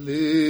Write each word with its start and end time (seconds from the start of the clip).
Hallelujah. 0.00 0.40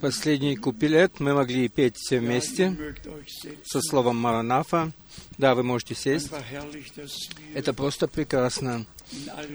Последний 0.00 0.56
куплет 0.56 1.20
мы 1.20 1.34
могли 1.34 1.68
петь 1.68 1.96
все 1.96 2.20
вместе 2.20 2.76
со 3.64 3.80
словом 3.80 4.16
«Маранафа». 4.16 4.92
Да, 5.38 5.54
вы 5.54 5.62
можете 5.62 5.94
сесть. 5.94 6.30
Это 7.54 7.72
просто 7.72 8.08
прекрасно, 8.08 8.86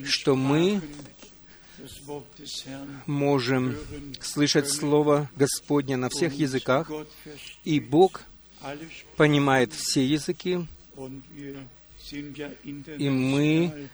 что 0.03 0.35
мы 0.35 0.81
можем 3.05 3.75
слышать 4.21 4.69
Слово 4.69 5.29
Господне 5.35 5.97
на 5.97 6.09
всех 6.09 6.33
языках, 6.33 6.91
и 7.63 7.79
Бог 7.79 8.23
понимает 9.15 9.73
все 9.73 10.05
языки, 10.05 10.65
и 12.97 13.09
мы 13.09 13.89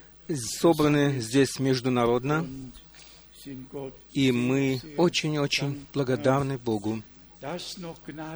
собраны 0.60 1.20
здесь 1.20 1.60
международно, 1.60 2.48
И 4.22 4.32
мы 4.32 4.80
очень-очень 4.98 5.84
благодарны 5.96 6.60
Богу 6.60 7.02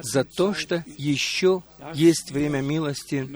за 0.02 0.24
то, 0.24 0.52
что 0.52 0.84
еще 0.98 1.62
есть 1.94 2.32
время 2.32 2.60
милости, 2.60 3.28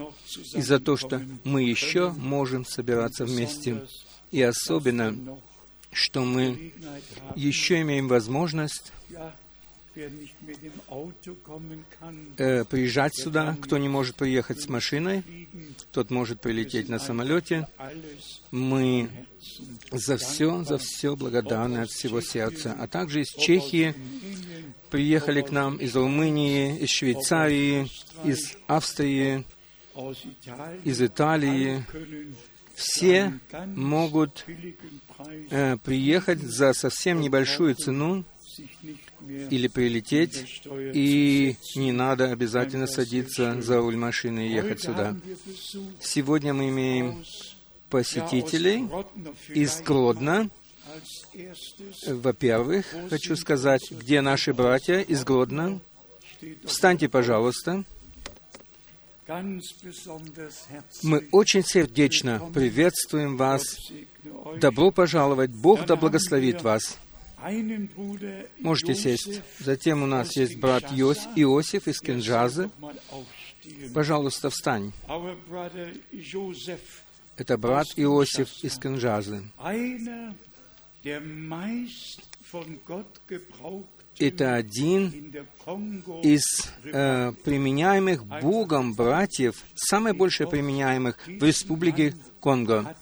и 0.57 0.61
за 0.61 0.81
то, 0.81 0.97
что 0.97 1.23
мы 1.45 1.63
еще 1.63 2.11
можем 2.11 2.65
собираться 2.65 3.25
вместе. 3.25 3.87
И 4.33 4.43
особенно, 4.43 5.17
что 5.93 6.25
мы 6.25 6.73
еще 7.37 7.83
имеем 7.83 8.09
возможность 8.09 8.91
приезжать 12.65 13.15
сюда. 13.15 13.57
Кто 13.61 13.79
не 13.79 13.89
может 13.89 14.17
приехать 14.17 14.61
с 14.61 14.69
машиной, 14.69 15.49
тот 15.93 16.11
может 16.11 16.41
прилететь 16.41 16.89
на 16.89 16.99
самолете. 16.99 17.69
Мы 18.51 19.11
за 19.91 20.17
все, 20.17 20.65
за 20.65 20.79
все 20.79 21.17
благодарны 21.17 21.79
от 21.79 21.91
всего 21.91 22.21
сердца. 22.21 22.77
А 22.79 22.87
также 22.87 23.23
из 23.23 23.29
Чехии 23.29 23.95
приехали 24.91 25.43
к 25.43 25.51
нам 25.51 25.77
из 25.77 25.95
Румынии, 25.97 26.79
из 26.79 26.91
Швейцарии, 26.91 27.89
из 28.25 28.57
Австрии, 28.67 29.45
из 30.85 31.03
Италии. 31.03 31.85
Все 32.75 33.39
могут 33.67 34.47
э, 35.51 35.77
приехать 35.85 36.41
за 36.41 36.73
совсем 36.73 37.21
небольшую 37.21 37.75
цену 37.75 38.25
или 39.27 39.69
прилететь, 39.69 40.63
и 40.67 41.57
не 41.77 41.93
надо 41.93 42.33
обязательно 42.33 42.87
садиться 42.87 43.61
за 43.61 43.79
руль 43.79 43.97
машины 43.97 44.49
и 44.49 44.53
ехать 44.53 44.81
сюда. 44.81 45.17
Сегодня 46.01 46.55
мы 46.55 46.69
имеем 46.69 47.25
посетителей 47.89 48.89
из 49.49 49.81
Гродно. 49.83 50.51
Во-первых, 52.07 52.87
хочу 53.11 53.37
сказать, 53.37 53.91
где 53.91 54.21
наши 54.21 54.53
братья 54.53 55.01
из 55.01 55.25
Гродно. 55.25 55.81
Встаньте, 56.65 57.09
пожалуйста. 57.09 57.85
Мы 61.03 61.29
очень 61.31 61.65
сердечно 61.65 62.51
приветствуем 62.53 63.37
вас. 63.37 63.63
Добро 64.57 64.91
пожаловать. 64.91 65.51
Бог 65.51 65.87
да 65.87 65.95
благословит 65.95 66.63
вас. 66.63 66.99
Можете 68.61 68.95
сесть. 68.95 69.43
Затем 69.59 70.03
у 70.03 70.07
нас 70.07 70.37
есть 70.37 70.59
брат 70.59 70.91
Йос, 70.93 71.29
Иосиф 71.37 71.89
из 71.89 72.01
Кенджазы. 72.01 72.71
Пожалуйста, 73.95 74.51
встань. 74.51 74.93
Это 77.37 77.57
брат 77.57 77.87
Иосиф 77.97 78.49
из 78.63 78.79
Кенджазы. 78.79 79.43
Это 84.19 84.55
один 84.55 85.35
из 86.23 86.43
э, 86.85 87.33
применяемых 87.45 88.27
Богом 88.27 88.93
братьев, 88.93 89.65
самое 89.75 90.15
большее 90.15 90.47
применяемых 90.47 91.19
в 91.27 91.43
республике 91.43 92.15
Конго. 92.41 92.95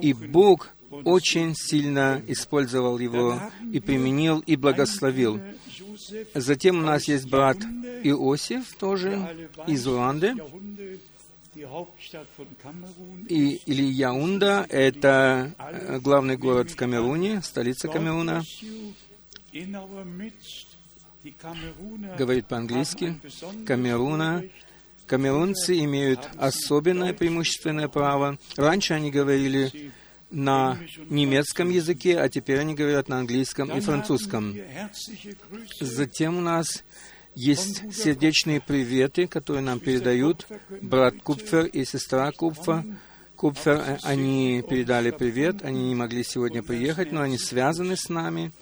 И 0.00 0.14
Бог 0.14 0.70
очень 1.04 1.54
сильно 1.54 2.22
использовал 2.26 2.98
его 2.98 3.40
и 3.72 3.80
применил, 3.80 4.40
и 4.40 4.56
благословил. 4.56 5.40
Затем 6.34 6.78
у 6.78 6.82
нас 6.82 7.08
есть 7.08 7.28
брат 7.28 7.58
Иосиф, 8.02 8.74
тоже 8.76 9.48
из 9.66 9.86
Руанды. 9.86 10.34
И, 13.28 13.60
или 13.66 13.82
Яунда— 13.84 14.66
это 14.68 15.54
э, 15.56 16.00
главный 16.00 16.36
город 16.36 16.70
в 16.72 16.76
Камеруне, 16.76 17.42
столица 17.42 17.86
Камеруна. 17.86 18.42
Говорит 22.18 22.48
по-английски. 22.48 23.20
Камеруна. 23.66 24.42
Камерунцы 25.06 25.78
имеют 25.80 26.28
особенное 26.38 27.12
преимущественное 27.12 27.88
право. 27.88 28.38
Раньше 28.56 28.94
они 28.94 29.10
говорили 29.10 29.92
на 30.34 30.78
немецком 31.08 31.70
языке, 31.70 32.18
а 32.18 32.28
теперь 32.28 32.58
они 32.58 32.74
говорят 32.74 33.08
на 33.08 33.18
английском 33.18 33.70
и 33.70 33.80
французском. 33.80 34.56
Затем 35.80 36.36
у 36.38 36.40
нас 36.40 36.84
есть 37.34 37.94
сердечные 37.94 38.60
приветы, 38.60 39.26
которые 39.26 39.62
нам 39.62 39.80
передают 39.80 40.46
брат 40.82 41.14
Купфер 41.22 41.66
и 41.66 41.84
сестра 41.84 42.30
Купфа. 42.32 42.84
Купфер, 43.36 43.82
э, 43.84 43.98
они 44.04 44.62
передали 44.68 45.10
привет, 45.10 45.64
они 45.64 45.88
не 45.88 45.94
могли 45.96 46.22
сегодня 46.22 46.62
приехать, 46.62 47.10
но 47.10 47.20
они 47.20 47.36
связаны 47.36 47.96
с 47.96 48.08
нами 48.08 48.52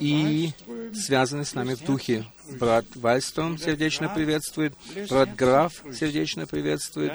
и 0.00 0.52
связаны 0.94 1.44
с 1.44 1.54
нами 1.54 1.74
в 1.74 1.84
духе. 1.84 2.24
Брат 2.58 2.84
Вальстром 2.94 3.58
сердечно 3.58 4.08
приветствует, 4.08 4.74
брат 5.08 5.34
Граф 5.34 5.82
сердечно 5.92 6.46
приветствует. 6.46 7.12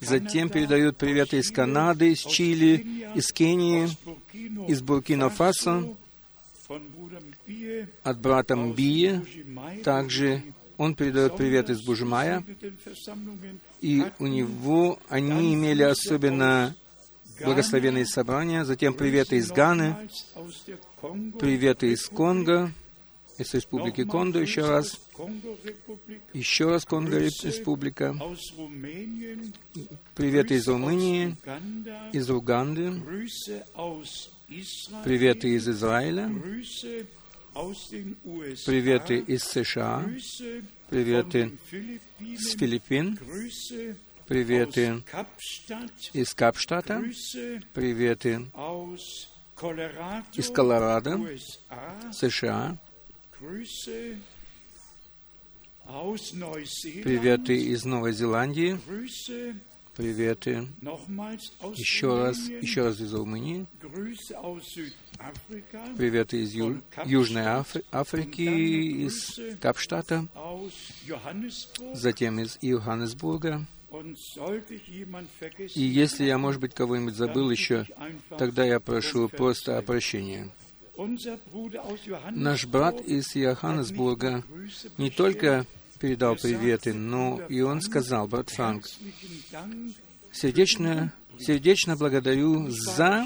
Затем 0.00 0.48
передают 0.48 0.96
приветы 0.96 1.38
из 1.38 1.50
Канады, 1.50 2.12
из 2.12 2.20
Чили, 2.20 3.08
из 3.14 3.32
Кении, 3.32 3.88
из 4.68 4.82
Буркина-Фасо, 4.82 5.94
от 8.02 8.20
брата 8.20 8.56
Мбии. 8.56 9.22
Также 9.82 10.42
он 10.76 10.94
передает 10.94 11.36
привет 11.36 11.70
из 11.70 11.82
Бужмая. 11.82 12.42
И 13.80 14.04
у 14.18 14.26
него 14.26 14.98
они 15.08 15.54
имели 15.54 15.82
особенно 15.82 16.74
благословенные 17.42 18.06
собрания. 18.06 18.64
Затем 18.64 18.94
приветы 18.94 19.36
из 19.36 19.50
Ганы, 19.50 19.96
приветы 21.38 21.92
из 21.92 22.06
Конго, 22.06 22.72
из 23.38 23.52
Республики 23.54 24.04
Конго 24.04 24.40
еще 24.40 24.66
раз, 24.66 25.00
еще 26.32 26.70
раз 26.70 26.84
Конго 26.84 27.18
Республика, 27.18 28.16
приветы 30.14 30.54
из 30.54 30.68
Румынии, 30.68 31.36
из 32.12 32.30
Уганды, 32.30 32.92
приветы 35.04 35.48
из 35.48 35.68
Израиля, 35.68 36.30
приветы 38.66 39.18
из 39.18 39.42
США, 39.44 40.06
приветы 40.90 41.52
с 42.38 42.56
Филиппин, 42.56 43.18
приветы 44.26 45.02
из 46.12 46.34
Капштата, 46.34 47.02
приветы 47.72 48.46
из 50.34 50.50
Колорадо, 50.50 51.20
США, 52.12 52.76
приветы 57.02 57.56
из 57.56 57.84
Новой 57.84 58.12
Зеландии, 58.12 58.78
приветы. 59.94 60.68
еще 61.76 62.18
раз, 62.18 62.38
еще 62.48 62.84
раз 62.86 63.00
из 63.00 63.14
Румынии, 63.14 63.66
приветы 65.96 66.42
из 66.42 66.52
Ю, 66.54 66.82
Южной 67.04 67.46
Афри, 67.46 67.84
Африки, 67.92 68.40
из 69.06 69.38
Капштата, 69.60 70.26
затем 71.92 72.40
из 72.40 72.58
Йоханнесбурга. 72.60 73.66
И 75.74 75.82
если 75.82 76.24
я, 76.24 76.38
может 76.38 76.60
быть, 76.60 76.74
кого-нибудь 76.74 77.14
забыл 77.14 77.50
еще, 77.50 77.86
тогда 78.38 78.64
я 78.64 78.80
прошу 78.80 79.28
просто 79.28 79.78
о 79.78 79.82
прощении. 79.82 80.50
Наш 82.30 82.66
брат 82.66 83.00
из 83.00 83.34
Йоханнесбурга 83.34 84.44
не 84.96 85.10
только 85.10 85.66
передал 85.98 86.36
приветы, 86.36 86.92
но 86.92 87.40
и 87.48 87.60
он 87.62 87.80
сказал, 87.80 88.28
брат 88.28 88.50
Франк, 88.50 88.86
сердечно, 90.32 91.12
сердечно 91.38 91.96
благодарю 91.96 92.68
за 92.70 93.24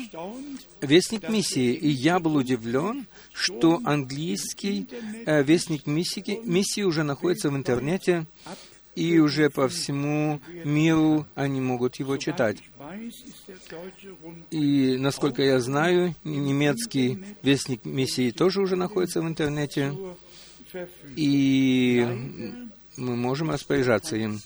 Вестник 0.81 1.29
миссии. 1.29 1.75
И 1.75 1.89
я 1.89 2.21
был 2.21 2.37
удивлен, 2.37 3.07
что 3.33 3.81
английский 3.85 4.89
э, 5.27 5.43
Вестник 5.43 5.87
миссии, 5.87 6.41
миссии 6.45 6.83
уже 6.83 7.03
находится 7.03 7.51
в 7.51 7.57
интернете, 7.57 8.27
и 8.99 9.21
уже 9.21 9.49
по 9.49 9.69
всему 9.69 10.41
миру 10.65 11.25
они 11.37 11.61
могут 11.61 11.97
его 11.97 12.17
читать. 12.17 12.59
И, 14.51 14.97
насколько 14.99 15.41
я 15.43 15.61
знаю, 15.61 16.17
немецкий 16.25 17.23
Вестник 17.43 17.85
миссии 17.85 18.33
тоже 18.33 18.61
уже 18.61 18.75
находится 18.75 19.23
в 19.23 19.29
интернете, 19.29 19.95
и 21.15 22.05
мы 22.97 23.15
можем 23.15 23.51
распоряжаться 23.51 24.17
им. 24.17 24.41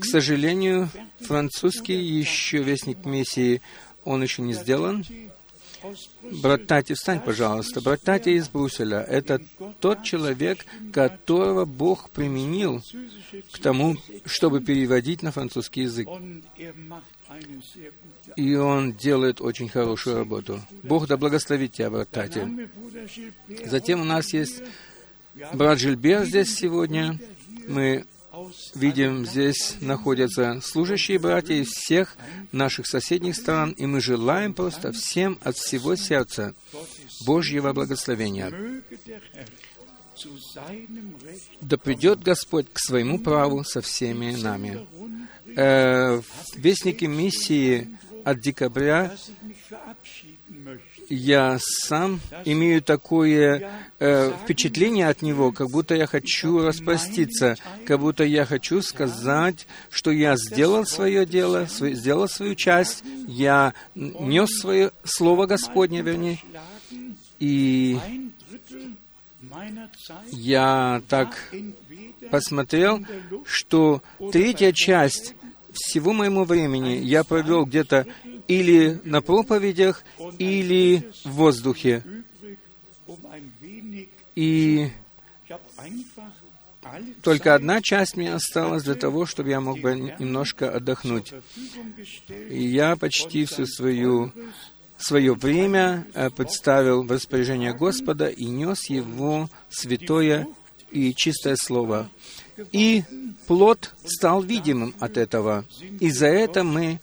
К 0.00 0.04
сожалению, 0.04 0.88
французский 1.18 2.00
еще 2.00 2.62
Вестник 2.62 3.04
миссии, 3.04 3.60
он 4.04 4.22
еще 4.22 4.42
не 4.42 4.52
сделан, 4.52 5.04
Брат 6.42 6.66
Тати, 6.66 6.94
встань, 6.94 7.20
пожалуйста. 7.20 7.80
Брат 7.80 8.02
Тати 8.02 8.30
из 8.30 8.48
Брюсселя— 8.48 9.00
это 9.08 9.40
тот 9.80 10.02
человек, 10.02 10.64
которого 10.92 11.64
Бог 11.64 12.10
применил 12.10 12.82
к 13.52 13.58
тому, 13.58 13.96
чтобы 14.24 14.60
переводить 14.60 15.22
на 15.22 15.32
французский 15.32 15.82
язык. 15.82 16.08
И 18.36 18.54
он 18.54 18.92
делает 18.92 19.40
очень 19.40 19.68
хорошую 19.68 20.16
работу. 20.18 20.60
Бог 20.82 21.06
да 21.06 21.16
благословит 21.16 21.72
тебя, 21.72 21.90
брат 21.90 22.10
Тати. 22.10 22.46
Затем 23.66 24.00
у 24.00 24.04
нас 24.04 24.32
есть 24.32 24.62
брат 25.52 25.78
Жильбер 25.78 26.24
здесь 26.24 26.54
сегодня. 26.54 27.18
Мы 27.68 28.04
видим, 28.74 29.26
здесь 29.26 29.76
находятся 29.80 30.60
служащие 30.62 31.18
братья 31.18 31.54
из 31.54 31.68
всех 31.68 32.16
наших 32.50 32.86
соседних 32.86 33.36
стран, 33.36 33.72
и 33.72 33.86
мы 33.86 34.00
желаем 34.00 34.54
просто 34.54 34.92
всем 34.92 35.38
от 35.42 35.56
всего 35.56 35.96
сердца 35.96 36.54
Божьего 37.26 37.72
благословения. 37.72 38.52
Да 41.60 41.76
придет 41.78 42.22
Господь 42.22 42.72
к 42.72 42.78
своему 42.78 43.18
праву 43.18 43.64
со 43.64 43.80
всеми 43.80 44.34
нами. 44.36 44.86
Э, 45.56 46.20
в 46.20 46.56
Вестнике 46.56 47.06
миссии 47.08 47.98
от 48.24 48.40
декабря 48.40 49.12
я 51.12 51.58
сам 51.60 52.20
имею 52.44 52.82
такое 52.82 53.70
э, 53.98 54.32
впечатление 54.42 55.08
от 55.08 55.20
него, 55.20 55.52
как 55.52 55.68
будто 55.68 55.94
я 55.94 56.06
хочу 56.06 56.62
распроститься, 56.62 57.56
как 57.86 58.00
будто 58.00 58.24
я 58.24 58.46
хочу 58.46 58.80
сказать, 58.80 59.66
что 59.90 60.10
я 60.10 60.36
сделал 60.36 60.86
свое 60.86 61.26
дело, 61.26 61.66
свой, 61.66 61.94
сделал 61.94 62.28
свою 62.28 62.54
часть, 62.54 63.04
я 63.26 63.74
нес 63.94 64.48
свое 64.58 64.90
слово 65.04 65.46
Господне, 65.46 66.00
вернее, 66.00 66.38
и 67.38 67.98
я 70.30 71.02
так 71.08 71.52
посмотрел, 72.30 73.04
что 73.44 74.02
третья 74.32 74.72
часть 74.72 75.34
всего 75.72 76.12
моему 76.12 76.44
времени 76.44 77.00
я 77.02 77.24
провел 77.24 77.64
где-то 77.64 78.06
или 78.58 79.00
на 79.04 79.22
проповедях, 79.22 80.04
или 80.38 81.10
в 81.24 81.30
воздухе. 81.30 82.02
И 84.34 84.88
только 87.22 87.54
одна 87.54 87.80
часть 87.80 88.16
мне 88.16 88.34
осталась 88.34 88.82
для 88.82 88.94
того, 88.94 89.26
чтобы 89.26 89.50
я 89.50 89.60
мог 89.60 89.78
бы 89.80 89.94
немножко 90.18 90.70
отдохнуть. 90.70 91.32
И 92.28 92.62
я 92.62 92.96
почти 92.96 93.44
всю 93.44 93.66
свою 93.66 94.32
свое 94.98 95.34
время 95.34 96.06
э, 96.14 96.30
представил 96.30 97.02
в 97.02 97.10
распоряжение 97.10 97.74
Господа 97.74 98.28
и 98.28 98.44
нес 98.44 98.88
его 98.88 99.50
святое 99.68 100.46
и 100.92 101.12
чистое 101.14 101.56
слово. 101.56 102.08
И 102.70 103.02
плод 103.46 103.94
стал 104.04 104.42
видимым 104.42 104.94
от 105.00 105.16
этого. 105.16 105.64
И 106.00 106.10
за 106.10 106.26
это 106.26 106.62
мы 106.62 107.00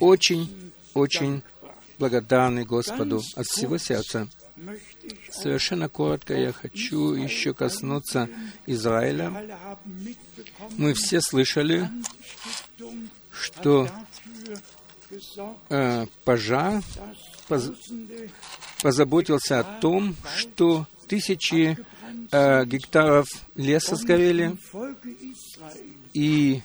очень, 0.00 0.72
очень 0.96 1.42
благодарны 1.98 2.64
Господу 2.64 3.22
от 3.34 3.46
всего 3.46 3.78
сердца. 3.78 4.28
Совершенно 5.30 5.88
коротко 5.88 6.34
я 6.34 6.52
хочу 6.52 7.12
еще 7.12 7.54
коснуться 7.54 8.28
Израиля. 8.66 9.32
Мы 10.76 10.94
все 10.94 11.20
слышали, 11.20 11.90
что 13.30 13.88
э, 15.68 16.06
пожар 16.24 16.82
поз, 17.48 17.70
позаботился 18.82 19.60
о 19.60 19.64
том, 19.64 20.16
что 20.36 20.86
тысячи 21.06 21.78
э, 22.30 22.64
гектаров 22.64 23.26
леса 23.54 23.96
сгорели, 23.96 24.56
и 26.12 26.62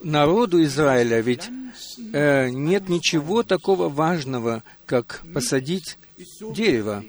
народу 0.00 0.62
Израиля 0.64 1.20
ведь 1.20 1.48
э, 2.12 2.48
нет 2.50 2.88
ничего 2.88 3.42
такого 3.42 3.88
важного, 3.88 4.62
как 4.86 5.22
посадить 5.34 5.98
дерево. 6.54 7.04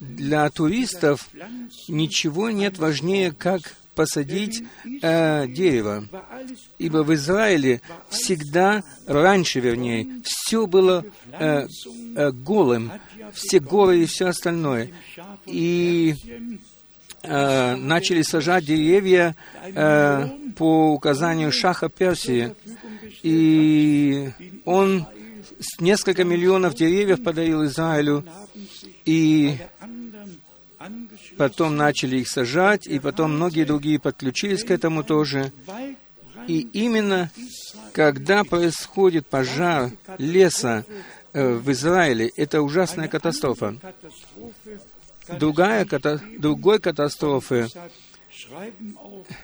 Для 0.00 0.50
туристов 0.50 1.30
ничего 1.88 2.50
нет 2.50 2.78
важнее, 2.78 3.32
как 3.32 3.74
посадить 3.98 4.62
э, 5.02 5.48
дерево. 5.48 6.06
Ибо 6.78 7.02
в 7.02 7.12
Израиле 7.14 7.80
всегда, 8.10 8.84
раньше 9.06 9.58
вернее, 9.58 10.06
все 10.22 10.68
было 10.68 11.04
э, 11.32 11.66
э, 12.14 12.30
голым, 12.30 12.92
все 13.32 13.58
горы 13.58 14.02
и 14.02 14.06
все 14.06 14.26
остальное. 14.26 14.92
И 15.46 16.14
э, 17.28 17.76
начали 17.76 18.22
сажать 18.22 18.64
деревья 18.64 19.36
э, 19.64 20.28
по 20.56 20.92
указанию 20.92 21.52
Шаха 21.52 21.88
Персии. 21.88 22.54
И 23.22 24.30
он 24.64 25.06
несколько 25.78 26.24
миллионов 26.24 26.74
деревьев 26.74 27.22
подарил 27.22 27.64
Израилю, 27.64 28.24
и 29.04 29.58
потом 31.36 31.76
начали 31.76 32.18
их 32.18 32.28
сажать, 32.28 32.86
и 32.86 32.98
потом 32.98 33.34
многие 33.34 33.64
другие 33.64 33.98
подключились 33.98 34.64
к 34.64 34.70
этому 34.70 35.04
тоже. 35.04 35.52
И 36.46 36.60
именно 36.72 37.30
когда 37.92 38.44
происходит 38.44 39.26
пожар 39.26 39.90
леса 40.18 40.84
э, 41.32 41.52
в 41.54 41.70
Израиле, 41.72 42.30
это 42.36 42.62
ужасная 42.62 43.08
катастрофа. 43.08 43.76
Другая, 45.38 45.86
другой 46.38 46.78
катастрофы 46.78 47.68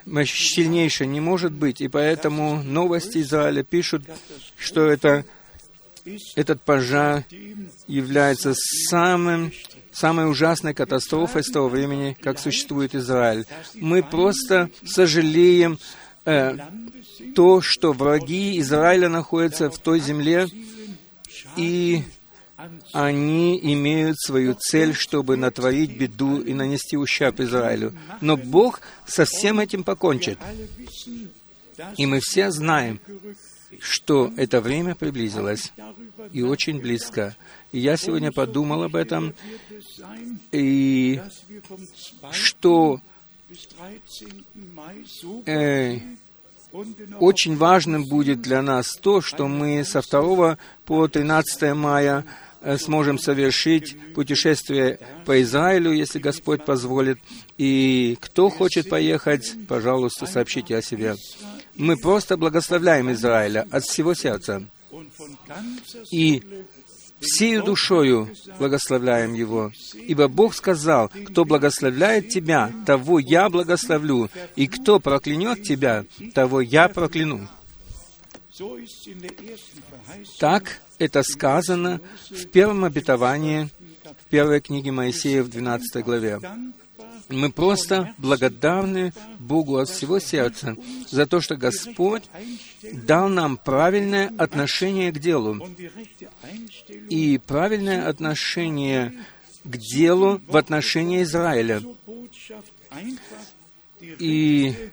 сильнейшей 0.07 1.07
не 1.07 1.21
может 1.21 1.53
быть, 1.53 1.81
и 1.81 1.89
поэтому 1.89 2.63
новости 2.63 3.19
Израиля 3.19 3.63
пишут, 3.63 4.05
что 4.57 4.87
это, 4.87 5.25
этот 6.37 6.63
пожар 6.63 7.25
является 7.87 8.55
самым 8.89 9.53
самой 9.93 10.29
ужасной 10.29 10.75
катастрофой 10.75 11.45
с 11.45 11.53
того 11.53 11.69
времени, 11.69 12.17
как 12.21 12.41
существует 12.41 12.97
Израиль. 12.97 13.47
Мы 13.75 14.03
просто 14.03 14.69
сожалеем 14.85 15.79
э, 16.25 16.59
то, 17.37 17.61
что 17.61 17.93
враги 17.93 18.59
Израиля 18.59 19.09
находятся 19.09 19.71
в 19.71 19.79
той 19.79 20.01
земле, 20.01 20.49
и 21.57 22.03
они 22.93 23.59
имеют 23.73 24.19
свою 24.19 24.55
цель, 24.55 24.95
чтобы 24.95 25.37
натворить 25.37 25.97
беду 25.97 26.41
и 26.41 26.55
нанести 26.55 26.97
ущерб 26.97 27.41
Израилю. 27.41 27.93
Но 28.21 28.37
Бог 28.37 28.81
со 29.07 29.25
всем 29.25 29.61
этим 29.61 29.85
покончит. 29.85 30.39
И 31.97 32.07
мы 32.07 32.21
все 32.21 32.51
знаем, 32.51 33.01
что 33.81 34.33
это 34.37 34.61
время 34.61 34.95
приблизилось 34.95 35.73
и 36.33 36.43
очень 36.43 36.81
близко. 36.81 37.37
И 37.73 37.81
я 37.81 37.97
сегодня 37.97 38.33
подумал 38.33 38.85
об 38.85 38.95
этом, 38.95 39.35
и 40.53 41.21
что 42.31 43.01
э, 45.47 45.99
очень 47.21 47.57
важным 47.57 48.05
будет 48.05 48.43
для 48.43 48.63
нас 48.63 48.87
то, 49.01 49.21
что 49.21 49.49
мы 49.49 49.85
со 49.85 50.03
2 50.03 50.59
по 50.85 51.09
13 51.09 51.75
мая 51.75 52.25
сможем 52.79 53.19
совершить 53.19 53.97
путешествие 54.15 54.99
по 55.25 55.41
Израилю, 55.43 55.93
если 55.93 56.19
Господь 56.19 56.65
позволит. 56.65 57.19
И 57.59 58.17
кто 58.21 58.51
хочет 58.51 58.89
поехать, 58.89 59.55
пожалуйста, 59.69 60.27
сообщите 60.27 60.77
о 60.77 60.83
себе. 60.83 61.17
Мы 61.77 61.97
просто 61.97 62.37
благословляем 62.37 63.13
Израиля 63.13 63.67
от 63.71 63.85
всего 63.85 64.15
сердца. 64.15 64.65
И 66.11 66.43
всею 67.21 67.63
душою 67.65 68.29
благословляем 68.59 69.35
Его. 69.35 69.73
Ибо 69.95 70.29
Бог 70.29 70.55
сказал, 70.55 71.11
кто 71.27 71.45
благословляет 71.45 72.29
тебя, 72.29 72.71
того 72.87 73.19
я 73.19 73.49
благословлю, 73.49 74.31
и 74.57 74.67
кто 74.67 75.01
проклянет 75.01 75.63
тебя, 75.63 76.05
того 76.35 76.61
я 76.61 76.89
прокляну. 76.89 77.49
Так 80.39 80.81
это 80.99 81.23
сказано 81.23 82.01
в 82.31 82.47
первом 82.47 82.85
обетовании, 82.85 83.69
в 84.05 84.31
первой 84.31 84.61
книге 84.61 84.93
Моисея 84.93 85.43
в 85.43 85.49
12 85.49 86.05
главе. 86.05 86.41
Мы 87.29 87.51
просто 87.51 88.15
благодарны 88.19 89.13
Богу 89.39 89.79
от 89.79 89.89
всего 89.89 90.21
сердца 90.21 90.77
за 91.11 91.27
то, 91.27 91.41
что 91.41 91.57
Господь 91.57 92.25
дал 92.93 93.29
нам 93.29 93.57
правильное 93.57 94.33
отношение 94.39 95.11
к 95.11 95.19
делу. 95.19 95.67
И 97.11 97.39
правильное 97.39 98.09
отношение 98.09 99.15
к 99.65 99.77
делу 99.77 100.41
в 100.47 100.57
отношении 100.57 101.23
Израиля. 101.23 101.83
И 104.01 104.91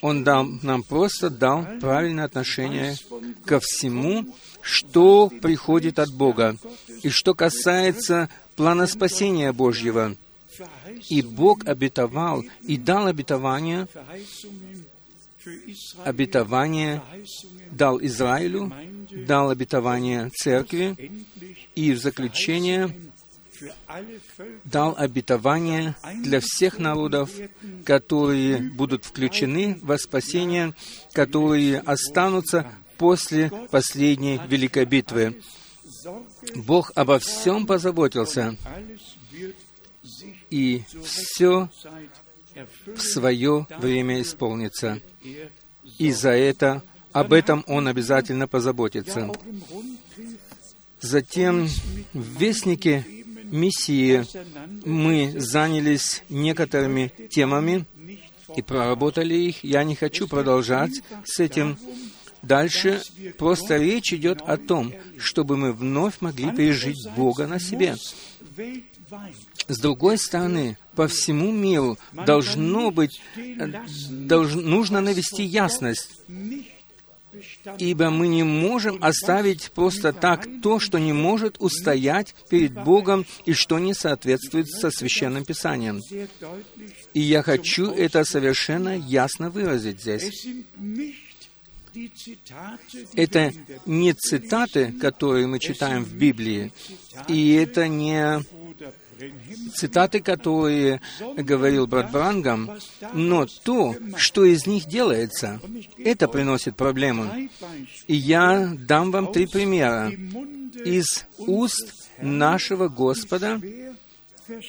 Он 0.00 0.24
дал, 0.24 0.44
нам 0.62 0.82
просто 0.82 1.30
дал 1.30 1.66
правильное 1.80 2.24
отношение 2.24 2.96
ко 3.44 3.60
всему, 3.60 4.26
что 4.60 5.28
приходит 5.28 5.98
от 5.98 6.12
Бога. 6.12 6.56
И 7.02 7.08
что 7.10 7.34
касается 7.34 8.28
плана 8.56 8.86
спасения 8.86 9.52
Божьего, 9.52 10.16
и 11.08 11.22
Бог 11.22 11.66
обетовал 11.66 12.44
и 12.62 12.76
дал 12.76 13.06
обетование, 13.06 13.88
обетование 16.04 17.02
дал 17.70 18.00
Израилю, 18.00 18.72
дал 19.26 19.50
обетование 19.50 20.30
церкви, 20.30 21.26
и 21.74 21.92
в 21.92 21.98
заключение 21.98 22.94
дал 24.64 24.94
обетование 24.96 25.94
для 26.22 26.40
всех 26.40 26.78
народов, 26.78 27.30
которые 27.84 28.58
будут 28.58 29.04
включены 29.04 29.78
во 29.82 29.98
спасение, 29.98 30.74
которые 31.12 31.80
останутся 31.80 32.66
после 32.98 33.50
последней 33.70 34.40
великой 34.48 34.84
битвы. 34.84 35.40
Бог 36.54 36.92
обо 36.94 37.18
всем 37.18 37.66
позаботился, 37.66 38.56
и 40.50 40.82
все 41.04 41.70
в 42.86 43.00
свое 43.00 43.66
время 43.78 44.20
исполнится. 44.20 45.00
И 45.98 46.12
за 46.12 46.30
это, 46.30 46.82
об 47.12 47.32
этом 47.32 47.64
Он 47.66 47.88
обязательно 47.88 48.48
позаботится. 48.48 49.30
Затем 51.00 51.68
в 52.12 52.40
Вестнике 52.40 53.23
миссии 53.54 54.26
мы 54.84 55.32
занялись 55.38 56.22
некоторыми 56.28 57.12
темами 57.30 57.86
и 58.54 58.62
проработали 58.62 59.34
их. 59.34 59.64
Я 59.64 59.84
не 59.84 59.94
хочу 59.94 60.28
продолжать 60.28 61.02
с 61.24 61.40
этим 61.40 61.78
дальше. 62.42 63.00
Просто 63.38 63.78
речь 63.78 64.12
идет 64.12 64.42
о 64.42 64.56
том, 64.56 64.92
чтобы 65.18 65.56
мы 65.56 65.72
вновь 65.72 66.20
могли 66.20 66.50
пережить 66.50 67.08
Бога 67.16 67.46
на 67.46 67.58
себе. 67.58 67.96
С 69.68 69.78
другой 69.78 70.18
стороны, 70.18 70.76
по 70.94 71.08
всему 71.08 71.50
миру 71.50 71.98
должно 72.12 72.90
быть, 72.90 73.20
долж, 74.10 74.54
нужно 74.54 75.00
навести 75.00 75.42
ясность, 75.44 76.10
ибо 77.78 78.10
мы 78.10 78.28
не 78.28 78.42
можем 78.42 79.02
оставить 79.02 79.70
просто 79.72 80.12
так 80.12 80.46
то, 80.62 80.78
что 80.78 80.98
не 80.98 81.12
может 81.12 81.56
устоять 81.58 82.34
перед 82.48 82.72
Богом 82.72 83.26
и 83.44 83.52
что 83.52 83.78
не 83.78 83.94
соответствует 83.94 84.68
со 84.68 84.90
Священным 84.90 85.44
Писанием. 85.44 86.00
И 87.12 87.20
я 87.20 87.42
хочу 87.42 87.90
это 87.90 88.24
совершенно 88.24 88.96
ясно 88.96 89.50
выразить 89.50 90.00
здесь. 90.00 90.46
Это 93.14 93.52
не 93.86 94.12
цитаты, 94.14 94.92
которые 95.00 95.46
мы 95.46 95.60
читаем 95.60 96.04
в 96.04 96.12
Библии, 96.14 96.72
и 97.28 97.52
это 97.52 97.86
не 97.86 98.42
цитаты, 99.74 100.20
которые 100.20 101.00
говорил 101.36 101.86
брат 101.86 102.10
Брангам, 102.10 102.70
но 103.12 103.46
то, 103.64 103.96
что 104.16 104.44
из 104.44 104.66
них 104.66 104.86
делается, 104.86 105.60
это 105.98 106.28
приносит 106.28 106.76
проблему. 106.76 107.30
И 108.06 108.14
я 108.14 108.72
дам 108.76 109.10
вам 109.10 109.32
три 109.32 109.46
примера 109.46 110.10
из 110.84 111.26
уст 111.38 112.10
нашего 112.20 112.88
Господа, 112.88 113.60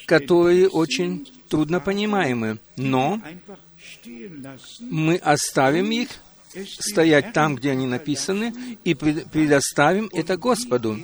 которые 0.05 0.69
очень 0.69 1.27
трудно 1.49 1.79
понимаемы, 1.79 2.59
но 2.75 3.21
мы 4.79 5.17
оставим 5.17 5.91
их 5.91 6.09
стоять 6.79 7.33
там, 7.33 7.55
где 7.55 7.71
они 7.71 7.85
написаны, 7.85 8.53
и 8.83 8.93
предоставим 8.93 10.09
это 10.13 10.37
Господу 10.37 10.97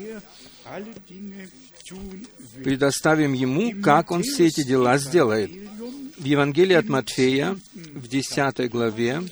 предоставим 2.64 3.34
Ему, 3.34 3.82
как 3.82 4.12
Он 4.12 4.24
все 4.24 4.48
эти 4.48 4.64
дела 4.64 4.98
сделает. 4.98 5.52
В 6.18 6.26
Евангелии 6.26 6.76
от 6.76 6.88
Матфея, 6.88 7.58
в 7.74 8.08
10 8.08 8.70
главе, 8.70 9.24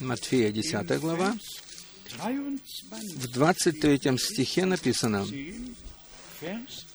Матфея 0.00 0.52
10 0.52 1.00
глава, 1.00 1.34
в 3.16 3.28
23 3.28 4.18
стихе 4.18 4.64
написано, 4.64 5.26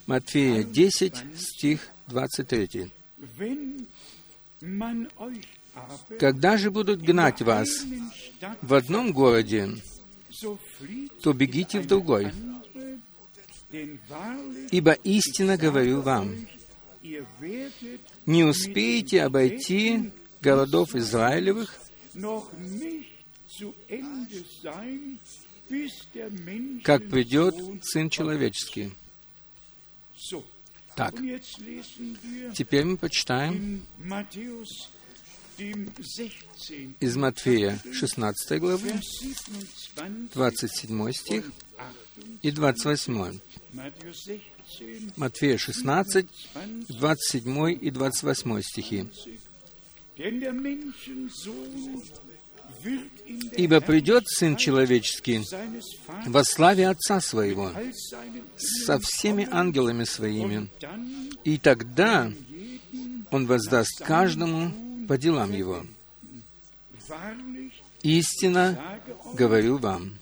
Матфея 0.08 0.64
10, 0.64 1.14
стих 1.38 1.88
23. 2.08 2.92
«Когда 6.20 6.58
же 6.58 6.72
будут 6.72 7.02
гнать 7.02 7.42
вас 7.42 7.70
в 8.62 8.74
одном 8.74 9.12
городе, 9.14 9.70
то 11.22 11.34
бегите 11.34 11.80
в 11.80 11.88
другой, 11.88 12.32
Ибо 14.72 14.92
истинно 14.92 15.58
говорю 15.58 16.02
вам, 16.02 16.48
не 18.26 18.44
успеете 18.44 19.24
обойти 19.24 20.12
городов 20.42 20.96
Израилевых, 20.96 21.80
как 26.84 27.10
придет 27.10 27.56
Сын 27.84 28.10
Человеческий. 28.10 28.92
Так, 30.96 31.16
теперь 32.54 32.86
мы 32.86 32.98
почитаем 32.98 33.86
из 37.00 37.16
Матфея 37.16 37.80
16 37.94 38.60
главы, 38.60 38.94
27 40.34 41.12
стих 41.12 41.52
и 42.42 42.52
28. 42.52 43.40
Матфея 45.16 45.58
16, 45.58 46.28
27 46.90 47.78
и 47.82 47.92
28 47.92 48.62
стихи. 48.62 49.08
«Ибо 53.56 53.80
придет 53.80 54.28
Сын 54.28 54.58
Человеческий 54.58 55.44
во 56.26 56.44
славе 56.44 56.90
Отца 56.90 57.22
Своего 57.22 57.72
со 58.58 59.00
всеми 59.00 59.48
ангелами 59.50 60.04
Своими, 60.04 60.70
и 61.44 61.58
тогда 61.58 62.32
Он 63.32 63.46
воздаст 63.46 64.04
каждому 64.04 65.08
по 65.08 65.18
делам 65.18 65.54
его. 65.54 65.86
Истинно 68.04 69.00
говорю 69.34 69.78
вам, 69.78 70.18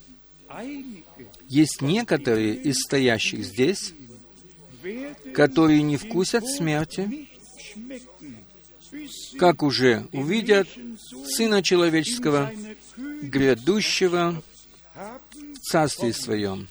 есть 1.50 1.82
некоторые 1.82 2.54
из 2.56 2.78
стоящих 2.78 3.44
здесь, 3.44 3.94
которые 5.34 5.82
не 5.82 5.98
вкусят 5.98 6.48
смерти, 6.48 7.28
как 9.38 9.64
уже 9.64 10.08
увидят 10.14 10.68
Сына 11.26 11.62
Человеческого, 11.64 12.52
грядущего 12.96 14.42
в 14.96 15.60
Царстве 15.60 16.14
Своем. 16.14 16.68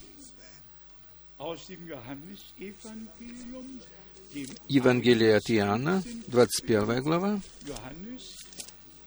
Евангелие 4.68 5.36
от 5.36 5.50
Иоанна, 5.50 6.02
21 6.28 7.02
глава. 7.02 7.40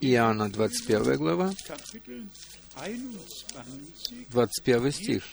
Иоанна, 0.00 0.50
21 0.50 1.16
глава, 1.16 1.52
21 4.30 4.92
стих. 4.92 5.24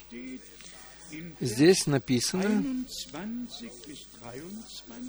Здесь 1.39 1.88
написано 1.88 2.86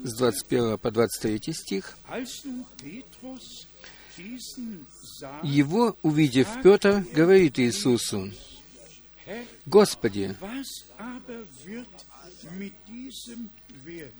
с 0.04 0.16
21 0.16 0.78
по 0.78 0.90
23 0.90 1.52
стих. 1.52 1.98
Его, 5.42 5.96
увидев 6.02 6.48
Петр, 6.62 7.04
говорит 7.12 7.58
Иисусу, 7.58 8.30
«Господи, 9.66 10.36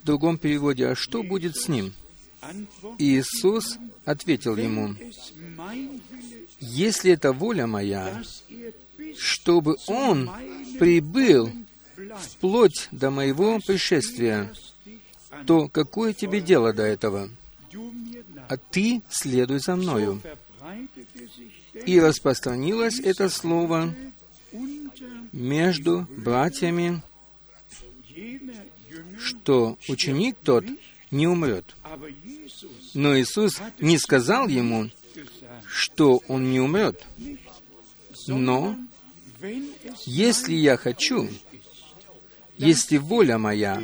в 0.02 0.04
другом 0.04 0.38
переводе, 0.38 0.88
а 0.88 0.94
что 0.94 1.22
будет 1.22 1.56
с 1.56 1.68
ним?» 1.68 1.94
Иисус 2.98 3.78
ответил 4.04 4.56
ему, 4.56 4.96
«Если 6.60 7.12
это 7.12 7.32
воля 7.32 7.66
моя, 7.66 8.22
чтобы 9.18 9.76
он 9.86 10.30
прибыл 10.78 11.50
вплоть 12.18 12.88
до 12.90 13.10
моего 13.10 13.58
пришествия, 13.60 14.52
то 15.46 15.68
какое 15.68 16.12
тебе 16.12 16.40
дело 16.40 16.72
до 16.72 16.82
этого? 16.82 17.28
А 18.48 18.56
ты 18.56 19.02
следуй 19.08 19.60
за 19.60 19.76
мною». 19.76 20.20
И 21.86 22.00
распространилось 22.00 22.98
это 23.00 23.28
слово 23.28 23.94
между 25.32 26.06
братьями, 26.16 27.02
что 29.18 29.78
ученик 29.88 30.36
тот 30.42 30.64
не 31.10 31.26
умрет. 31.26 31.76
Но 32.94 33.18
Иисус 33.18 33.60
не 33.78 33.98
сказал 33.98 34.48
ему, 34.48 34.90
что 35.70 36.22
он 36.26 36.50
не 36.50 36.60
умрет, 36.60 37.06
но 38.26 38.76
Если 40.04 40.54
я 40.54 40.76
хочу, 40.76 41.28
если 42.58 42.98
воля 42.98 43.38
моя, 43.38 43.82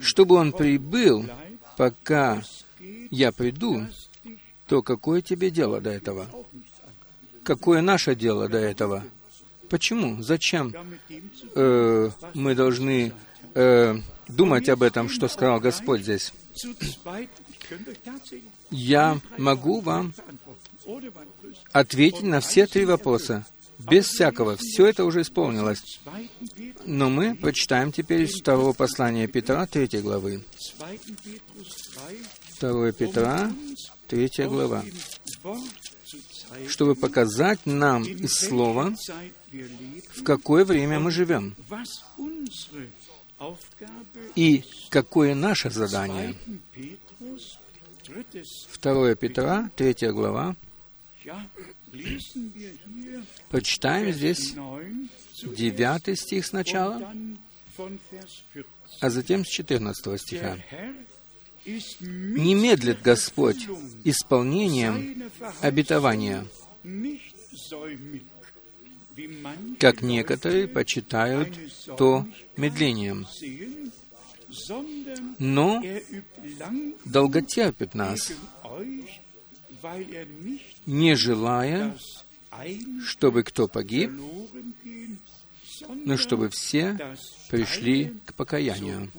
чтобы 0.00 0.34
он 0.34 0.52
прибыл, 0.52 1.24
пока 1.78 2.42
я 3.10 3.32
приду, 3.32 3.86
то 4.66 4.82
какое 4.82 5.22
тебе 5.22 5.50
дело 5.50 5.80
до 5.80 5.90
этого? 5.90 6.26
Какое 7.44 7.80
наше 7.80 8.14
дело 8.14 8.48
до 8.48 8.58
этого? 8.58 9.04
Почему? 9.70 10.22
Зачем 10.22 10.74
э, 11.54 12.10
мы 12.34 12.54
должны 12.54 13.12
э, 13.54 13.96
думать 14.28 14.68
об 14.68 14.82
этом, 14.82 15.08
что 15.08 15.28
сказал 15.28 15.60
Господь 15.60 16.02
здесь? 16.02 16.32
Я 18.70 19.20
могу 19.38 19.80
вам 19.80 20.14
ответить 21.72 22.22
на 22.22 22.40
все 22.40 22.66
три 22.66 22.84
вопроса. 22.84 23.46
Без 23.78 24.06
всякого. 24.06 24.56
Все 24.56 24.86
это 24.86 25.04
уже 25.04 25.22
исполнилось. 25.22 25.98
Но 26.84 27.10
мы 27.10 27.34
прочитаем 27.34 27.92
теперь 27.92 28.22
из 28.22 28.38
второго 28.40 28.72
послания 28.72 29.26
Петра, 29.26 29.66
третьей 29.66 30.00
главы. 30.00 30.42
2 32.60 32.92
Петра, 32.92 33.52
третья 34.06 34.46
глава. 34.46 34.84
Чтобы 36.68 36.94
показать 36.94 37.66
нам 37.66 38.04
из 38.04 38.34
Слова, 38.34 38.94
в 40.14 40.22
какое 40.22 40.64
время 40.64 41.00
мы 41.00 41.10
живем 41.10 41.56
и 44.36 44.64
какое 44.90 45.34
наше 45.34 45.70
задание. 45.70 46.36
2 48.82 49.14
Петра, 49.16 49.70
3 49.76 49.94
глава. 50.10 50.56
Почитаем 53.50 54.12
здесь 54.12 54.54
9 55.42 56.18
стих 56.18 56.46
сначала, 56.46 57.14
а 59.00 59.10
затем 59.10 59.44
с 59.44 59.48
14 59.48 60.20
стиха. 60.20 60.58
«Не 62.00 62.54
медлит 62.54 63.00
Господь 63.00 63.66
исполнением 64.04 65.30
обетования, 65.62 66.46
как 69.78 70.02
некоторые 70.02 70.68
почитают 70.68 71.48
то 71.96 72.26
медлением, 72.56 73.26
но 75.38 75.82
долготерпит 77.06 77.94
нас, 77.94 78.32
не 80.86 81.14
желая, 81.14 81.96
чтобы 83.04 83.42
кто 83.42 83.68
погиб, 83.68 84.10
но 86.04 86.16
чтобы 86.16 86.48
все 86.50 87.16
пришли 87.50 88.14
к 88.24 88.34
покаянию. 88.34 89.10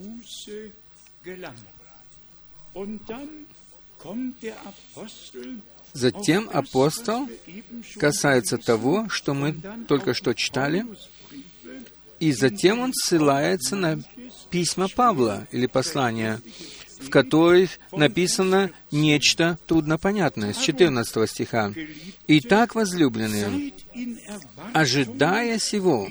Затем 5.94 6.50
апостол 6.52 7.30
касается 7.98 8.58
того, 8.58 9.08
что 9.10 9.34
мы 9.34 9.54
только 9.88 10.14
что 10.14 10.34
читали, 10.34 10.86
и 12.20 12.32
затем 12.32 12.80
он 12.80 12.94
ссылается 12.94 13.76
на 13.76 14.00
письма 14.50 14.88
Павла 14.88 15.48
или 15.52 15.68
послания, 15.68 16.42
в 17.00 17.10
которых 17.10 17.72
написано 17.92 18.72
нечто 18.92 19.58
труднопонятное, 19.68 20.54
с 20.54 20.58
14 20.58 21.30
стиха. 21.30 21.74
«Итак, 22.28 22.76
возлюбленные, 22.76 23.74
ожидая 24.74 25.60
сего, 25.60 26.08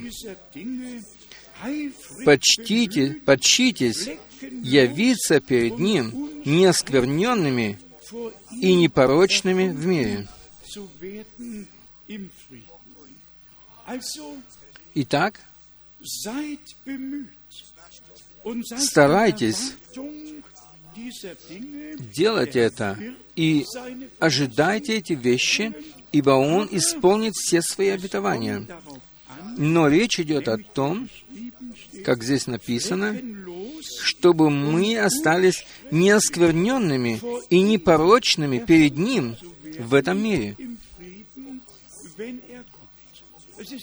почтите, 2.24 3.16
почтитесь 3.24 4.08
явиться 4.40 5.40
перед 5.40 5.78
Ним 5.78 6.30
неоскверненными 6.44 7.78
и 8.60 8.74
непорочными 8.74 9.68
в 9.68 9.86
мире». 9.86 10.28
Итак, 14.94 15.40
старайтесь 18.78 19.72
делать 22.16 22.56
это 22.56 22.98
и 23.36 23.64
ожидайте 24.18 24.96
эти 24.96 25.12
вещи, 25.12 25.72
ибо 26.12 26.30
Он 26.30 26.68
исполнит 26.70 27.34
все 27.34 27.62
свои 27.62 27.88
обетования. 27.88 28.66
Но 29.56 29.88
речь 29.88 30.18
идет 30.20 30.48
о 30.48 30.58
том, 30.58 31.08
как 32.04 32.22
здесь 32.22 32.46
написано, 32.46 33.16
чтобы 34.02 34.50
мы 34.50 34.98
остались 34.98 35.64
неоскверненными 35.90 37.20
и 37.50 37.60
непорочными 37.60 38.58
перед 38.58 38.96
Ним 38.96 39.36
в 39.78 39.94
этом 39.94 40.22
мире, 40.22 40.56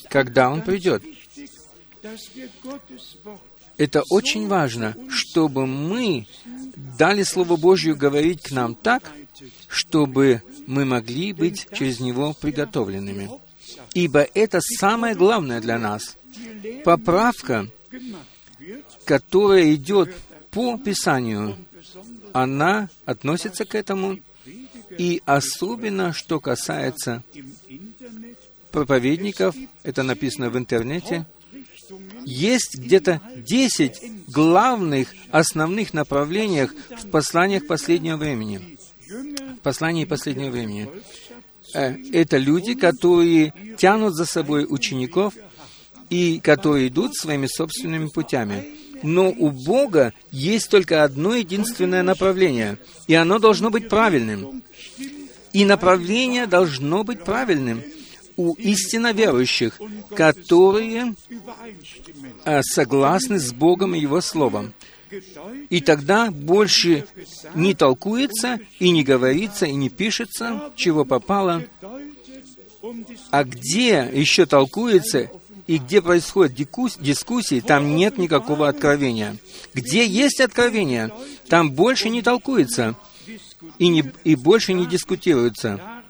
когда 0.09 0.49
Он 0.49 0.61
придет. 0.61 1.03
Это 3.81 4.03
очень 4.11 4.47
важно, 4.47 4.95
чтобы 5.09 5.65
мы 5.65 6.27
дали 6.99 7.23
Слово 7.23 7.55
Божье 7.55 7.95
говорить 7.95 8.43
к 8.43 8.51
нам 8.51 8.75
так, 8.75 9.11
чтобы 9.67 10.43
мы 10.67 10.85
могли 10.85 11.33
быть 11.33 11.65
через 11.73 11.99
него 11.99 12.35
приготовленными. 12.39 13.31
Ибо 13.95 14.19
это 14.35 14.59
самое 14.61 15.15
главное 15.15 15.61
для 15.61 15.79
нас. 15.79 16.15
Поправка, 16.85 17.69
которая 19.03 19.73
идет 19.73 20.13
по 20.51 20.77
Писанию, 20.77 21.57
она 22.33 22.87
относится 23.05 23.65
к 23.65 23.73
этому, 23.73 24.19
и 24.95 25.23
особенно, 25.25 26.13
что 26.13 26.39
касается 26.39 27.23
проповедников, 28.69 29.55
это 29.81 30.03
написано 30.03 30.51
в 30.51 30.57
интернете, 30.59 31.25
есть 32.25 32.77
где-то 32.77 33.21
десять 33.37 34.01
главных, 34.27 35.09
основных 35.31 35.93
направлениях 35.93 36.73
в 36.89 37.09
посланиях 37.09 37.67
последнего 37.67 38.17
времени. 38.17 38.77
В 39.09 39.59
послании 39.61 40.05
последнего 40.05 40.49
времени. 40.49 40.89
Э, 41.73 41.95
это 42.13 42.37
люди, 42.37 42.73
которые 42.73 43.53
тянут 43.77 44.15
за 44.15 44.25
собой 44.25 44.65
учеников 44.67 45.33
и 46.09 46.39
которые 46.39 46.87
идут 46.87 47.15
своими 47.15 47.47
собственными 47.47 48.07
путями. 48.07 48.75
Но 49.03 49.29
у 49.29 49.49
Бога 49.49 50.13
есть 50.31 50.69
только 50.69 51.03
одно 51.03 51.35
единственное 51.35 52.03
направление, 52.03 52.77
и 53.07 53.15
оно 53.15 53.39
должно 53.39 53.69
быть 53.69 53.89
правильным. 53.89 54.63
И 55.53 55.65
направление 55.65 56.45
должно 56.45 57.03
быть 57.03 57.23
правильным 57.23 57.83
у 58.37 58.53
истинно 58.55 59.13
верующих, 59.13 59.79
которые 60.15 61.15
э, 62.45 62.61
согласны 62.63 63.39
с 63.39 63.53
Богом 63.53 63.95
и 63.95 63.99
Его 63.99 64.21
Словом. 64.21 64.73
И 65.69 65.81
тогда 65.81 66.31
больше 66.31 67.05
не 67.53 67.73
толкуется, 67.73 68.59
и 68.79 68.91
не 68.91 69.03
говорится, 69.03 69.65
и 69.65 69.73
не 69.73 69.89
пишется, 69.89 70.71
чего 70.75 71.03
попало. 71.03 71.63
А 73.29 73.43
где 73.43 74.09
еще 74.11 74.45
толкуется, 74.45 75.29
и 75.67 75.77
где 75.77 76.01
происходят 76.01 76.55
дискуссии, 76.55 77.59
там 77.59 77.95
нет 77.95 78.17
никакого 78.17 78.67
откровения. 78.67 79.35
Где 79.73 80.05
есть 80.05 80.39
откровение, 80.39 81.11
там 81.47 81.71
больше 81.71 82.09
не 82.09 82.21
толкуется 82.21 82.95
и, 83.77 83.87
не, 83.87 84.03
и 84.23 84.35
больше 84.35 84.73
не 84.73 84.85
дискутируется 84.85 86.00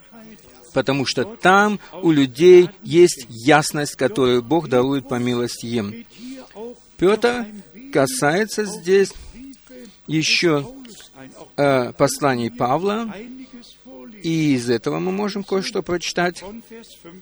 потому 0.74 1.06
что 1.06 1.24
там 1.26 1.80
у 2.02 2.12
людей 2.12 2.70
есть 2.84 3.26
ясность, 3.30 3.96
которую 3.96 4.42
Бог 4.42 4.68
дарует 4.68 5.08
по 5.08 5.16
милости 5.16 5.66
им. 5.66 6.06
Петр 6.98 7.46
касается 7.92 8.66
здесь 8.66 9.12
еще 10.08 10.74
э, 11.58 11.94
посланий 11.94 12.52
Павла, 12.52 13.14
и 14.24 14.54
из 14.54 14.70
этого 14.70 15.00
мы 15.00 15.12
можем 15.12 15.44
кое-что 15.44 15.82
прочитать. 15.82 16.44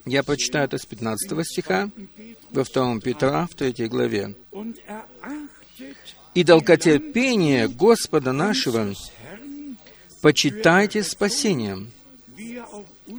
Я 0.04 0.22
прочитаю 0.22 0.66
это 0.66 0.78
с 0.78 0.84
15 0.84 1.46
стиха 1.46 1.90
во 2.50 2.64
2 2.64 3.00
Петра, 3.00 3.46
в 3.46 3.54
3 3.54 3.88
главе. 3.88 4.34
«И 6.34 6.44
долготерпение 6.44 7.68
Господа 7.68 8.32
нашего 8.32 8.94
почитайте 10.20 11.02
спасением, 11.02 11.90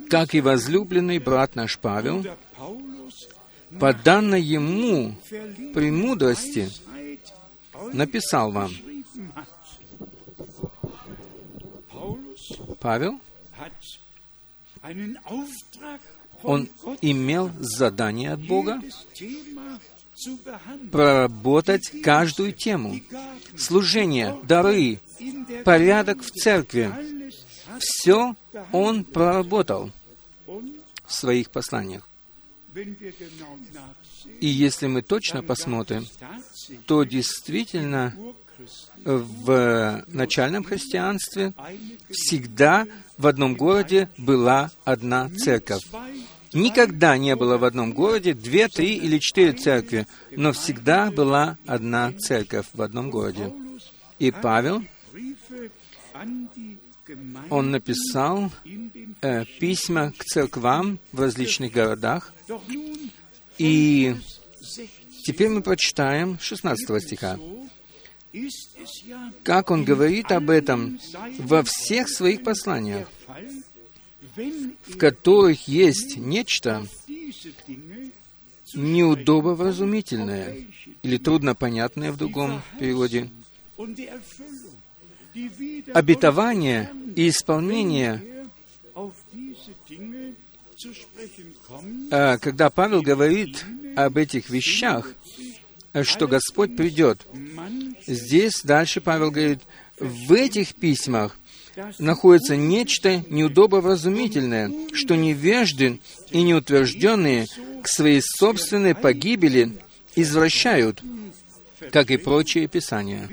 как 0.10 0.34
и 0.34 0.42
возлюбленный 0.42 1.20
брат 1.20 1.56
наш 1.56 1.78
Павел, 1.80 2.26
по 3.80 3.94
данной 3.94 4.42
ему 4.42 5.16
премудрости 5.74 6.70
написал 7.94 8.52
вам. 8.52 8.72
Павел 12.80 13.20
Он 16.44 16.68
имел 17.02 17.52
задание 17.60 18.34
от 18.34 18.46
Бога 18.46 18.82
проработать 20.92 21.92
каждую 22.04 22.52
тему. 22.54 23.00
Служение, 23.58 24.38
дары, 24.44 25.00
порядок 25.64 26.22
в 26.22 26.32
церкви. 26.32 26.92
Все 27.82 28.36
он 28.72 29.04
проработал 29.04 29.92
в 30.46 31.14
своих 31.14 31.50
посланиях. 31.50 32.08
И 34.40 34.48
если 34.48 34.88
мы 34.88 35.02
точно 35.02 35.42
посмотрим, 35.42 36.06
то 36.86 37.04
действительно 37.04 38.16
в 39.04 40.04
начальном 40.08 40.64
христианстве 40.64 41.54
всегда 42.10 42.86
в 43.18 43.26
одном 43.26 43.56
городе 43.56 44.10
была 44.18 44.70
одна 44.84 45.30
церковь. 45.30 45.82
Никогда 46.54 47.18
не 47.18 47.36
было 47.36 47.58
в 47.58 47.64
одном 47.64 47.94
городе 47.94 48.34
две, 48.34 48.68
три 48.68 48.96
или 48.96 49.18
четыре 49.18 49.54
церкви, 49.54 50.06
но 50.32 50.52
всегда 50.52 51.10
была 51.10 51.58
одна 51.66 52.14
церковь 52.14 52.68
в 52.74 52.82
одном 52.82 53.10
городе. 53.10 53.52
И 54.20 54.32
Павел, 54.32 54.84
он 57.50 57.72
написал 57.72 58.52
э, 59.22 59.46
письма 59.60 60.12
к 60.18 60.24
церквам 60.24 61.00
в 61.12 61.20
различных 61.20 61.72
городах, 61.72 62.34
и 63.58 64.16
теперь 65.26 65.50
мы 65.50 65.62
прочитаем 65.62 66.38
16 66.40 67.04
стиха. 67.04 67.40
Как 69.44 69.72
он 69.72 69.84
говорит 69.84 70.32
об 70.32 70.50
этом 70.50 71.00
во 71.40 71.64
всех 71.64 72.08
своих 72.08 72.44
посланиях 72.44 73.08
в 74.36 74.98
которых 74.98 75.68
есть 75.68 76.18
нечто 76.18 76.86
неудобовразумительное 78.74 80.66
или 81.04 81.18
труднопонятное 81.18 82.12
в 82.12 82.18
другом 82.18 82.62
переводе. 82.80 83.30
Обетование 85.94 86.92
и 87.16 87.30
исполнение 87.30 88.22
а, 92.12 92.38
когда 92.38 92.70
Павел 92.70 93.02
говорит 93.02 93.64
об 93.96 94.18
этих 94.18 94.50
вещах, 94.50 95.14
что 96.04 96.28
Господь 96.28 96.76
придет, 96.76 97.26
здесь 98.08 98.62
дальше 98.64 99.02
Павел 99.02 99.32
говорит, 99.32 99.60
в 100.00 100.34
этих 100.34 100.76
письмах 100.76 101.38
находится 102.00 102.56
нечто 102.56 103.24
неудобовразумительное, 103.30 104.72
что 104.94 105.16
невежды 105.16 106.00
и 106.32 106.42
неутвержденные 106.42 107.48
к 107.84 107.88
своей 107.88 108.22
собственной 108.22 108.96
погибели 108.96 109.78
извращают, 110.16 111.02
как 111.92 112.12
и 112.12 112.18
прочие 112.18 112.68
писания. 112.68 113.30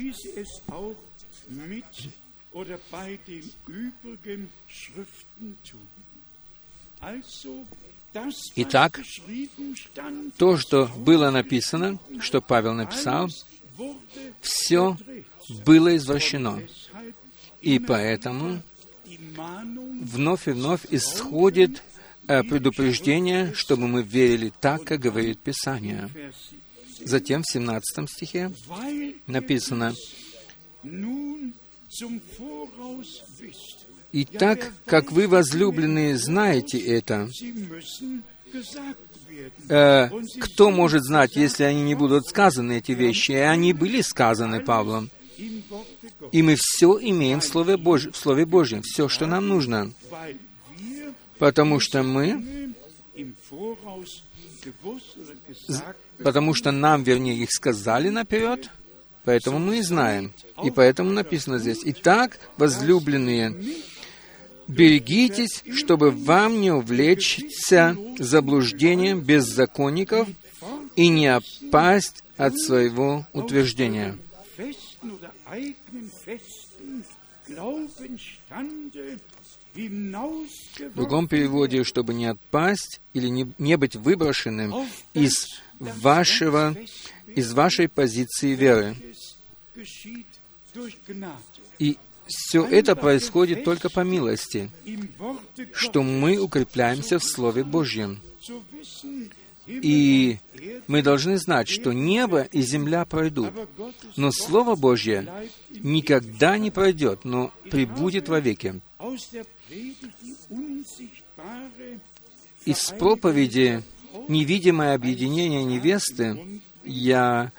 Итак, 8.57 9.01
то, 10.37 10.57
что 10.57 10.87
было 10.97 11.31
написано, 11.31 11.99
что 12.21 12.41
Павел 12.41 12.75
написал, 12.75 13.29
все 14.41 14.97
было 15.65 15.97
извращено. 15.97 16.63
И 17.61 17.79
поэтому 17.79 18.63
вновь 20.03 20.49
и 20.49 20.53
вновь 20.53 20.87
исходит 20.91 21.83
э, 22.27 22.43
предупреждение, 22.43 23.53
чтобы 23.55 23.89
мы 23.89 24.03
верили 24.03 24.53
так, 24.61 24.85
как 24.85 25.01
говорит 25.01 25.39
Писание. 25.41 26.09
Затем 27.05 27.43
в 27.43 27.51
17 27.51 28.11
стихе 28.11 28.53
написано, 29.27 29.95
«И 34.13 34.25
так, 34.25 34.73
как 34.87 35.13
вы, 35.13 35.29
возлюбленные, 35.29 36.17
знаете 36.17 36.79
это, 36.79 37.29
э, 39.69 40.09
кто 40.41 40.71
может 40.71 41.05
знать, 41.05 41.37
если 41.37 41.65
они 41.65 41.83
не 41.83 41.95
будут 41.95 42.27
сказаны, 42.27 42.79
эти 42.79 42.93
вещи? 42.93 43.33
И 43.33 43.37
они 43.37 43.73
были 43.73 44.01
сказаны 44.01 44.61
Павлом. 44.61 45.11
И 46.33 46.43
мы 46.43 46.57
все 46.59 46.99
имеем 47.01 47.41
в 47.41 47.45
Слове, 47.45 47.77
Божьем, 47.77 48.13
в 48.13 48.17
Слове 48.17 48.45
Божьем, 48.45 48.83
все, 48.83 49.09
что 49.09 49.27
нам 49.27 49.47
нужно. 49.47 49.93
Потому 51.39 51.79
что 51.79 52.03
мы, 52.03 52.75
потому 56.23 56.55
что 56.55 56.73
нам, 56.73 57.05
вернее, 57.05 57.37
их 57.37 57.51
сказали 57.53 58.09
наперед, 58.09 58.71
поэтому 59.29 59.59
мы 59.59 59.83
знаем. 59.83 60.33
И 60.65 60.71
поэтому 60.71 61.11
написано 61.11 61.59
здесь, 61.59 61.81
«Итак, 61.85 62.41
возлюбленные, 62.57 63.55
берегитесь, 64.67 65.63
чтобы 65.75 66.11
вам 66.11 66.63
не 66.63 66.71
увлечься 66.71 67.95
заблуждением 68.19 69.21
беззаконников 69.21 70.29
и 70.97 71.09
не 71.09 71.27
опасть 71.27 72.25
от 72.39 72.59
своего 72.59 73.27
утверждения». 73.35 74.17
В 79.75 80.95
другом 80.95 81.29
переводе, 81.29 81.85
чтобы 81.85 82.15
не 82.15 82.27
отпасть 82.27 83.03
или 83.13 83.29
не, 83.29 83.53
не 83.59 83.77
быть 83.77 83.95
выброшенным 83.95 84.75
из 85.13 85.61
вашего, 85.79 86.77
из 87.35 87.53
вашей 87.53 87.89
позиции 87.89 88.55
веры. 88.55 88.97
И 91.79 91.97
все 92.27 92.65
это 92.65 92.95
происходит 92.95 93.65
только 93.65 93.89
по 93.89 94.01
милости, 94.01 94.71
что 95.73 96.03
мы 96.03 96.39
укрепляемся 96.39 97.19
в 97.19 97.25
Слове 97.25 97.65
Божьем. 97.65 98.21
И 99.67 100.39
мы 100.87 101.03
должны 101.03 101.37
знать, 101.39 101.69
что 101.69 101.93
небо 101.93 102.43
и 102.43 102.63
земля 102.63 103.05
пройдут, 103.05 103.53
но 104.17 104.33
Слово 104.33 104.77
Божье 104.77 105.31
никогда 105.71 106.57
не 106.57 106.71
пройдет, 106.71 107.25
но 107.25 107.53
прибудет 107.71 108.29
вовеки. 108.29 108.81
Из 112.65 112.91
проповеди 112.99 113.83
«Невидимое 114.29 114.95
объединение 114.95 115.65
невесты» 115.65 116.61
я 116.85 117.53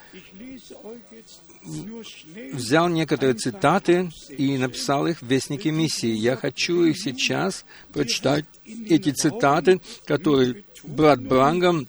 взял 2.53 2.89
некоторые 2.89 3.35
цитаты 3.35 4.09
и 4.29 4.57
написал 4.57 5.07
их 5.07 5.21
в 5.21 5.25
Вестнике 5.27 5.71
миссии. 5.71 6.09
Я 6.09 6.35
хочу 6.35 6.85
их 6.85 6.97
сейчас 6.97 7.65
прочитать, 7.93 8.45
эти 8.65 9.11
цитаты, 9.11 9.79
которые 10.05 10.63
брат 10.83 11.21
Брангам 11.21 11.87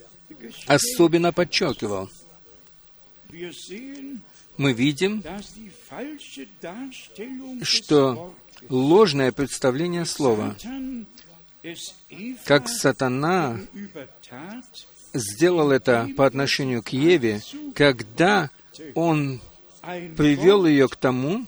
особенно 0.67 1.33
подчеркивал. 1.33 2.11
Мы 4.57 4.73
видим, 4.73 5.25
что 7.63 8.35
ложное 8.69 9.33
представление 9.33 10.05
слова, 10.05 10.57
как 12.45 12.69
сатана 12.69 13.59
сделал 15.13 15.71
это 15.71 16.09
по 16.17 16.27
отношению 16.27 16.83
к 16.83 16.91
Еве, 16.91 17.41
когда 17.75 18.51
он 18.95 19.41
привел 20.17 20.67
ее 20.67 20.89
к 20.89 20.97
тому, 20.97 21.47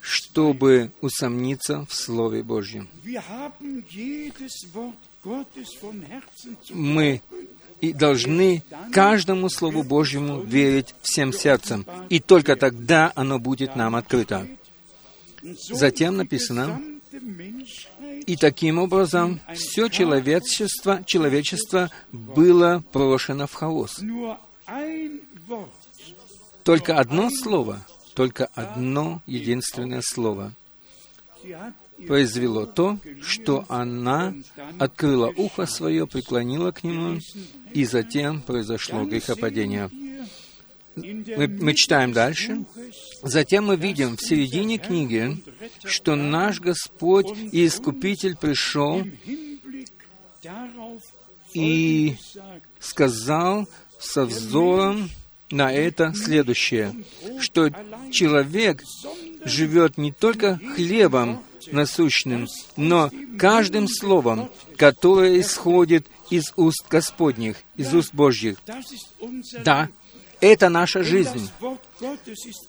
чтобы 0.00 0.90
усомниться 1.00 1.86
в 1.88 1.94
Слове 1.94 2.42
Божьем. 2.42 2.88
Мы 6.70 7.22
и 7.80 7.92
должны 7.92 8.62
каждому 8.92 9.48
Слову 9.48 9.82
Божьему 9.82 10.40
верить 10.40 10.94
всем 11.02 11.32
сердцем, 11.32 11.86
и 12.08 12.18
только 12.18 12.56
тогда 12.56 13.12
оно 13.14 13.38
будет 13.38 13.76
нам 13.76 13.94
открыто. 13.94 14.48
Затем 15.70 16.16
написано, 16.16 16.80
и 18.26 18.36
таким 18.36 18.78
образом 18.78 19.40
все 19.54 19.88
человечество, 19.88 21.02
человечество 21.06 21.90
было 22.12 22.82
брошено 22.92 23.46
в 23.46 23.54
хаос. 23.54 24.00
Только 26.64 26.98
одно 26.98 27.30
слово, 27.30 27.84
только 28.14 28.46
одно 28.54 29.22
единственное 29.26 30.02
слово 30.02 30.52
произвело 32.06 32.66
то, 32.66 32.98
что 33.22 33.64
она 33.68 34.34
открыла 34.78 35.32
ухо 35.36 35.66
свое, 35.66 36.06
преклонила 36.06 36.70
к 36.70 36.84
нему, 36.84 37.18
и 37.72 37.84
затем 37.84 38.40
произошло 38.40 39.04
грехопадение. 39.04 39.90
Мы, 41.02 41.48
мы 41.48 41.74
читаем 41.74 42.12
дальше. 42.12 42.64
Затем 43.22 43.66
мы 43.66 43.76
видим 43.76 44.16
в 44.16 44.22
середине 44.22 44.78
книги, 44.78 45.42
что 45.84 46.16
наш 46.16 46.60
Господь 46.60 47.26
и 47.52 47.66
Искупитель 47.66 48.36
пришел 48.36 49.04
и 51.54 52.16
сказал 52.78 53.68
со 53.98 54.24
взором 54.24 55.10
на 55.50 55.72
это 55.72 56.12
следующее, 56.14 56.94
что 57.40 57.70
человек 58.10 58.82
живет 59.44 59.98
не 59.98 60.12
только 60.12 60.60
хлебом 60.76 61.42
насущным, 61.72 62.46
но 62.76 63.10
каждым 63.38 63.88
словом, 63.88 64.50
которое 64.76 65.40
исходит 65.40 66.06
из 66.30 66.52
уст 66.56 66.84
Господних, 66.88 67.56
из 67.76 67.94
уст 67.94 68.14
Божьих. 68.14 68.58
Да, 69.64 69.88
это 70.40 70.68
наша 70.68 71.02
жизнь. 71.02 71.50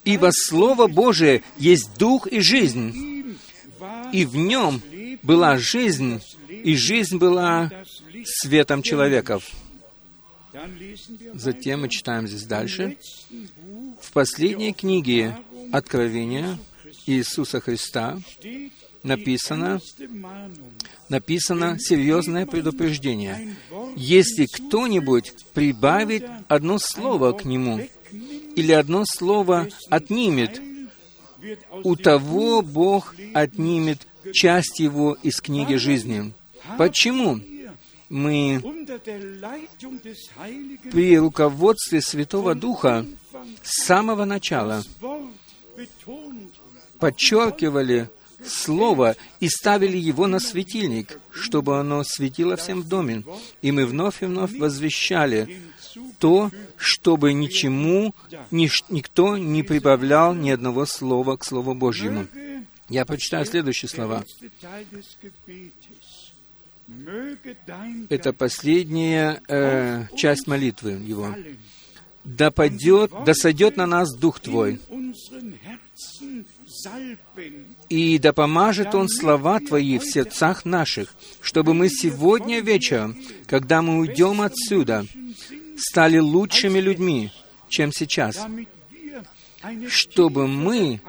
Ибо 0.03 0.31
Слово 0.31 0.87
Божие 0.87 1.43
есть 1.57 1.97
дух 1.97 2.27
и 2.27 2.39
жизнь, 2.39 3.37
и 4.11 4.25
в 4.25 4.35
нем 4.35 4.81
была 5.23 5.57
жизнь, 5.57 6.21
и 6.49 6.75
жизнь 6.75 7.17
была 7.17 7.71
светом 8.25 8.81
человеков. 8.81 9.43
Затем 11.33 11.81
мы 11.81 11.89
читаем 11.89 12.27
здесь 12.27 12.43
дальше. 12.43 12.97
В 14.01 14.11
последней 14.11 14.73
книге 14.73 15.37
Откровения 15.71 16.57
Иисуса 17.05 17.61
Христа 17.61 18.19
написано, 19.03 19.79
написано 21.09 21.77
серьезное 21.79 22.45
предупреждение. 22.45 23.55
Если 23.95 24.45
кто-нибудь 24.45 25.33
прибавит 25.53 26.25
одно 26.47 26.77
слово 26.79 27.33
к 27.33 27.45
нему 27.45 27.81
или 28.55 28.71
одно 28.71 29.03
слово 29.05 29.67
отнимет, 29.89 30.61
у 31.83 31.95
того 31.95 32.61
Бог 32.61 33.15
отнимет 33.33 34.05
часть 34.33 34.79
его 34.79 35.17
из 35.23 35.39
книги 35.39 35.75
жизни. 35.75 36.33
Почему? 36.77 37.39
Мы 38.09 38.59
при 40.91 41.17
руководстве 41.17 42.01
Святого 42.01 42.55
Духа 42.55 43.05
с 43.61 43.85
самого 43.85 44.25
начала 44.25 44.83
подчеркивали 46.99 48.09
Слово 48.45 49.15
и 49.39 49.49
ставили 49.49 49.97
его 49.97 50.27
на 50.27 50.39
светильник, 50.39 51.19
чтобы 51.31 51.79
оно 51.79 52.03
светило 52.03 52.55
всем 52.55 52.81
в 52.81 52.87
доме. 52.87 53.23
И 53.61 53.71
мы 53.71 53.85
вновь 53.85 54.23
и 54.23 54.25
вновь 54.25 54.57
возвещали 54.57 55.61
то, 56.19 56.51
чтобы 56.77 57.33
ничему 57.33 58.13
ни, 58.51 58.69
никто 58.89 59.37
не 59.37 59.63
прибавлял 59.63 60.33
ни 60.33 60.49
одного 60.49 60.85
слова 60.85 61.37
к 61.37 61.45
Слову 61.45 61.73
Божьему. 61.73 62.27
Я 62.89 63.05
прочитаю 63.05 63.45
следующие 63.45 63.89
слова. 63.89 64.23
Это 68.09 68.33
последняя 68.33 69.41
э, 69.47 70.07
часть 70.15 70.47
молитвы 70.47 70.91
его. 70.91 71.35
«Да 72.25 72.51
падет, 72.51 73.11
да 73.25 73.33
сойдет 73.33 73.77
на 73.77 73.85
нас 73.85 74.13
Дух 74.13 74.39
Твой, 74.39 74.79
и 77.89 78.19
да 78.19 78.33
помажет 78.33 78.93
Он 78.95 79.09
слова 79.09 79.59
Твои 79.59 79.97
в 79.97 80.03
сердцах 80.03 80.65
наших, 80.65 81.13
чтобы 81.41 81.73
мы 81.73 81.89
сегодня 81.89 82.59
вечером, 82.59 83.17
когда 83.47 83.81
мы 83.81 83.99
уйдем 83.99 84.41
отсюда, 84.41 85.05
стали 85.77 86.17
лучшими 86.17 86.79
людьми, 86.79 87.31
чем 87.69 87.91
сейчас, 87.91 88.45
чтобы 89.87 90.47
мы 90.47 91.01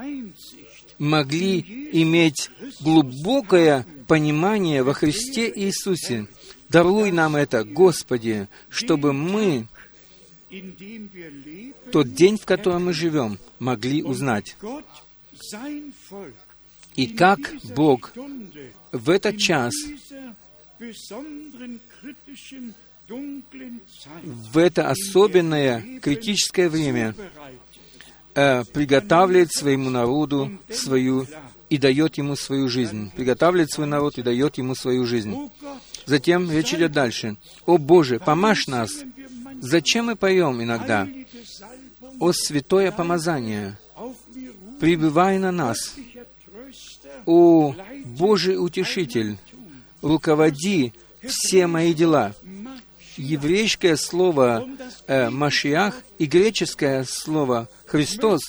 могли 0.98 1.60
иметь 1.92 2.50
глубокое 2.80 3.86
понимание 4.06 4.82
во 4.82 4.92
Христе 4.92 5.52
Иисусе. 5.54 6.26
Даруй 6.68 7.10
нам 7.10 7.36
это, 7.36 7.64
Господи, 7.64 8.48
чтобы 8.68 9.12
мы 9.12 9.66
тот 11.92 12.12
день, 12.12 12.38
в 12.38 12.44
котором 12.44 12.86
мы 12.86 12.92
живем, 12.92 13.38
могли 13.58 14.02
узнать. 14.02 14.56
И 16.96 17.06
как 17.06 17.38
Бог 17.74 18.12
в 18.92 19.10
этот 19.10 19.38
час, 19.38 19.72
в 24.24 24.58
это 24.58 24.88
особенное 24.88 26.00
критическое 26.00 26.68
время, 26.68 27.14
э, 28.34 28.64
приготавливает 28.64 29.52
своему 29.52 29.90
народу 29.90 30.58
свою 30.70 31.26
и 31.68 31.78
дает 31.78 32.18
ему 32.18 32.36
свою 32.36 32.68
жизнь. 32.68 33.10
Приготавливает 33.14 33.70
свой 33.70 33.86
народ 33.86 34.18
и 34.18 34.22
дает 34.22 34.58
ему 34.58 34.74
свою 34.74 35.04
жизнь. 35.06 35.50
Затем 36.06 36.50
речь 36.50 36.74
идет 36.74 36.92
дальше. 36.92 37.36
«О 37.66 37.78
Боже, 37.78 38.18
помажь 38.18 38.66
нас!» 38.66 38.90
Зачем 39.60 40.06
мы 40.06 40.16
поем 40.16 40.62
иногда? 40.62 41.06
«О 42.18 42.32
святое 42.32 42.90
помазание! 42.90 43.78
Прибывай 44.80 45.38
на 45.38 45.52
нас!» 45.52 45.94
«О 47.26 47.74
Божий 48.04 48.56
утешитель! 48.56 49.36
Руководи 50.02 50.92
все 51.22 51.66
мои 51.66 51.92
дела!» 51.94 52.34
Еврейское 53.16 53.96
слово 53.96 54.66
э, 55.06 55.28
«Машиах» 55.28 56.02
и 56.18 56.24
греческое 56.24 57.04
слово 57.04 57.68
«Христос» 57.86 58.40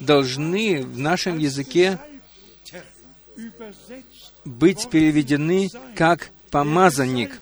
должны 0.00 0.82
в 0.82 0.98
нашем 0.98 1.38
языке 1.38 2.00
быть 4.44 4.88
переведены 4.90 5.70
как 5.94 6.30
«помазанник». 6.50 7.40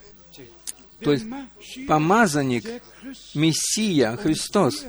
То 0.99 1.11
есть 1.11 1.25
помазанник, 1.87 2.65
Мессия, 3.33 4.15
Христос. 4.15 4.85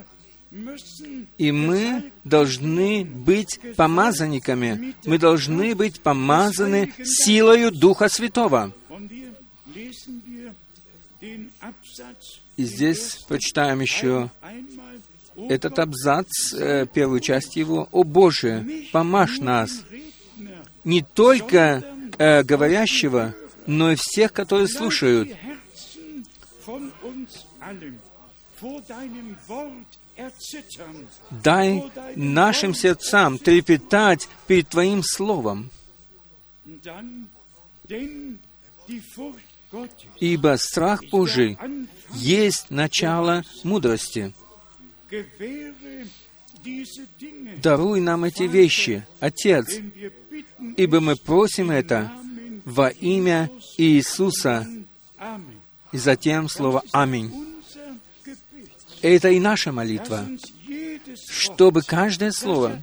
И 1.39 1.51
мы 1.51 2.13
должны 2.23 3.05
быть 3.05 3.59
помазанниками. 3.77 4.95
Мы 5.05 5.19
должны 5.19 5.75
быть 5.75 6.01
помазаны 6.01 6.93
силою 7.03 7.73
Духа 7.73 8.09
Святого. 8.09 8.73
И 12.57 12.65
здесь 12.65 13.17
прочитаем 13.27 13.81
еще 13.81 14.31
этот 15.37 15.79
абзац, 15.81 16.53
э, 16.53 16.87
первую 16.87 17.19
часть 17.19 17.57
его. 17.57 17.89
«О 17.91 18.05
Боже, 18.05 18.65
помажь 18.93 19.39
нас!» 19.41 19.83
Не 20.85 21.03
только 21.03 21.83
э, 22.19 22.43
говорящего, 22.45 23.35
но 23.67 23.91
и 23.91 23.97
всех, 23.97 24.33
которые 24.33 24.69
слушают. 24.69 25.31
Дай 31.31 31.83
нашим 32.15 32.75
сердцам 32.75 33.39
трепетать 33.39 34.29
перед 34.47 34.69
Твоим 34.69 35.03
Словом, 35.03 35.71
ибо 40.21 40.57
страх 40.59 41.03
Божий 41.11 41.59
есть 42.13 42.71
начало 42.71 43.43
мудрости. 43.65 44.33
Даруй 47.63 48.01
нам 48.01 48.25
эти 48.25 48.45
вещи, 48.45 49.07
Отец, 49.21 49.67
ибо 50.77 51.01
мы 51.01 51.17
просим 51.17 51.71
это 51.71 52.13
во 52.65 52.89
имя 52.89 53.51
Иисуса. 53.77 54.67
И 55.93 55.99
затем 55.99 56.49
слово 56.49 56.83
«Аминь». 56.93 57.54
Это 59.05 59.29
и 59.29 59.39
наша 59.39 59.71
молитва, 59.71 60.27
чтобы 61.29 61.83
каждое 61.83 62.33
слово, 62.33 62.83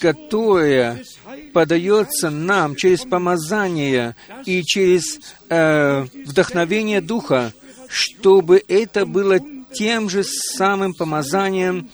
которое 0.00 1.04
подается 1.52 2.30
нам 2.30 2.76
через 2.76 3.00
помазание 3.00 4.16
и 4.46 4.62
через 4.62 5.20
э, 5.50 6.06
вдохновение 6.24 7.02
Духа, 7.02 7.52
чтобы 7.90 8.64
это 8.66 9.04
было 9.04 9.38
тем 9.70 10.08
же 10.08 10.24
самым 10.24 10.94
помазанием, 10.94 11.90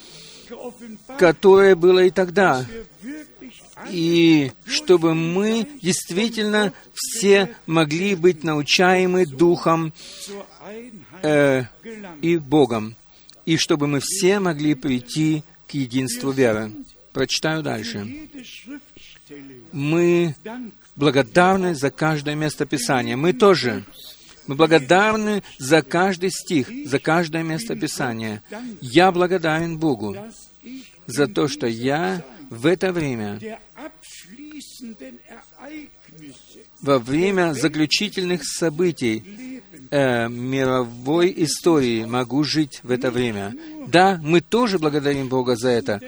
которое 1.18 1.74
было 1.74 2.04
и 2.04 2.10
тогда. 2.10 2.64
И 3.90 4.52
чтобы 4.64 5.16
мы 5.16 5.66
действительно 5.82 6.72
все 6.94 7.52
могли 7.66 8.14
быть 8.14 8.44
научаемы 8.44 9.26
Духом 9.26 9.92
э, 11.22 11.64
и 12.22 12.36
Богом, 12.36 12.96
и 13.44 13.56
чтобы 13.56 13.86
мы 13.86 14.00
все 14.00 14.40
могли 14.40 14.74
прийти 14.74 15.42
к 15.68 15.72
единству 15.72 16.30
веры. 16.30 16.72
Прочитаю 17.12 17.62
дальше. 17.62 18.06
Мы 19.72 20.34
благодарны 20.94 21.74
за 21.74 21.90
каждое 21.90 22.34
место 22.34 22.66
Писания. 22.66 23.16
Мы 23.16 23.32
тоже. 23.32 23.84
Мы 24.46 24.54
благодарны 24.54 25.42
за 25.58 25.82
каждый 25.82 26.30
стих, 26.30 26.68
за 26.86 26.98
каждое 26.98 27.42
место 27.42 27.74
Писания. 27.74 28.42
Я 28.80 29.10
благодарен 29.10 29.78
Богу 29.78 30.16
за 31.06 31.26
то, 31.26 31.48
что 31.48 31.66
я 31.66 32.24
в 32.50 32.66
это 32.66 32.92
время 32.92 33.40
во 36.80 36.98
время 36.98 37.54
заключительных 37.54 38.44
событий 38.44 39.24
э, 39.90 40.28
мировой 40.28 41.32
истории 41.36 42.04
могу 42.04 42.44
жить 42.44 42.80
в 42.82 42.90
это 42.90 43.10
время. 43.10 43.54
Да, 43.86 44.20
мы 44.22 44.40
тоже 44.40 44.78
благодарим 44.78 45.28
Бога 45.28 45.56
за 45.56 45.70
это. 45.70 46.00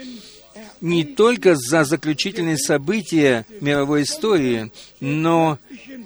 Не 0.81 1.05
только 1.05 1.57
за 1.57 1.85
заключительные 1.85 2.57
события 2.57 3.45
мировой 3.61 4.03
истории, 4.03 4.70
но 5.01 5.59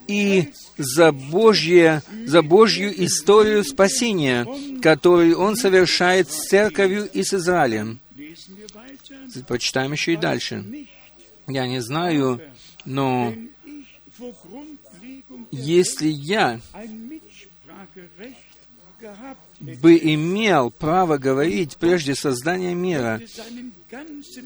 и 0.08 0.48
за, 0.78 1.12
Божье, 1.12 2.02
за 2.24 2.42
Божью 2.42 3.04
историю 3.04 3.64
спасения, 3.64 4.46
которую 4.80 5.38
Он 5.38 5.56
совершает 5.56 6.30
с 6.30 6.48
церковью 6.48 7.08
и 7.12 7.22
с 7.22 7.34
Израилем. 7.34 8.00
Почитаем 9.46 9.92
еще 9.92 10.14
и 10.14 10.16
дальше. 10.16 10.64
Я 11.46 11.66
не 11.66 11.80
знаю, 11.80 12.40
но 12.84 13.34
если 15.50 16.08
я 16.08 16.60
бы 19.60 19.96
имел 19.96 20.70
право 20.70 21.18
говорить 21.18 21.76
прежде 21.76 22.14
создания 22.14 22.74
мира, 22.74 23.20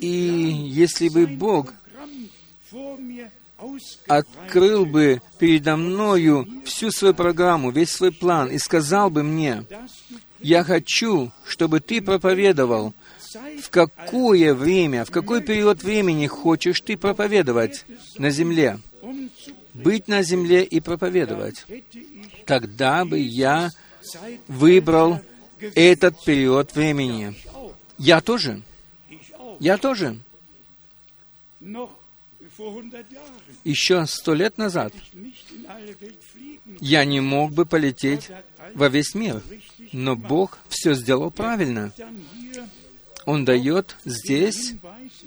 и 0.00 0.08
если 0.08 1.08
бы 1.08 1.26
Бог 1.26 1.72
открыл 4.06 4.86
бы 4.86 5.22
передо 5.38 5.76
мною 5.76 6.46
всю 6.64 6.90
свою 6.90 7.14
программу, 7.14 7.70
весь 7.70 7.90
свой 7.90 8.12
план, 8.12 8.50
и 8.50 8.58
сказал 8.58 9.10
бы 9.10 9.22
мне, 9.22 9.64
«Я 10.40 10.64
хочу, 10.64 11.32
чтобы 11.46 11.80
ты 11.80 12.02
проповедовал, 12.02 12.92
в 13.62 13.70
какое 13.70 14.54
время, 14.54 15.04
в 15.04 15.10
какой 15.10 15.42
период 15.42 15.82
времени 15.82 16.26
хочешь 16.26 16.80
ты 16.80 16.96
проповедовать 16.96 17.84
на 18.18 18.30
земле, 18.30 18.78
быть 19.74 20.08
на 20.08 20.22
земле 20.22 20.64
и 20.64 20.80
проповедовать, 20.80 21.66
тогда 22.46 23.04
бы 23.04 23.18
я 23.18 23.70
выбрал 24.48 25.20
этот 25.74 26.24
период 26.24 26.74
времени. 26.74 27.34
Я 27.98 28.20
тоже. 28.20 28.62
Я 29.60 29.76
тоже. 29.78 30.18
Еще 33.64 34.06
сто 34.06 34.34
лет 34.34 34.56
назад 34.58 34.92
я 36.80 37.04
не 37.04 37.20
мог 37.20 37.52
бы 37.52 37.66
полететь 37.66 38.30
во 38.74 38.88
весь 38.88 39.14
мир, 39.14 39.42
но 39.92 40.16
Бог 40.16 40.58
все 40.68 40.94
сделал 40.94 41.30
правильно. 41.30 41.92
Он 43.24 43.44
дает 43.44 43.96
здесь 44.04 44.74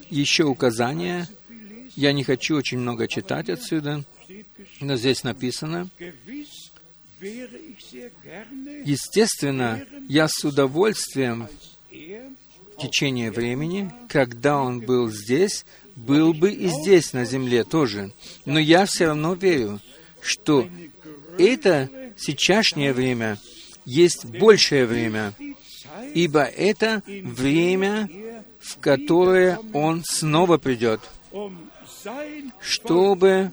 еще 0.09 0.45
указания. 0.45 1.27
Я 1.95 2.13
не 2.13 2.23
хочу 2.23 2.55
очень 2.55 2.79
много 2.79 3.07
читать 3.07 3.49
отсюда, 3.49 4.03
но 4.79 4.95
здесь 4.95 5.23
написано, 5.23 5.89
Естественно, 8.85 9.85
я 10.07 10.27
с 10.27 10.43
удовольствием 10.43 11.47
в 11.89 12.81
течение 12.81 13.31
времени, 13.31 13.91
когда 14.07 14.61
он 14.61 14.79
был 14.79 15.09
здесь, 15.09 15.65
был 15.95 16.33
бы 16.33 16.51
и 16.51 16.67
здесь, 16.67 17.13
на 17.13 17.25
земле 17.25 17.63
тоже. 17.63 18.13
Но 18.45 18.59
я 18.59 18.85
все 18.85 19.07
равно 19.07 19.33
верю, 19.33 19.79
что 20.21 20.67
это 21.37 21.89
сейчасшнее 22.17 22.93
время 22.93 23.37
есть 23.85 24.25
большее 24.25 24.85
время, 24.85 25.33
ибо 26.13 26.43
это 26.43 27.03
время, 27.05 28.09
в 28.59 28.79
которое 28.79 29.59
Он 29.73 30.03
снова 30.05 30.57
придет, 30.57 31.01
чтобы, 32.61 33.51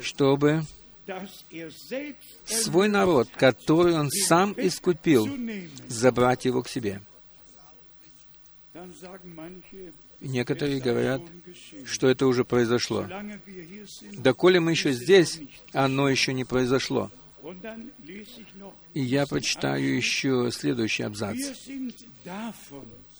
чтобы 0.00 0.64
свой 2.44 2.88
народ, 2.88 3.28
который 3.36 3.94
Он 3.94 4.10
сам 4.10 4.54
искупил, 4.56 5.28
забрать 5.88 6.44
его 6.44 6.62
к 6.62 6.68
себе. 6.68 7.00
Некоторые 10.20 10.80
говорят, 10.80 11.22
что 11.84 12.08
это 12.08 12.26
уже 12.26 12.44
произошло. 12.44 13.06
Доколе 14.12 14.60
мы 14.60 14.72
еще 14.72 14.92
здесь, 14.92 15.40
оно 15.72 16.08
еще 16.08 16.32
не 16.32 16.44
произошло. 16.44 17.10
И 18.94 19.00
я 19.00 19.26
прочитаю 19.26 19.96
еще 19.96 20.50
следующий 20.50 21.02
абзац. 21.02 21.36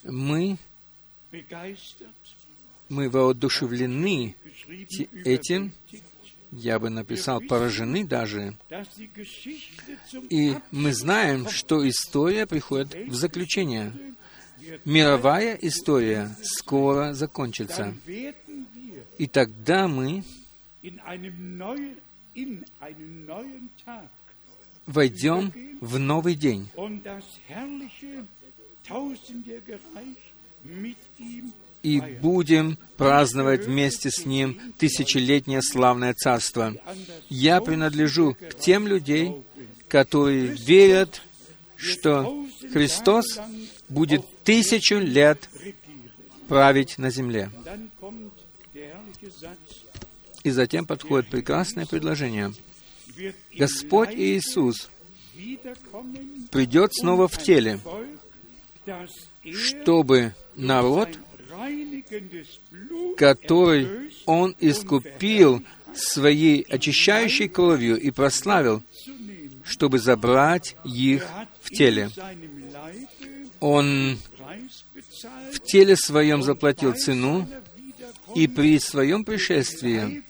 Мы, 0.02 0.56
мы 2.88 3.10
воодушевлены 3.10 4.34
этим, 5.24 5.72
я 6.54 6.78
бы 6.78 6.88
написал, 6.88 7.40
поражены 7.40 8.04
даже. 8.04 8.54
И 10.30 10.54
мы 10.70 10.94
знаем, 10.94 11.48
что 11.48 11.86
история 11.88 12.46
приходит 12.46 12.94
в 13.08 13.14
заключение. 13.14 13.92
Мировая 14.84 15.58
история 15.60 16.34
скоро 16.42 17.12
закончится. 17.12 17.94
И 19.18 19.26
тогда 19.26 19.88
мы 19.88 20.24
войдем 24.86 25.52
в 25.80 25.98
новый 25.98 26.34
день. 26.34 26.68
И 31.84 32.00
будем 32.00 32.78
праздновать 32.96 33.66
вместе 33.66 34.10
с 34.10 34.24
Ним 34.24 34.58
тысячелетнее 34.78 35.60
славное 35.62 36.14
царство. 36.14 36.74
Я 37.28 37.60
принадлежу 37.60 38.34
к 38.34 38.54
тем 38.58 38.88
людей, 38.88 39.32
которые 39.88 40.46
верят, 40.46 41.22
что 41.76 42.46
Христос 42.72 43.38
будет 43.90 44.24
тысячу 44.44 44.96
лет 44.96 45.48
править 46.48 46.96
на 46.98 47.10
земле. 47.10 47.50
И 50.42 50.50
затем 50.50 50.86
подходит 50.86 51.28
прекрасное 51.28 51.86
предложение. 51.86 52.52
Господь 53.56 54.10
Иисус 54.14 54.90
придет 56.50 56.94
снова 56.94 57.28
в 57.28 57.38
теле, 57.38 57.78
чтобы 59.52 60.34
народ, 60.54 61.08
который 63.16 64.10
Он 64.26 64.54
искупил 64.60 65.62
своей 65.94 66.62
очищающей 66.62 67.48
кровью 67.48 68.00
и 68.00 68.10
прославил, 68.10 68.82
чтобы 69.64 69.98
забрать 69.98 70.76
их 70.84 71.26
в 71.62 71.70
теле. 71.70 72.10
Он 73.60 74.18
в 75.52 75.60
теле 75.60 75.96
своем 75.96 76.42
заплатил 76.42 76.94
цену, 76.94 77.48
и 78.34 78.48
при 78.48 78.78
своем 78.78 79.24
пришествии 79.24 80.24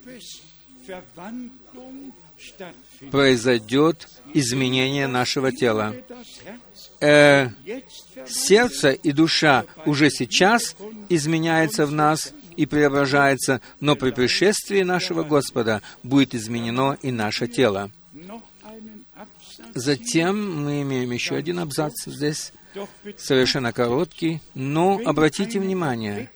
произойдет 3.11 4.07
изменение 4.35 5.07
нашего 5.07 5.51
тела. 5.51 5.95
Э, 6.99 7.49
сердце 8.27 8.91
и 8.91 9.11
душа 9.11 9.65
уже 9.85 10.09
сейчас 10.09 10.75
изменяется 11.09 11.85
в 11.85 11.91
нас 11.91 12.33
и 12.57 12.65
преображается, 12.65 13.61
но 13.79 13.95
при 13.95 14.11
пришествии 14.11 14.81
нашего 14.81 15.23
Господа 15.23 15.81
будет 16.03 16.35
изменено 16.35 16.97
и 17.01 17.11
наше 17.11 17.47
тело. 17.47 17.91
Затем 19.73 20.63
мы 20.63 20.81
имеем 20.81 21.11
еще 21.11 21.35
один 21.35 21.59
абзац 21.59 21.93
здесь, 22.05 22.51
совершенно 23.17 23.71
короткий, 23.71 24.41
но 24.53 25.01
обратите 25.05 25.59
внимание, 25.59 26.29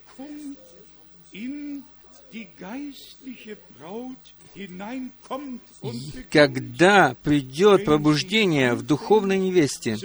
когда 6.31 7.15
придет 7.23 7.85
пробуждение 7.85 8.73
в 8.73 8.81
духовной 8.81 9.37
невесте, 9.37 9.97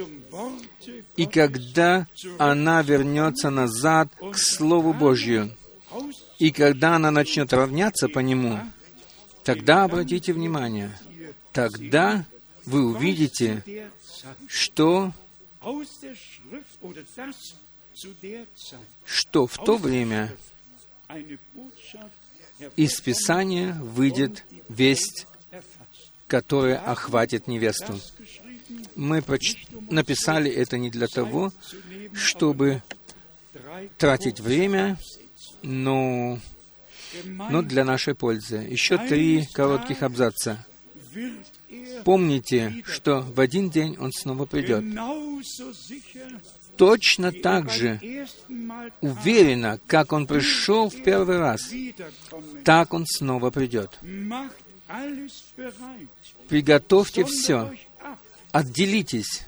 и 1.16 1.26
когда 1.26 2.07
она 2.38 2.82
вернется 2.82 3.51
назад 3.51 4.09
к 4.32 4.36
Слову 4.36 4.92
Божью, 4.92 5.51
и 6.38 6.51
когда 6.51 6.97
она 6.97 7.11
начнет 7.11 7.53
равняться 7.53 8.09
по 8.09 8.18
нему, 8.18 8.61
тогда 9.45 9.84
обратите 9.84 10.32
внимание, 10.32 10.90
тогда 11.53 12.24
вы 12.66 12.86
увидите, 12.86 13.62
что 14.49 15.12
что 19.05 19.47
в 19.47 19.57
то 19.64 19.76
время 19.76 20.36
из 22.76 23.00
Писания 23.00 23.74
выйдет 23.74 24.44
весть, 24.68 25.26
которая 26.26 26.78
охватит 26.78 27.46
невесту. 27.48 27.98
Мы 28.96 29.22
поч... 29.22 29.66
написали 29.90 30.50
это 30.50 30.78
не 30.78 30.90
для 30.90 31.07
того, 31.07 31.52
чтобы 32.12 32.82
тратить 33.98 34.40
время, 34.40 34.98
но 35.62 36.38
но 37.24 37.62
для 37.62 37.84
нашей 37.84 38.14
пользы. 38.14 38.57
Еще 38.57 38.98
три 38.98 39.46
коротких 39.52 40.02
абзаца. 40.02 40.64
Помните, 42.05 42.82
что 42.86 43.20
в 43.20 43.40
один 43.40 43.70
день 43.70 43.96
Он 43.98 44.11
снова 44.12 44.46
придет. 44.46 44.84
Точно 46.76 47.32
так 47.32 47.70
же 47.70 48.00
уверенно, 49.00 49.78
как 49.86 50.12
Он 50.12 50.26
пришел 50.26 50.90
в 50.90 51.02
первый 51.02 51.38
раз, 51.38 51.70
так 52.64 52.92
Он 52.92 53.06
снова 53.06 53.50
придет. 53.50 53.98
Приготовьте 56.48 57.24
все, 57.24 57.72
отделитесь 58.52 59.46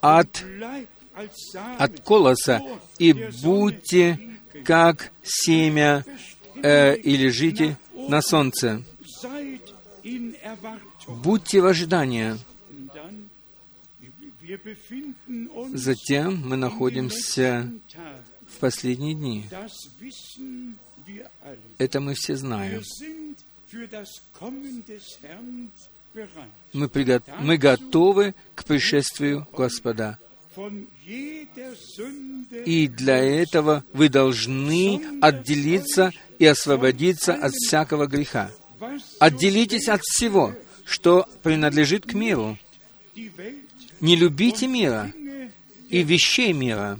от, 0.00 0.44
от 1.78 2.00
колоса 2.00 2.62
и 2.98 3.12
будьте 3.42 4.18
как 4.64 5.12
семя 5.22 6.04
э, 6.62 6.96
и 6.96 7.16
лежите 7.16 7.78
на 7.94 8.20
солнце. 8.22 8.82
Будьте 11.08 11.60
в 11.60 11.66
ожидании. 11.66 12.36
Затем 15.74 16.48
мы 16.48 16.56
находимся 16.56 17.70
в 18.46 18.58
последние 18.58 19.14
дни. 19.14 19.44
Это 21.78 22.00
мы 22.00 22.14
все 22.14 22.36
знаем. 22.36 22.82
Мы, 26.72 26.88
приго... 26.88 27.22
мы 27.40 27.56
готовы 27.56 28.34
к 28.54 28.64
пришествию 28.64 29.46
Господа. 29.52 30.18
И 32.66 32.88
для 32.88 33.16
этого 33.16 33.84
вы 33.92 34.08
должны 34.10 35.00
отделиться 35.22 36.12
и 36.38 36.44
освободиться 36.44 37.34
от 37.34 37.52
всякого 37.52 38.06
греха. 38.06 38.50
Отделитесь 39.18 39.88
от 39.88 40.02
всего, 40.02 40.54
что 40.84 41.26
принадлежит 41.42 42.04
к 42.04 42.12
миру. 42.12 42.58
Не 44.02 44.16
любите 44.16 44.66
мира 44.66 45.12
и 45.88 46.02
вещей 46.02 46.52
мира. 46.52 46.98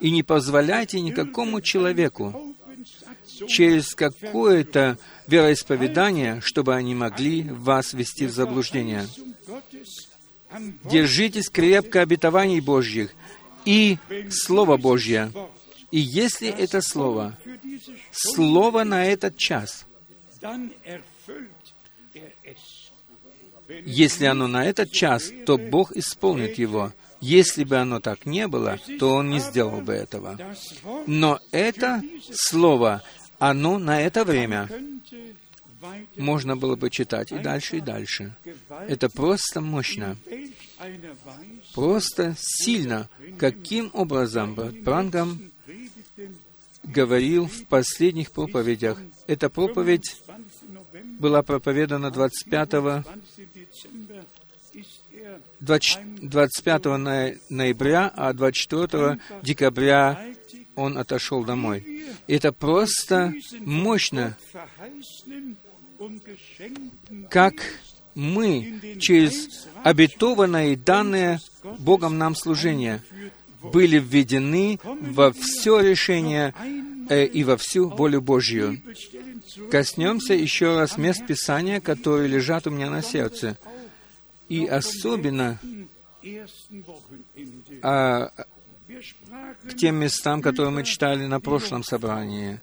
И 0.00 0.10
не 0.10 0.22
позволяйте 0.22 1.00
никакому 1.00 1.60
человеку 1.60 2.56
через 3.46 3.94
какое-то 3.94 4.98
вероисповедание, 5.26 6.40
чтобы 6.40 6.74
они 6.74 6.94
могли 6.94 7.42
вас 7.42 7.92
ввести 7.92 8.26
в 8.26 8.30
заблуждение. 8.30 9.06
Держитесь 10.84 11.50
крепко 11.50 12.00
обетований 12.00 12.60
Божьих 12.60 13.12
и 13.66 13.98
Слово 14.30 14.78
Божье. 14.78 15.30
И 15.90 15.98
если 15.98 16.48
это 16.48 16.80
Слово, 16.80 17.36
Слово 18.12 18.84
на 18.84 19.04
этот 19.04 19.36
час, 19.36 19.86
если 23.84 24.24
оно 24.26 24.46
на 24.46 24.64
этот 24.64 24.90
час, 24.92 25.30
то 25.46 25.58
Бог 25.58 25.92
исполнит 25.92 26.58
его. 26.58 26.92
Если 27.20 27.64
бы 27.64 27.76
оно 27.76 28.00
так 28.00 28.26
не 28.26 28.46
было, 28.46 28.78
то 28.98 29.14
Он 29.14 29.30
не 29.30 29.40
сделал 29.40 29.80
бы 29.80 29.92
этого. 29.92 30.38
Но 31.06 31.40
это 31.50 32.02
Слово, 32.32 33.02
оно 33.38 33.78
на 33.78 34.00
это 34.00 34.24
время 34.24 34.68
можно 36.16 36.56
было 36.56 36.76
бы 36.76 36.90
читать 36.90 37.32
и 37.32 37.38
дальше, 37.38 37.78
и 37.78 37.80
дальше. 37.80 38.34
Это 38.88 39.08
просто 39.08 39.60
мощно, 39.60 40.16
просто 41.74 42.34
сильно. 42.38 43.08
Каким 43.38 43.90
образом 43.92 44.54
Брангам 44.54 45.40
говорил 46.82 47.46
в 47.46 47.66
последних 47.66 48.30
проповедях. 48.30 48.98
Эта 49.26 49.48
проповедь 49.50 50.22
была 51.18 51.42
проповедана 51.42 52.10
25 52.10 53.04
25 55.60 56.84
ноября, 57.50 58.12
а 58.14 58.32
24 58.32 59.18
декабря 59.42 60.24
он 60.74 60.96
отошел 60.96 61.44
домой. 61.44 62.04
Это 62.26 62.52
просто 62.52 63.34
мощно, 63.60 64.36
как 67.30 67.54
мы 68.14 68.80
через 69.00 69.66
обетованное 69.82 70.72
и 70.72 70.76
данное 70.76 71.40
Богом 71.78 72.18
нам 72.18 72.34
служение 72.34 73.02
были 73.62 73.98
введены 73.98 74.78
во 74.84 75.32
все 75.32 75.80
решение 75.80 76.54
э, 77.08 77.26
и 77.26 77.42
во 77.44 77.56
всю 77.56 77.88
волю 77.88 78.20
Божью. 78.20 78.80
Коснемся 79.70 80.34
еще 80.34 80.78
раз 80.78 80.96
мест 80.96 81.26
Писания, 81.26 81.80
которые 81.80 82.28
лежат 82.28 82.66
у 82.66 82.70
меня 82.70 82.90
на 82.90 83.02
сердце. 83.02 83.58
И 84.48 84.66
особенно 84.66 85.58
а, 87.82 88.30
к 89.64 89.76
тем 89.76 89.96
местам, 89.96 90.42
которые 90.42 90.70
мы 90.70 90.84
читали 90.84 91.26
на 91.26 91.40
прошлом 91.40 91.84
собрании. 91.84 92.60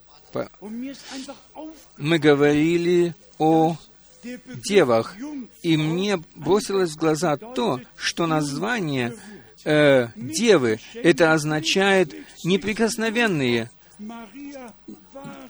Мы 1.96 2.18
говорили 2.18 3.14
о 3.38 3.76
девах, 4.68 5.14
и 5.62 5.76
мне 5.76 6.22
бросилось 6.34 6.92
в 6.92 6.96
глаза 6.96 7.36
то, 7.36 7.80
что 7.96 8.26
название 8.26 9.14
э, 9.64 10.08
девы, 10.16 10.80
это 10.94 11.32
означает 11.32 12.14
неприкосновенные. 12.44 13.70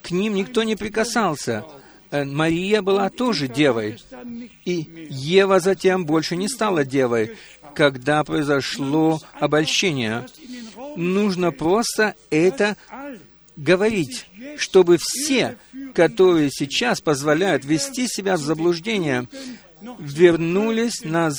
К 0.03 0.11
ним 0.11 0.35
никто 0.35 0.63
не 0.63 0.77
прикасался. 0.77 1.65
Э, 2.11 2.25
Мария 2.25 2.83
была 2.83 3.11
тоже 3.11 3.49
девой. 3.49 3.99
И 4.65 5.09
Ева 5.11 5.61
затем 5.61 6.07
больше 6.07 6.37
не 6.37 6.49
стала 6.49 6.85
девой, 6.85 7.37
когда 7.75 8.25
произошло 8.25 9.21
обольщение. 9.39 10.27
Нужно 10.97 11.53
просто 11.53 12.15
это 12.31 12.77
говорить, 13.57 14.27
чтобы 14.57 14.99
все, 15.01 15.57
которые 15.95 16.51
сейчас 16.51 17.01
позволяют 17.01 17.65
вести 17.65 18.07
себя 18.07 18.37
в 18.37 18.41
заблуждение, 18.41 19.29
вернулись 19.99 21.05
на 21.05 21.31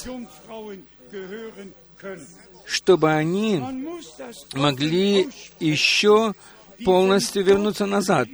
чтобы 2.65 3.13
они 3.13 3.63
могли 4.53 5.30
еще 5.59 6.34
полностью 6.84 7.43
вернуться 7.43 7.86
назад. 7.86 8.28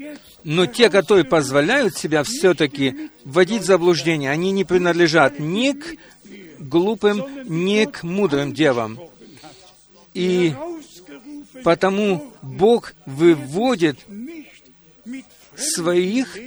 Но 0.43 0.65
те, 0.65 0.89
которые 0.89 1.25
позволяют 1.25 1.97
себя 1.97 2.23
все-таки 2.23 3.09
вводить 3.23 3.61
в 3.61 3.65
заблуждение, 3.65 4.29
они 4.29 4.51
не 4.51 4.65
принадлежат 4.65 5.39
ни 5.39 5.71
к 5.71 5.95
глупым, 6.59 7.23
ни 7.45 7.85
к 7.85 8.03
мудрым 8.03 8.53
девам. 8.53 8.99
И 10.13 10.53
потому 11.63 12.33
Бог 12.41 12.93
выводит 13.05 13.99
своих 15.55 16.37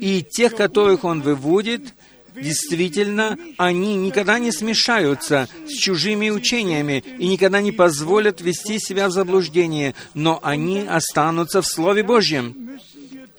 и 0.00 0.22
тех, 0.28 0.56
которых 0.56 1.04
Он 1.04 1.22
выводит, 1.22 1.94
действительно, 2.34 3.38
они 3.56 3.94
никогда 3.94 4.38
не 4.38 4.50
смешаются 4.50 5.48
с 5.66 5.72
чужими 5.72 6.30
учениями 6.30 7.04
и 7.18 7.28
никогда 7.28 7.60
не 7.60 7.72
позволят 7.72 8.40
вести 8.40 8.78
себя 8.78 9.08
в 9.08 9.12
заблуждение, 9.12 9.94
но 10.14 10.40
они 10.42 10.80
останутся 10.80 11.62
в 11.62 11.66
Слове 11.66 12.02
Божьем. 12.02 12.63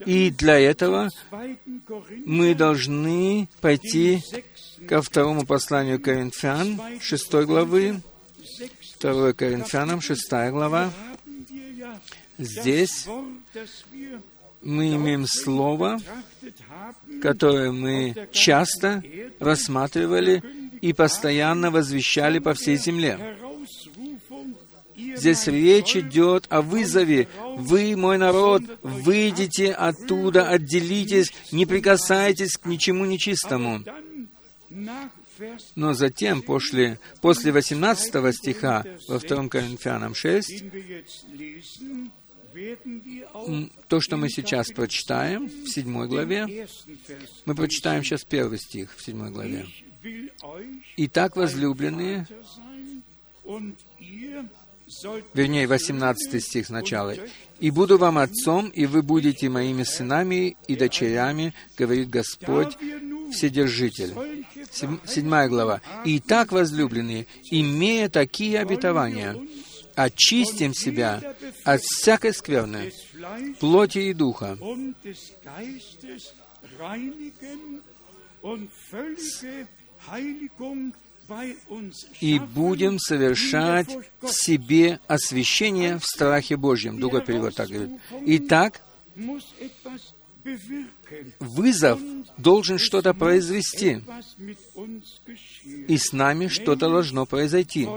И 0.05 0.29
для 0.29 0.59
этого 0.59 1.09
мы 2.25 2.53
должны 2.53 3.47
пойти 3.61 4.21
ко 4.87 5.01
второму 5.01 5.45
посланию 5.45 5.99
Коринфян, 5.99 6.79
шестой 7.01 7.45
главы, 7.45 8.01
2 8.99 9.33
Коринфянам, 9.33 10.01
шестая 10.01 10.51
глава. 10.51 10.91
Здесь 12.37 13.07
мы 14.61 14.95
имеем 14.95 15.25
слово, 15.27 15.99
которое 17.21 17.71
мы 17.71 18.27
часто 18.31 19.03
рассматривали 19.39 20.43
и 20.81 20.93
постоянно 20.93 21.71
возвещали 21.71 22.39
по 22.39 22.53
всей 22.53 22.77
земле. 22.77 23.37
Здесь 25.15 25.47
речь 25.47 25.95
идет 25.95 26.47
о 26.49 26.61
вызове. 26.61 27.27
Вы, 27.57 27.95
мой 27.95 28.17
народ, 28.17 28.63
выйдите 28.81 29.71
оттуда, 29.71 30.49
отделитесь, 30.49 31.31
не 31.51 31.65
прикасайтесь 31.65 32.57
к 32.57 32.65
ничему 32.65 33.05
нечистому. 33.05 33.83
Но 35.75 35.93
затем, 35.93 36.41
после, 36.41 36.99
после 37.21 37.51
18 37.51 38.35
стиха 38.35 38.85
во 39.07 39.19
2 39.19 39.47
Коринфянам 39.49 40.15
6, 40.15 40.63
то, 43.89 43.99
что 43.99 44.17
мы 44.17 44.29
сейчас 44.29 44.71
прочитаем 44.71 45.47
в 45.47 45.67
седьмой 45.67 46.07
главе, 46.07 46.67
мы 47.45 47.53
прочитаем 47.53 48.03
сейчас 48.03 48.23
первый 48.23 48.59
стих 48.59 48.95
в 48.95 49.03
седьмой 49.03 49.31
главе. 49.31 49.65
«Итак, 50.97 51.35
возлюбленные, 51.35 52.27
вернее, 55.33 55.67
18 55.67 56.43
стих 56.43 56.67
сначала. 56.67 57.15
«И 57.59 57.71
буду 57.71 57.97
вам 57.97 58.17
отцом, 58.17 58.69
и 58.69 58.85
вы 58.85 59.01
будете 59.01 59.49
моими 59.49 59.83
сынами 59.83 60.57
и 60.67 60.75
дочерями, 60.75 61.53
говорит 61.77 62.09
Господь, 62.09 62.77
Вседержитель». 63.31 64.13
Седьмая 64.71 65.47
глава. 65.47 65.81
«Итак, 66.03 66.51
возлюбленные, 66.51 67.27
имея 67.49 68.09
такие 68.09 68.59
обетования, 68.59 69.37
очистим 69.95 70.73
себя 70.73 71.35
от 71.63 71.81
всякой 71.81 72.33
скверны, 72.33 72.91
плоти 73.59 73.99
и 73.99 74.13
духа, 74.13 74.57
и 82.21 82.39
будем 82.39 82.99
совершать 82.99 83.89
в 84.21 84.29
себе 84.31 84.99
освящение 85.07 85.97
в 85.97 86.05
страхе 86.05 86.57
Божьем. 86.57 86.99
Другой 86.99 87.21
перевод 87.21 87.55
так 87.55 87.69
говорит. 87.69 87.99
Итак, 88.25 88.81
вызов 91.39 91.99
должен 92.37 92.77
что-то 92.77 93.13
произвести, 93.13 94.01
и 95.87 95.97
с 95.97 96.13
нами 96.13 96.47
что-то 96.47 96.89
должно 96.89 97.25
произойти. 97.25 97.87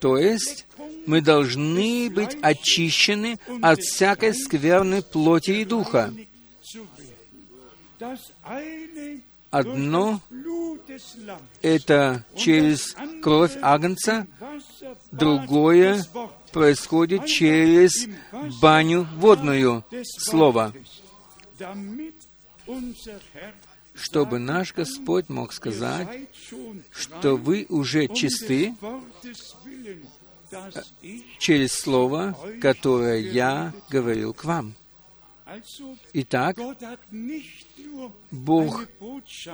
То 0.00 0.16
есть 0.16 0.66
мы 1.06 1.20
должны 1.20 2.10
быть 2.10 2.36
очищены 2.40 3.38
от 3.60 3.80
всякой 3.80 4.34
скверны 4.34 5.02
плоти 5.02 5.50
и 5.50 5.64
духа. 5.64 6.12
Одно— 9.52 10.20
это 11.62 12.24
через 12.34 12.96
кровь 13.22 13.56
Агнца, 13.62 14.26
другое 15.12 16.04
происходит 16.52 17.26
через 17.26 18.08
баню 18.60 19.06
водную 19.16 19.84
Слова 20.02 20.72
чтобы 23.94 24.38
наш 24.38 24.74
Господь 24.74 25.28
мог 25.28 25.52
сказать, 25.52 26.28
что 26.90 27.36
вы 27.36 27.66
уже 27.68 28.08
чисты 28.08 28.74
через 31.38 31.72
Слово, 31.72 32.36
которое 32.60 33.18
я 33.18 33.72
говорил 33.90 34.34
к 34.34 34.44
вам. 34.44 34.74
Итак, 36.14 36.56
Бог 38.30 38.84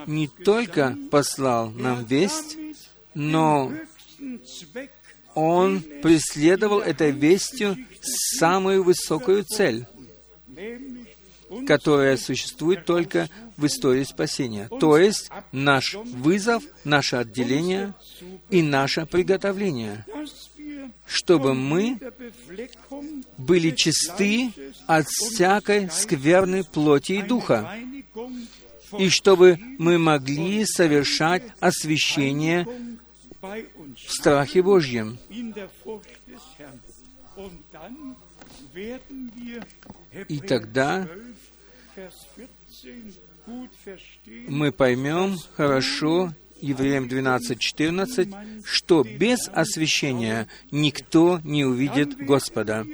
не 0.06 0.28
только 0.28 0.96
послал 1.10 1.70
нам 1.70 2.04
весть, 2.04 2.56
но 3.14 3.72
Он 5.34 5.82
преследовал 6.02 6.80
этой 6.80 7.10
вестью 7.10 7.76
самую 8.38 8.82
высокую 8.82 9.44
цель, 9.44 9.86
которая 11.66 12.16
существует 12.16 12.84
только 12.84 13.28
в 13.56 13.66
истории 13.66 14.04
спасения. 14.04 14.68
То 14.80 14.96
есть 14.96 15.30
наш 15.52 15.94
вызов, 15.94 16.62
наше 16.84 17.16
отделение 17.16 17.94
и 18.50 18.62
наше 18.62 19.06
приготовление, 19.06 20.04
чтобы 21.06 21.54
мы 21.54 21.98
были 23.36 23.70
чисты 23.70 24.52
от 24.86 25.08
всякой 25.08 25.90
скверной 25.90 26.64
плоти 26.64 27.12
и 27.12 27.22
духа, 27.22 27.76
и 28.98 29.08
чтобы 29.08 29.58
мы 29.78 29.98
могли 29.98 30.64
совершать 30.64 31.42
освящение 31.60 32.66
в 33.40 34.10
страхе 34.10 34.62
Божьем. 34.62 35.18
И 40.28 40.40
тогда 40.40 41.08
мы 44.48 44.72
поймем 44.72 45.36
хорошо 45.54 46.32
Евреям 46.60 47.06
12.14, 47.06 48.64
что 48.64 49.04
без 49.04 49.48
освящения 49.48 50.48
никто 50.70 51.40
не 51.44 51.64
увидит 51.64 52.16
Господа. 52.16 52.84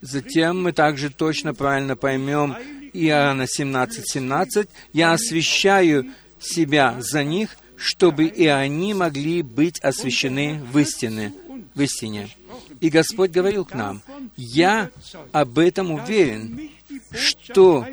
Затем 0.00 0.62
мы 0.62 0.72
также 0.72 1.10
точно 1.10 1.54
правильно 1.54 1.96
поймем 1.96 2.56
Иоанна 2.92 3.42
17.17, 3.42 4.02
17, 4.04 4.68
«Я 4.92 5.12
освящаю 5.12 6.10
себя 6.40 6.96
за 7.00 7.24
них, 7.24 7.56
чтобы 7.76 8.24
и 8.24 8.46
они 8.46 8.94
могли 8.94 9.42
быть 9.42 9.78
освящены 9.80 10.60
в 10.72 10.78
истине». 10.78 11.32
В 11.74 11.82
истине. 11.82 12.28
И 12.80 12.88
Господь 12.88 13.30
говорил 13.30 13.64
к 13.64 13.74
нам, 13.74 14.02
«Я 14.36 14.90
об 15.32 15.58
этом 15.58 15.92
уверен, 15.92 16.70
что 17.12 17.86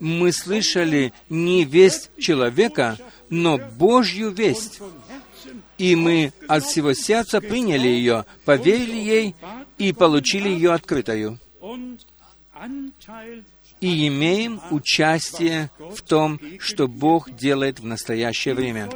мы 0.00 0.32
слышали 0.32 1.12
не 1.28 1.64
весть 1.64 2.10
человека, 2.18 2.98
но 3.30 3.58
Божью 3.58 4.30
весть. 4.30 4.80
И 5.78 5.94
мы 5.94 6.32
от 6.48 6.64
всего 6.64 6.92
сердца 6.92 7.40
приняли 7.40 7.88
ее, 7.88 8.24
поверили 8.44 8.96
ей 8.96 9.34
и 9.78 9.92
получили 9.92 10.48
ее 10.48 10.72
открытою. 10.72 11.38
И 13.80 14.08
имеем 14.08 14.60
участие 14.70 15.70
в 15.78 16.02
том, 16.02 16.40
что 16.58 16.88
Бог 16.88 17.30
делает 17.30 17.78
в 17.78 17.86
настоящее 17.86 18.54
время. 18.54 18.90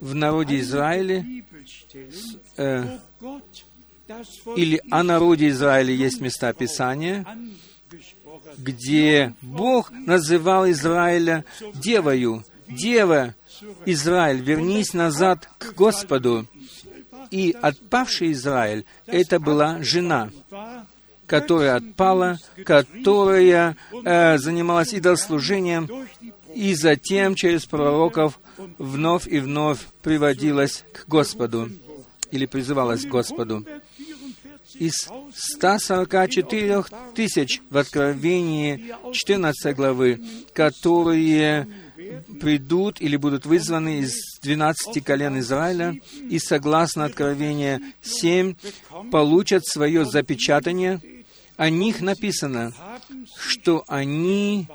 В 0.00 0.14
народе 0.14 0.60
Израиля 0.60 1.24
э, 2.56 2.98
или 4.56 4.80
о 4.90 5.02
народе 5.02 5.48
Израиля 5.48 5.92
есть 5.92 6.20
места 6.20 6.52
Писания, 6.52 7.26
где 8.56 9.34
Бог 9.42 9.90
называл 9.90 10.70
Израиля 10.70 11.44
девою. 11.74 12.44
Дева, 12.68 13.34
Израиль, 13.86 14.40
вернись 14.40 14.94
назад 14.94 15.48
к 15.58 15.74
Господу. 15.74 16.46
И 17.30 17.54
отпавший 17.60 18.32
Израиль— 18.32 18.84
это 19.06 19.38
была 19.38 19.82
жена, 19.82 20.30
которая 21.26 21.76
отпала, 21.76 22.38
которая 22.64 23.76
э, 24.04 24.38
занималась 24.38 24.94
идолслужением, 24.94 25.88
и 26.54 26.74
затем 26.74 27.34
через 27.34 27.66
пророков 27.66 28.40
вновь 28.78 29.28
и 29.28 29.38
вновь 29.38 29.80
приводилась 30.02 30.84
к 30.92 31.06
Господу 31.06 31.68
или 32.30 32.46
призывалась 32.46 33.04
к 33.04 33.08
Господу 33.08 33.64
из 34.74 35.08
144 35.34 36.84
тысяч 37.14 37.60
в 37.70 37.76
Откровении 37.76 38.94
14 39.12 39.74
главы, 39.76 40.20
которые 40.52 41.68
придут 42.40 43.00
или 43.00 43.16
будут 43.16 43.46
вызваны 43.46 44.00
из 44.00 44.14
12 44.42 45.04
колен 45.04 45.38
Израиля, 45.38 45.96
и 46.28 46.38
согласно 46.38 47.04
Откровения 47.04 47.80
7 48.02 48.54
получат 49.10 49.66
свое 49.66 50.04
запечатание. 50.04 51.00
О 51.56 51.70
них 51.70 52.00
написано, 52.00 52.72
что 53.36 53.84
они 53.88 54.68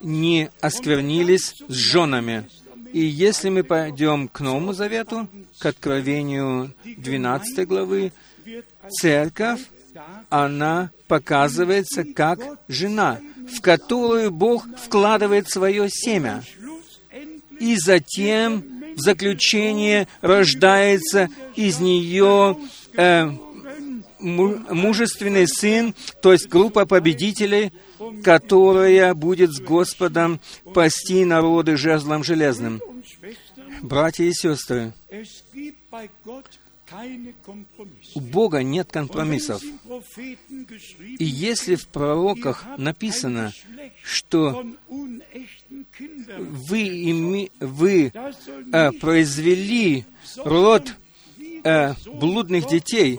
не 0.00 0.50
осквернились 0.60 1.54
с 1.68 1.74
женами. 1.74 2.48
И 2.92 3.00
если 3.00 3.48
мы 3.48 3.64
пойдем 3.64 4.28
к 4.28 4.40
Новому 4.40 4.72
Завету, 4.72 5.28
к 5.58 5.66
Откровению 5.66 6.72
12 6.84 7.66
главы, 7.66 8.12
церковь, 8.88 9.60
она 10.28 10.90
показывается 11.08 12.04
как 12.04 12.40
жена, 12.68 13.20
в 13.52 13.60
которую 13.60 14.30
Бог 14.30 14.66
вкладывает 14.76 15.48
свое 15.48 15.88
семя. 15.88 16.42
И 17.60 17.76
затем 17.76 18.64
в 18.96 19.00
заключение 19.00 20.08
рождается 20.20 21.28
из 21.54 21.78
нее 21.80 22.56
э, 22.96 23.30
мужественный 24.18 25.46
сын, 25.46 25.94
то 26.22 26.32
есть 26.32 26.48
группа 26.48 26.86
победителей, 26.86 27.72
которая 28.22 29.14
будет 29.14 29.52
с 29.52 29.60
Господом 29.60 30.40
пасти 30.72 31.24
народы 31.24 31.76
жезлом 31.76 32.24
железным. 32.24 32.82
Братья 33.82 34.24
и 34.24 34.32
сестры, 34.32 34.94
у 38.14 38.20
Бога 38.20 38.62
нет 38.62 38.90
компромиссов. 38.90 39.62
И 41.18 41.24
если 41.24 41.74
в 41.74 41.88
пророках 41.88 42.64
написано, 42.76 43.52
что 44.02 44.64
вы, 46.38 46.80
ими, 46.80 47.50
вы 47.60 48.12
э, 48.12 48.92
произвели 48.92 50.04
род 50.36 50.94
э, 51.64 51.94
блудных 52.06 52.68
детей, 52.68 53.18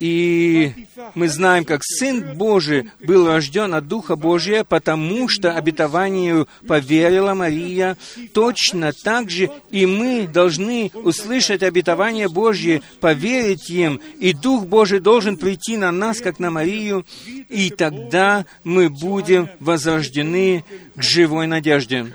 И 0.00 0.72
мы 1.14 1.28
знаем, 1.28 1.64
как 1.64 1.82
Сын 1.84 2.36
Божий 2.36 2.90
был 3.00 3.26
рожден 3.26 3.74
от 3.74 3.88
Духа 3.88 4.16
Божия, 4.16 4.64
потому 4.64 5.28
что 5.28 5.52
обетованию 5.52 6.48
поверила 6.66 7.34
Мария. 7.34 7.96
Точно 8.32 8.92
так 8.92 9.30
же 9.30 9.50
и 9.70 9.86
мы 9.86 10.26
должны 10.26 10.90
услышать 10.94 11.62
обетование 11.62 12.28
Божье, 12.28 12.82
поверить 13.00 13.70
им, 13.70 14.00
и 14.18 14.32
Дух 14.32 14.66
Божий 14.66 15.00
должен 15.00 15.36
прийти 15.36 15.76
на 15.76 15.92
нас, 15.92 16.20
как 16.20 16.38
на 16.38 16.50
Марию, 16.50 17.06
и 17.48 17.70
тогда 17.70 18.44
мы 18.64 18.88
будем 18.88 19.48
возрождены 19.60 20.64
к 20.96 21.02
живой 21.02 21.46
надежде 21.46 22.12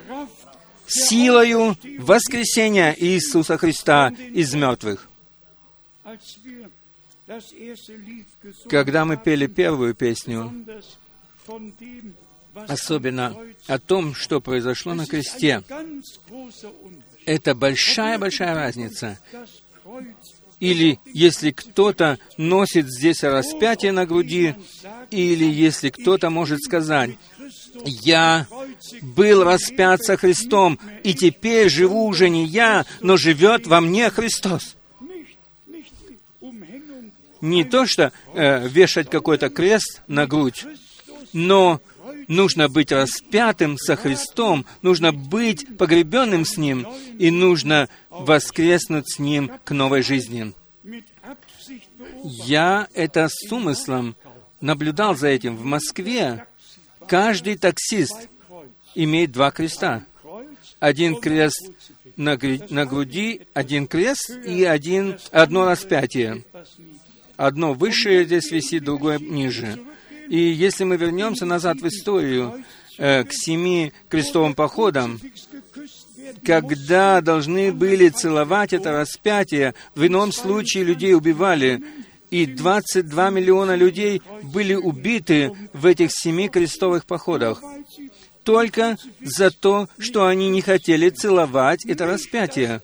силою 0.87 1.75
воскресения 1.99 2.95
Иисуса 2.97 3.57
Христа 3.57 4.11
из 4.33 4.53
мертвых. 4.53 5.07
Когда 8.69 9.05
мы 9.05 9.17
пели 9.17 9.47
первую 9.47 9.93
песню, 9.93 10.65
особенно 12.67 13.35
о 13.67 13.79
том, 13.79 14.15
что 14.15 14.39
произошло 14.39 14.93
на 14.93 15.05
кресте, 15.05 15.63
это 17.25 17.53
большая-большая 17.53 18.55
разница. 18.55 19.19
Или 20.59 20.99
если 21.13 21.51
кто-то 21.51 22.17
носит 22.37 22.87
здесь 22.87 23.23
распятие 23.23 23.91
на 23.91 24.05
груди, 24.07 24.55
или 25.11 25.45
если 25.45 25.89
кто-то 25.89 26.29
может 26.29 26.61
сказать, 26.61 27.11
«Я 27.85 28.47
был 29.01 29.43
распят 29.43 30.03
со 30.03 30.17
Христом, 30.17 30.79
и 31.03 31.13
теперь 31.13 31.69
живу 31.69 32.07
уже 32.07 32.29
не 32.29 32.45
я, 32.45 32.85
но 33.01 33.17
живет 33.17 33.67
во 33.67 33.81
мне 33.81 34.09
Христос» 34.09 34.76
не 37.41 37.63
то, 37.63 37.85
что 37.85 38.11
э, 38.33 38.67
вешать 38.67 39.09
какой-то 39.09 39.49
крест 39.49 40.01
на 40.07 40.27
грудь, 40.27 40.65
но 41.33 41.81
нужно 42.27 42.69
быть 42.69 42.91
распятым 42.91 43.77
со 43.77 43.95
Христом, 43.95 44.65
нужно 44.81 45.11
быть 45.11 45.77
погребенным 45.77 46.45
с 46.45 46.57
Ним, 46.57 46.87
и 47.17 47.31
нужно 47.31 47.89
воскреснуть 48.09 49.11
с 49.11 49.19
Ним 49.19 49.51
к 49.63 49.71
новой 49.71 50.01
жизни. 50.01 50.53
Я 52.23 52.87
это 52.93 53.27
с 53.29 53.51
умыслом 53.51 54.15
наблюдал 54.61 55.15
за 55.15 55.27
этим. 55.27 55.55
В 55.55 55.65
Москве 55.65 56.45
каждый 57.07 57.57
таксист 57.57 58.29
имеет 58.95 59.31
два 59.31 59.51
креста. 59.51 60.03
Один 60.79 61.19
крест 61.19 61.71
на, 62.15 62.35
груди, 62.35 63.41
один 63.53 63.87
крест 63.87 64.29
и 64.29 64.63
один, 64.63 65.17
одно 65.31 65.65
распятие. 65.65 66.43
Одно 67.37 67.73
высшее 67.73 68.25
здесь 68.25 68.51
висит, 68.51 68.83
другое 68.83 69.19
ниже. 69.19 69.79
И 70.27 70.39
если 70.39 70.83
мы 70.83 70.97
вернемся 70.97 71.45
назад 71.45 71.77
в 71.77 71.87
историю, 71.87 72.63
э, 72.97 73.23
к 73.23 73.31
семи 73.31 73.93
крестовым 74.09 74.55
походам, 74.55 75.21
когда 76.43 77.21
должны 77.21 77.71
были 77.71 78.09
целовать 78.09 78.73
это 78.73 78.91
распятие, 78.91 79.75
в 79.95 80.05
ином 80.05 80.31
случае 80.31 80.83
людей 80.83 81.13
убивали, 81.13 81.83
и 82.29 82.45
22 82.45 83.29
миллиона 83.29 83.75
людей 83.75 84.21
были 84.41 84.73
убиты 84.73 85.51
в 85.71 85.85
этих 85.85 86.11
семи 86.11 86.49
крестовых 86.49 87.05
походах 87.05 87.61
только 88.47 88.95
за 89.19 89.51
то, 89.51 89.89
что 89.99 90.25
они 90.25 90.47
не 90.49 90.61
хотели 90.61 91.09
целовать 91.09 91.85
это 91.85 92.05
распятие 92.05 92.81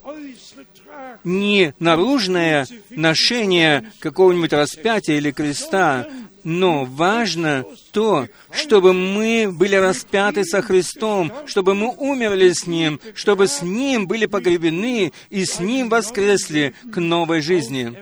не 1.24 1.74
наружное 1.80 2.68
ношение 2.90 3.92
какого-нибудь 4.00 4.54
распятия 4.54 5.18
или 5.18 5.32
креста, 5.32 6.08
но 6.44 6.84
важно 6.84 7.66
то, 7.92 8.28
чтобы 8.52 8.94
мы 8.94 9.50
были 9.52 9.76
распяты 9.76 10.44
со 10.44 10.62
Христом, 10.62 11.32
чтобы 11.46 11.74
мы 11.74 11.96
умерли 11.96 12.52
с 12.52 12.68
Ним, 12.68 13.00
чтобы 13.16 13.48
с 13.48 13.62
Ним 13.62 14.08
были 14.08 14.26
погребены 14.26 15.14
и 15.30 15.46
с 15.46 15.60
Ним 15.60 15.90
воскресли 15.90 16.74
к 16.92 17.00
новой 17.00 17.42
жизни. 17.42 17.96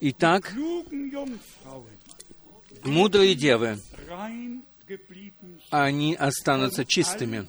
Итак, 0.00 0.52
мудрые 2.82 3.34
девы, 3.34 3.78
они 5.70 6.14
останутся 6.14 6.84
чистыми 6.84 7.48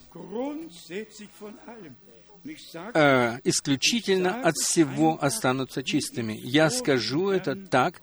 э, 2.94 3.40
исключительно 3.44 4.42
от 4.42 4.56
всего 4.56 5.18
останутся 5.22 5.84
чистыми. 5.84 6.34
Я 6.42 6.70
скажу 6.70 7.30
это 7.30 7.56
так, 7.56 8.02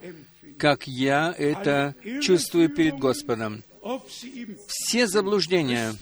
как 0.59 0.86
я 0.86 1.34
это 1.36 1.95
чувствую 2.20 2.68
перед 2.68 2.99
Господом. 2.99 3.64
Все 4.66 5.07
заблуждения 5.07 5.95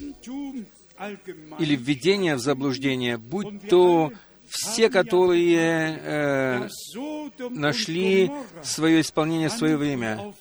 или 1.59 1.76
введения 1.76 2.36
в 2.36 2.41
заблуждение, 2.41 3.16
будь 3.16 3.68
то 3.68 4.12
все, 4.51 4.90
которые 4.90 6.01
э, 6.03 6.68
нашли 7.51 8.30
свое 8.62 9.01
исполнение 9.01 9.48
в 9.48 9.53
свое 9.53 9.76
время, 9.76 10.34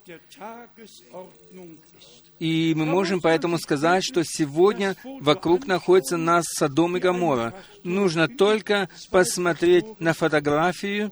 и 2.40 2.74
мы 2.76 2.86
можем 2.86 3.22
поэтому 3.22 3.60
сказать, 3.60 4.04
что 4.04 4.24
сегодня 4.24 4.96
вокруг 5.20 5.68
находится 5.68 6.18
нас 6.18 6.46
Содом 6.48 6.98
и 6.98 7.00
Гамора. 7.00 7.54
Нужно 7.84 8.28
только 8.28 8.90
посмотреть 9.12 10.00
на 10.00 10.14
фотографию, 10.14 11.12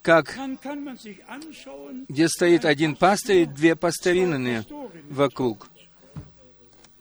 как, 0.00 0.38
где 2.08 2.28
стоит 2.28 2.64
один 2.64 2.96
пастырь 2.96 3.42
и 3.42 3.46
две 3.46 3.76
пастырины 3.76 4.64
вокруг. 5.10 5.68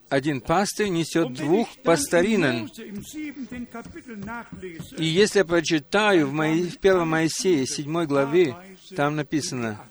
Один 0.10 0.39
пастырь 0.41 0.89
несет 0.89 1.34
двух 1.34 1.68
пастыринен. 1.84 2.70
И 4.97 5.05
если 5.05 5.39
я 5.39 5.45
прочитаю 5.45 6.28
в, 6.28 6.34
моей, 6.34 6.70
в 6.70 6.78
1 6.78 7.08
Моисее, 7.08 7.66
7 7.66 8.05
главе, 8.05 8.55
там 8.95 9.18
написано, 9.18 9.82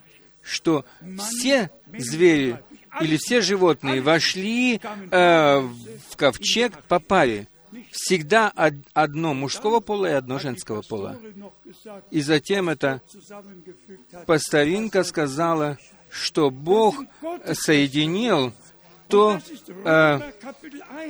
что 0.42 0.84
все 1.18 1.70
звери 1.98 2.58
или 3.00 3.16
все 3.18 3.40
животные 3.42 4.00
вошли 4.00 4.80
э, 4.80 5.60
в 5.60 6.16
ковчег 6.16 6.82
по 6.84 6.98
паре. 6.98 7.48
Всегда 7.90 8.48
одно 8.94 9.34
мужского 9.34 9.80
пола 9.80 10.06
и 10.06 10.12
одно 10.12 10.38
женского 10.38 10.82
пола. 10.82 11.18
И 12.10 12.20
затем 12.22 12.70
эта 12.70 13.02
постаринка 14.26 15.04
сказала, 15.04 15.78
что 16.10 16.50
Бог 16.50 17.02
соединил 17.52 18.54
то 19.08 19.38
э, 19.84 20.20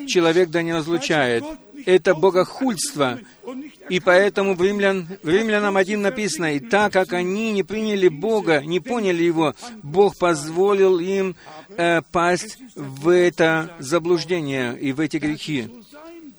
человек 0.06 0.50
да 0.50 0.62
не 0.62 0.74
разлучает. 0.74 1.44
Это 1.86 2.14
богохульство. 2.14 3.18
И 3.88 4.00
поэтому 4.00 4.54
в, 4.54 4.62
римлян, 4.62 5.06
в 5.22 5.28
Римлянам 5.28 5.76
1 5.76 6.02
написано, 6.02 6.54
«И 6.54 6.60
так 6.60 6.92
как 6.92 7.12
они 7.12 7.52
не 7.52 7.62
приняли 7.62 8.08
Бога, 8.08 8.60
не 8.60 8.80
поняли 8.80 9.22
Его, 9.22 9.54
Бог 9.82 10.18
позволил 10.18 10.98
им 10.98 11.36
э, 11.76 12.02
пасть 12.10 12.58
в 12.74 13.08
это 13.08 13.74
заблуждение 13.78 14.78
и 14.78 14.92
в 14.92 15.00
эти 15.00 15.18
грехи». 15.18 15.70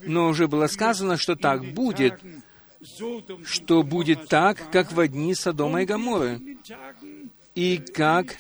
Но 0.06 0.30
уже 0.30 0.48
было 0.48 0.68
сказано, 0.68 1.18
что 1.18 1.36
так 1.36 1.66
будет, 1.74 2.20
что 3.46 3.84
будет 3.84 4.28
так, 4.28 4.58
как 4.72 4.92
в 4.92 5.08
дни 5.08 5.34
Содома 5.34 5.82
и 5.82 5.86
Гаморы, 5.86 6.40
и 7.56 7.78
как 7.78 8.38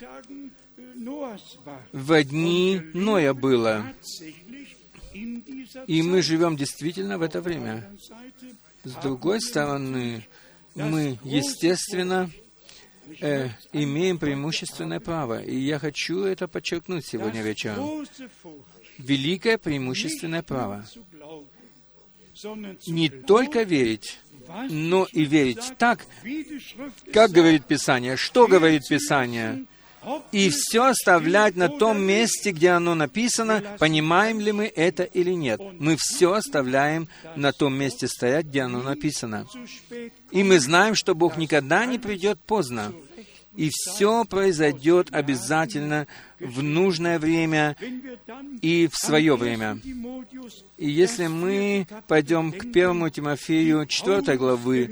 в 1.92 2.24
дни 2.24 2.82
Ноя 2.94 3.34
было. 3.34 3.94
И 5.88 6.02
мы 6.02 6.22
живем 6.22 6.56
действительно 6.56 7.18
в 7.18 7.22
это 7.22 7.42
время. 7.42 7.90
С 8.84 8.94
другой 8.94 9.42
стороны, 9.42 10.28
мы, 10.76 11.20
естественно, 11.24 12.30
э, 13.20 13.50
имеем 13.74 14.18
преимущественное 14.18 15.00
право. 15.00 15.42
И 15.42 15.58
я 15.58 15.80
хочу 15.80 16.24
это 16.24 16.48
подчеркнуть 16.48 17.06
сегодня 17.06 17.42
вечером. 17.42 18.06
Великое 18.98 19.58
преимущественное 19.58 20.44
право. 20.44 20.86
Не 22.88 23.10
только 23.10 23.64
верить, 23.64 24.20
но 24.70 25.08
и 25.12 25.26
верить 25.26 25.74
так, 25.78 26.06
как 27.12 27.32
говорит 27.32 27.66
Писание. 27.66 28.16
Что 28.16 28.48
говорит 28.48 28.88
Писание? 28.88 29.66
И 30.32 30.50
все 30.50 30.86
оставлять 30.86 31.56
на 31.56 31.70
том 31.70 32.02
месте, 32.02 32.52
где 32.52 32.70
оно 32.70 32.96
написано, 32.96 33.64
понимаем 33.80 34.40
ли 34.40 34.52
мы 34.52 34.66
это 34.66 35.04
или 35.04 35.32
нет. 35.32 35.62
Мы 35.80 35.96
все 36.00 36.34
оставляем 36.34 37.08
на 37.36 37.52
том 37.52 37.74
месте 37.76 38.08
стоять, 38.08 38.46
где 38.46 38.62
оно 38.62 38.82
написано. 38.82 39.48
И 40.32 40.44
мы 40.44 40.60
знаем, 40.60 40.96
что 40.96 41.16
Бог 41.16 41.38
никогда 41.38 41.86
не 41.86 42.00
придет 42.00 42.40
поздно. 42.40 42.94
И 43.56 43.72
все 43.74 44.24
произойдет 44.24 45.10
обязательно 45.12 46.06
в 46.40 46.62
нужное 46.62 47.18
время 47.18 47.76
и 48.62 48.88
в 48.88 48.96
свое 48.96 49.36
время. 49.36 49.80
И 50.78 50.88
если 50.88 51.26
мы 51.26 51.88
пойдем 52.08 52.52
к 52.52 52.72
первому 52.72 53.10
Тимофею 53.10 53.88
4 53.88 54.38
главы, 54.38 54.92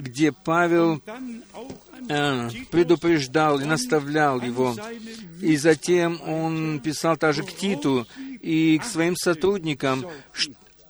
где 0.00 0.32
Павел 0.32 1.00
э, 2.08 2.50
предупреждал 2.70 3.60
и 3.60 3.64
наставлял 3.64 4.40
его. 4.40 4.76
И 5.40 5.56
затем 5.56 6.20
он 6.22 6.80
писал 6.80 7.16
также 7.16 7.42
к 7.42 7.52
Титу 7.52 8.06
и 8.40 8.78
к 8.78 8.84
своим 8.84 9.16
сотрудникам, 9.16 10.06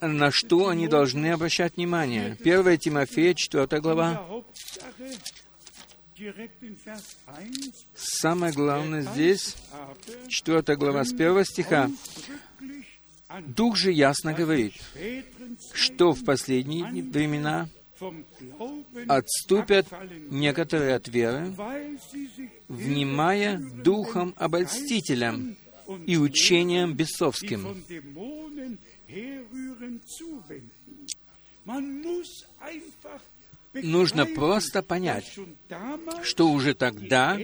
на 0.00 0.30
что 0.30 0.68
они 0.68 0.88
должны 0.88 1.30
обращать 1.32 1.76
внимание. 1.76 2.36
1 2.40 2.78
Тимофея, 2.78 3.34
4 3.34 3.66
глава. 3.80 4.26
Самое 7.94 8.52
главное 8.52 9.02
здесь, 9.02 9.56
4 10.28 10.76
глава 10.76 11.04
с 11.04 11.12
1 11.12 11.44
стиха. 11.44 11.90
Дух 13.46 13.76
же 13.76 13.92
ясно 13.92 14.32
говорит, 14.32 14.74
что 15.72 16.12
в 16.12 16.24
последние 16.24 16.84
времена 16.84 17.68
отступят 19.08 19.86
некоторые 20.30 20.94
от 20.96 21.08
веры, 21.08 21.52
внимая 22.68 23.58
духом 23.58 24.34
обольстителям 24.36 25.56
и 26.06 26.16
учением 26.16 26.94
бесовским. 26.94 27.82
Нужно 33.72 34.26
просто 34.26 34.82
понять, 34.82 35.38
что 36.22 36.50
уже 36.50 36.74
тогда 36.74 37.38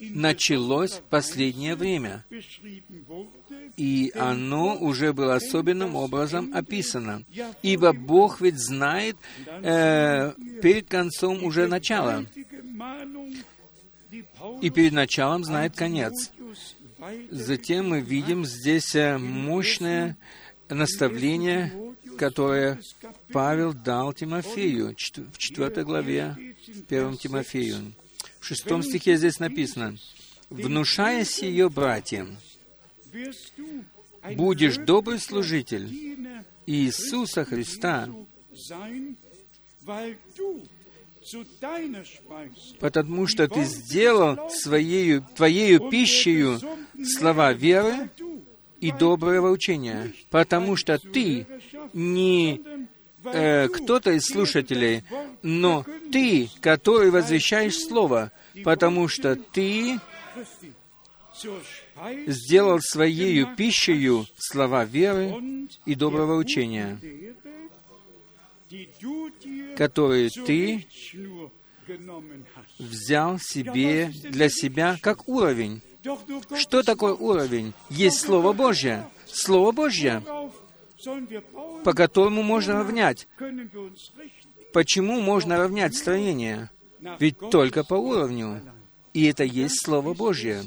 началось 0.00 1.00
последнее 1.10 1.74
время, 1.74 2.24
и 3.76 4.12
оно 4.14 4.76
уже 4.76 5.12
было 5.12 5.36
особенным 5.36 5.96
образом 5.96 6.52
описано. 6.54 7.24
Ибо 7.62 7.92
Бог 7.92 8.40
ведь 8.40 8.58
знает 8.58 9.16
э, 9.48 10.32
перед 10.62 10.88
концом 10.88 11.44
уже 11.44 11.66
начало, 11.66 12.26
и 14.60 14.70
перед 14.70 14.92
началом 14.92 15.44
знает 15.44 15.76
конец. 15.76 16.32
Затем 17.30 17.90
мы 17.90 18.00
видим 18.00 18.44
здесь 18.44 18.94
э, 18.94 19.18
мощное 19.18 20.16
наставление, 20.68 21.72
которое 22.18 22.80
Павел 23.32 23.72
дал 23.72 24.12
Тимофею 24.12 24.94
в 25.32 25.38
4 25.38 25.84
главе 25.84 26.36
1 26.88 27.16
Тимофею. 27.16 27.92
В 28.48 28.50
шестом 28.50 28.82
стихе 28.82 29.18
здесь 29.18 29.40
написано, 29.40 29.98
«Внушая 30.48 31.26
сие 31.26 31.68
братьям, 31.68 32.38
будешь 34.36 34.78
добрый 34.78 35.18
служитель 35.18 35.86
Иисуса 36.64 37.44
Христа, 37.44 38.08
потому 42.80 43.26
что 43.26 43.48
ты 43.48 43.64
сделал 43.64 44.48
своею, 44.48 45.26
твоею 45.36 45.90
пищею 45.90 46.58
слова 47.04 47.52
веры 47.52 48.08
и 48.80 48.90
доброго 48.92 49.50
учения, 49.50 50.14
потому 50.30 50.76
что 50.76 50.98
ты 50.98 51.46
не 51.92 52.88
э, 53.32 53.68
кто-то 53.68 54.12
из 54.12 54.26
слушателей, 54.26 55.04
но 55.42 55.84
ты, 56.12 56.48
который 56.60 57.10
возвещаешь 57.10 57.76
Слово, 57.76 58.32
потому 58.64 59.08
что 59.08 59.36
ты 59.36 59.98
сделал 62.26 62.80
своею 62.80 63.54
пищею 63.56 64.26
слова 64.36 64.84
веры 64.84 65.68
и 65.84 65.94
доброго 65.94 66.36
учения, 66.36 66.98
которые 69.76 70.30
ты 70.30 70.86
взял 72.78 73.38
себе 73.38 74.12
для 74.24 74.48
себя 74.48 74.98
как 75.00 75.28
уровень. 75.28 75.80
Что 76.56 76.82
такое 76.82 77.14
уровень? 77.14 77.72
Есть 77.90 78.20
Слово 78.20 78.52
Божье. 78.52 79.06
Слово 79.26 79.72
Божье, 79.72 80.22
по 81.84 81.92
которому 81.92 82.42
можно 82.42 82.74
равнять. 82.74 83.28
Почему 84.72 85.20
можно 85.20 85.58
равнять 85.58 85.94
строение? 85.94 86.70
Ведь 87.18 87.38
только 87.50 87.84
по 87.84 87.94
уровню. 87.94 88.60
И 89.14 89.24
это 89.24 89.44
есть 89.44 89.84
Слово 89.84 90.14
Божье. 90.14 90.62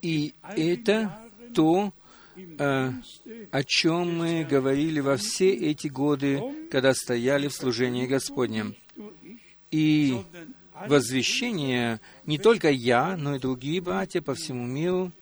И 0.00 0.34
это 0.42 1.18
то, 1.54 1.92
э, 2.36 2.92
о 3.50 3.64
чем 3.64 4.18
мы 4.18 4.44
говорили 4.44 5.00
во 5.00 5.16
все 5.16 5.50
эти 5.52 5.88
годы, 5.88 6.40
когда 6.70 6.94
стояли 6.94 7.48
в 7.48 7.52
служении 7.52 8.06
Господнем. 8.06 8.74
И 9.70 10.16
возвещение 10.86 12.00
не 12.26 12.38
только 12.38 12.70
я, 12.70 13.16
но 13.16 13.36
и 13.36 13.40
другие 13.40 13.80
братья 13.80 14.20
по 14.20 14.34
всему 14.34 14.66
миру, 14.66 15.12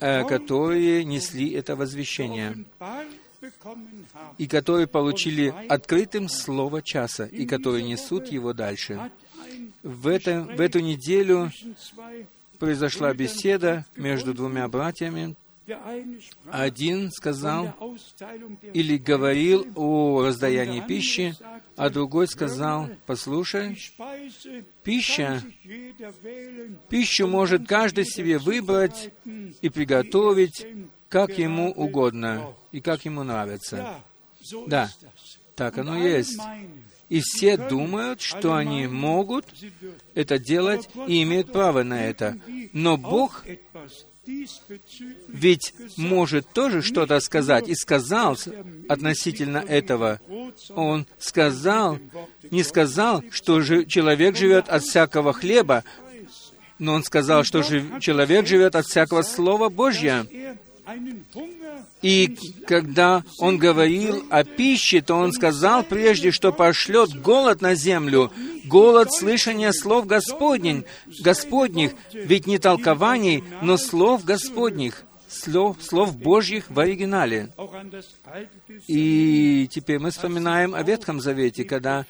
которые 0.00 1.04
несли 1.04 1.50
это 1.52 1.76
возвещение, 1.76 2.64
и 4.36 4.46
которые 4.46 4.86
получили 4.86 5.54
открытым 5.68 6.28
слово 6.28 6.82
часа, 6.82 7.24
и 7.26 7.46
которые 7.46 7.84
несут 7.84 8.28
его 8.28 8.52
дальше. 8.52 9.10
В, 9.82 10.08
это, 10.08 10.42
в 10.42 10.60
эту 10.60 10.80
неделю 10.80 11.50
произошла 12.58 13.12
беседа 13.14 13.86
между 13.96 14.34
двумя 14.34 14.68
братьями. 14.68 15.36
Один 16.50 17.10
сказал 17.10 17.74
или 18.72 18.96
говорил 18.96 19.66
о 19.74 20.22
раздаянии 20.24 20.80
пищи, 20.80 21.34
а 21.76 21.90
другой 21.90 22.28
сказал, 22.28 22.88
послушай, 23.06 23.78
пища, 24.82 25.42
пищу 26.88 27.26
может 27.26 27.66
каждый 27.68 28.04
себе 28.04 28.38
выбрать 28.38 29.12
и 29.60 29.68
приготовить, 29.68 30.66
как 31.08 31.38
ему 31.38 31.70
угодно 31.70 32.54
и 32.72 32.80
как 32.80 33.04
ему 33.04 33.22
нравится. 33.22 34.00
Да, 34.66 34.90
так 35.54 35.78
оно 35.78 35.96
есть. 35.96 36.38
И 37.08 37.20
все 37.20 37.56
думают, 37.56 38.20
что 38.20 38.54
они 38.54 38.86
могут 38.86 39.46
это 40.14 40.38
делать 40.38 40.88
и 41.06 41.22
имеют 41.22 41.52
право 41.52 41.82
на 41.82 42.04
это. 42.04 42.38
Но 42.72 42.98
Бог 42.98 43.44
ведь 45.28 45.74
может 45.96 46.48
тоже 46.52 46.82
что-то 46.82 47.18
сказать, 47.20 47.68
и 47.68 47.74
сказал 47.74 48.36
относительно 48.88 49.58
этого. 49.58 50.20
Он 50.74 51.06
сказал, 51.18 51.98
не 52.50 52.62
сказал, 52.62 53.24
что 53.30 53.62
человек 53.62 54.36
живет 54.36 54.68
от 54.68 54.82
всякого 54.82 55.32
хлеба, 55.32 55.84
но 56.78 56.94
он 56.94 57.04
сказал, 57.04 57.42
что 57.44 57.62
же 57.62 58.00
человек 58.00 58.46
живет 58.46 58.76
от 58.76 58.86
всякого 58.86 59.22
Слова 59.22 59.68
Божьего. 59.68 60.26
И 62.02 62.36
когда 62.66 63.22
он 63.38 63.58
говорил 63.58 64.24
о 64.30 64.44
пище, 64.44 65.02
то 65.02 65.14
он 65.14 65.32
сказал 65.32 65.82
прежде, 65.82 66.30
что 66.30 66.52
пошлет 66.52 67.20
голод 67.20 67.60
на 67.60 67.74
землю, 67.74 68.32
голод 68.64 69.12
слышания 69.12 69.72
слов 69.72 70.06
Господних, 70.06 70.84
Господних, 71.22 71.92
ведь 72.12 72.46
не 72.46 72.58
толкований, 72.58 73.44
но 73.62 73.76
слов 73.76 74.24
Господних, 74.24 75.04
слов, 75.28 75.76
слов 75.82 76.16
Божьих 76.16 76.70
в 76.70 76.78
оригинале. 76.78 77.50
И 78.86 79.68
теперь 79.70 79.98
мы 79.98 80.10
вспоминаем 80.10 80.74
о 80.74 80.82
Ветхом 80.82 81.20
Завете, 81.20 81.64
когда 81.64 82.06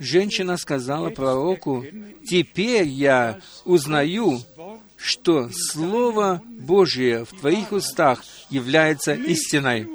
женщина 0.00 0.56
сказала 0.56 1.10
пророку, 1.10 1.84
«Теперь 2.26 2.88
я 2.88 3.38
узнаю, 3.64 4.40
что 5.04 5.50
Слово 5.52 6.42
Божие 6.46 7.26
в 7.26 7.38
твоих 7.38 7.72
устах 7.72 8.24
является 8.48 9.12
истиной. 9.12 9.86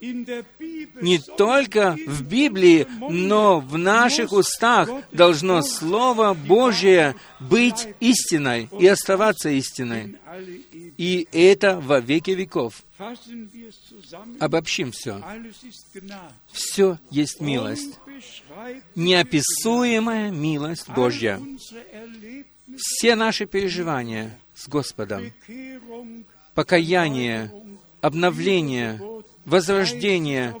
Не 0.00 1.18
только 1.36 1.96
в 2.06 2.22
Библии, 2.22 2.86
но 3.10 3.58
в 3.58 3.76
наших 3.76 4.32
устах 4.32 4.88
должно 5.10 5.62
Слово 5.62 6.34
Божие 6.34 7.16
быть 7.40 7.88
истиной 7.98 8.68
и 8.78 8.86
оставаться 8.86 9.48
истиной. 9.48 10.16
И 10.96 11.26
это 11.32 11.80
во 11.80 11.98
веки 11.98 12.30
веков. 12.30 12.84
Обобщим 14.38 14.92
все. 14.92 15.20
Все 16.52 16.98
есть 17.10 17.40
милость. 17.40 17.98
Неописуемая 18.94 20.30
милость 20.30 20.88
Божья 20.88 21.40
все 22.76 23.14
наши 23.14 23.46
переживания 23.46 24.38
с 24.54 24.68
Господом, 24.68 25.32
покаяние, 26.54 27.52
обновление, 28.00 29.00
возрождение, 29.44 30.54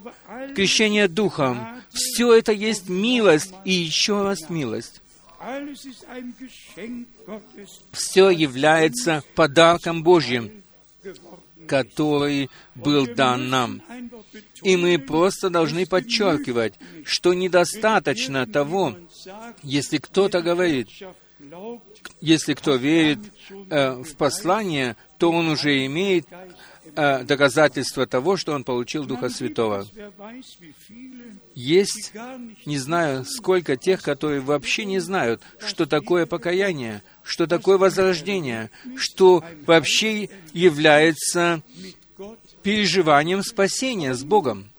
крещение 0.54 1.08
Духом, 1.08 1.82
все 1.90 2.34
это 2.34 2.52
есть 2.52 2.88
милость 2.88 3.52
и 3.64 3.72
еще 3.72 4.22
раз 4.22 4.48
милость. 4.50 5.00
Все 7.92 8.30
является 8.30 9.22
подарком 9.34 10.02
Божьим. 10.02 10.62
который 11.66 12.48
был 12.74 13.06
дан 13.06 13.48
нам. 13.48 13.82
И 14.62 14.76
мы 14.76 14.98
просто 14.98 15.50
должны 15.50 15.86
подчеркивать, 15.86 16.74
что 17.04 17.34
недостаточно 17.34 18.46
того, 18.46 18.96
если 19.62 19.98
кто-то 19.98 20.42
говорит, 20.42 20.88
если 22.20 22.54
кто 22.54 22.76
верит 22.76 23.18
э, 23.70 23.92
в 24.02 24.16
послание, 24.16 24.96
то 25.18 25.30
он 25.30 25.48
уже 25.48 25.84
имеет 25.86 26.26
э, 26.94 27.24
доказательство 27.24 28.06
того, 28.06 28.36
что 28.36 28.52
он 28.52 28.64
получил 28.64 29.04
Духа 29.04 29.28
Святого. 29.28 29.86
Есть, 31.54 32.12
не 32.64 32.78
знаю, 32.78 33.24
сколько 33.24 33.76
тех, 33.76 34.02
которые 34.02 34.40
вообще 34.40 34.84
не 34.84 34.98
знают, 34.98 35.42
что 35.58 35.86
такое 35.86 36.26
покаяние, 36.26 37.02
что 37.22 37.46
такое 37.46 37.78
возрождение, 37.78 38.70
что 38.96 39.44
вообще 39.66 40.28
является 40.52 41.62
переживанием 42.62 43.42
спасения 43.42 44.14
с 44.14 44.24
Богом. 44.24 44.70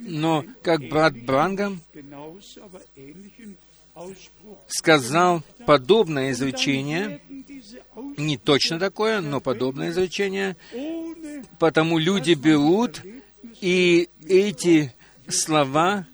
Но, 0.00 0.44
как 0.62 0.88
брат 0.88 1.14
Брангам 1.14 1.82
сказал 4.68 5.42
подобное 5.66 6.32
изречение, 6.32 7.20
не 8.16 8.36
точно 8.36 8.78
такое, 8.78 9.20
но 9.20 9.40
подобное 9.40 9.90
изречение, 9.90 10.56
потому 11.58 11.98
люди 11.98 12.34
берут 12.34 13.02
и 13.60 14.08
эти 14.26 14.92
слова 15.28 16.06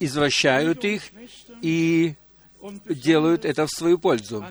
извращают 0.00 0.84
их 0.84 1.02
и 1.62 2.14
делают 2.88 3.44
это 3.44 3.66
в 3.66 3.70
свою 3.70 3.98
пользу, 3.98 4.44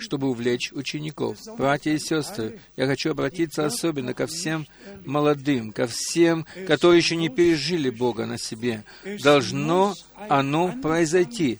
чтобы 0.00 0.28
увлечь 0.28 0.72
учеников. 0.72 1.38
Братья 1.56 1.92
и 1.92 1.98
сестры, 1.98 2.60
я 2.76 2.86
хочу 2.86 3.10
обратиться 3.10 3.66
особенно 3.66 4.14
ко 4.14 4.26
всем 4.26 4.66
молодым, 5.04 5.72
ко 5.72 5.86
всем, 5.86 6.46
которые 6.66 6.98
еще 6.98 7.16
не 7.16 7.28
пережили 7.28 7.90
Бога 7.90 8.26
на 8.26 8.38
себе. 8.38 8.84
Должно 9.22 9.94
оно 10.28 10.74
произойти. 10.82 11.58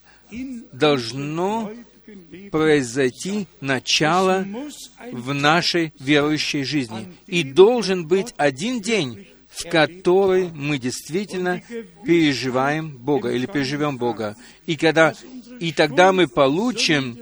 Должно 0.73 1.73
произойти 2.51 3.47
начало 3.61 4.47
в 5.13 5.33
нашей 5.33 5.93
верующей 5.99 6.65
жизни. 6.65 7.09
И 7.27 7.43
должен 7.43 8.07
быть 8.07 8.35
один 8.37 8.81
день, 8.81 9.29
в 9.49 9.69
который 9.69 10.51
мы 10.53 10.79
действительно 10.79 11.63
переживаем 12.05 12.97
Бога 12.97 13.31
или 13.33 13.47
переживем 13.47 13.99
Бога. 13.99 14.37
И, 14.67 14.77
когда, 14.77 15.15
и 15.59 15.73
тогда 15.73 16.13
мы 16.13 16.29
получим 16.29 17.19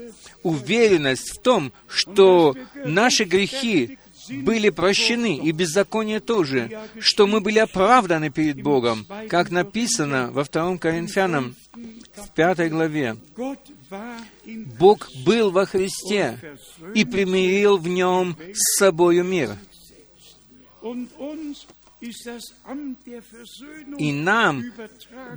уверенность 0.48 1.30
в 1.30 1.40
том, 1.40 1.72
что 1.88 2.54
наши 2.84 3.24
грехи 3.24 3.98
были 4.30 4.70
прощены, 4.70 5.36
и 5.36 5.52
беззаконие 5.52 6.20
тоже, 6.20 6.70
что 6.98 7.26
мы 7.26 7.40
были 7.40 7.58
оправданы 7.58 8.30
перед 8.30 8.62
Богом, 8.62 9.06
как 9.28 9.50
написано 9.50 10.30
во 10.32 10.44
втором 10.44 10.78
Коринфянам, 10.78 11.56
в 12.14 12.30
пятой 12.34 12.68
главе. 12.68 13.16
Бог 14.78 15.10
был 15.24 15.50
во 15.50 15.66
Христе 15.66 16.38
и 16.94 17.04
примирил 17.04 17.78
в 17.78 17.88
нем 17.88 18.36
с 18.52 18.78
собою 18.78 19.24
мир. 19.24 19.56
И 23.98 24.12
нам 24.12 24.64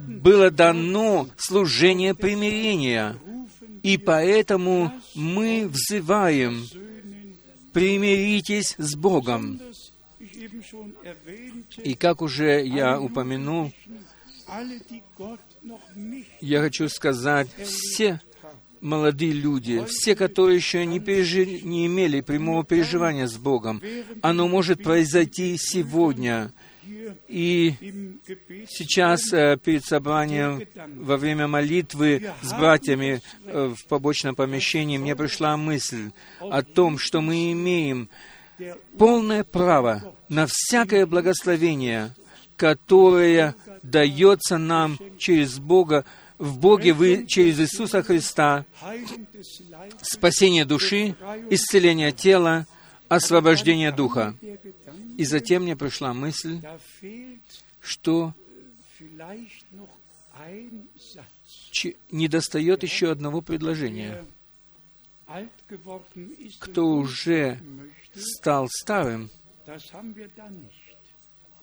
было 0.08 0.52
дано 0.52 1.28
служение 1.38 2.14
примирения, 2.14 3.18
и 3.82 3.98
поэтому 3.98 4.92
мы 5.16 5.68
взываем, 5.68 6.64
примиритесь 7.74 8.76
с 8.78 8.96
Богом. 8.96 9.60
И 11.84 11.96
как 11.96 12.22
уже 12.22 12.64
я 12.66 13.00
упомянул, 13.00 13.74
я 16.42 16.62
хочу 16.62 16.90
сказать, 16.90 17.50
все 17.64 18.22
молодые 18.82 19.32
люди, 19.32 19.84
все, 19.88 20.16
которые 20.16 20.58
еще 20.58 20.86
не, 20.86 21.00
пережили, 21.00 21.60
не 21.62 21.86
имели 21.86 22.22
прямого 22.22 22.64
переживания 22.66 23.28
с 23.28 23.38
Богом, 23.38 23.82
оно 24.22 24.48
может 24.48 24.84
произойти 24.84 25.56
сегодня. 25.58 26.52
И 27.28 27.74
сейчас 28.70 29.32
э, 29.34 29.58
перед 29.64 29.86
собранием, 29.86 30.68
во 30.98 31.18
время 31.18 31.48
молитвы 31.48 32.32
с 32.42 32.54
братьями 32.54 33.22
э, 33.46 33.74
в 33.76 33.88
побочном 33.88 34.36
помещении, 34.36 34.98
мне 34.98 35.16
пришла 35.16 35.58
мысль 35.58 36.12
о 36.40 36.62
том, 36.64 36.98
что 36.98 37.22
мы 37.22 37.52
имеем 37.54 38.10
полное 38.98 39.44
право 39.44 40.16
на 40.30 40.48
всякое 40.48 41.06
благословение, 41.06 42.16
которое 42.58 43.56
дается 43.84 44.58
нам 44.58 44.98
через 45.18 45.60
Бога, 45.60 46.06
в 46.42 46.58
Боге 46.58 46.92
вы 46.94 47.28
через 47.28 47.60
Иисуса 47.60 48.02
Христа, 48.02 48.66
спасение 50.02 50.66
души, 50.66 51.16
исцеление 51.52 52.12
тела, 52.12 52.66
освобождение 53.10 53.92
духа. 53.92 54.36
И 55.18 55.24
затем 55.24 55.64
мне 55.64 55.76
пришла 55.78 56.16
мысль, 56.16 56.60
что 57.80 58.34
не 62.10 62.28
достает 62.28 62.82
еще 62.82 63.12
одного 63.12 63.42
предложения. 63.42 64.26
Кто 66.60 66.88
уже 66.88 67.60
стал 68.16 68.68
старым 68.68 69.30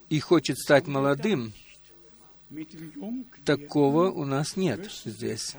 и 0.07 0.19
хочет 0.21 0.57
стать 0.57 0.87
молодым, 0.87 1.51
Такого 3.45 4.09
у 4.09 4.25
нас 4.25 4.55
нет 4.55 4.89
здесь. 5.05 5.55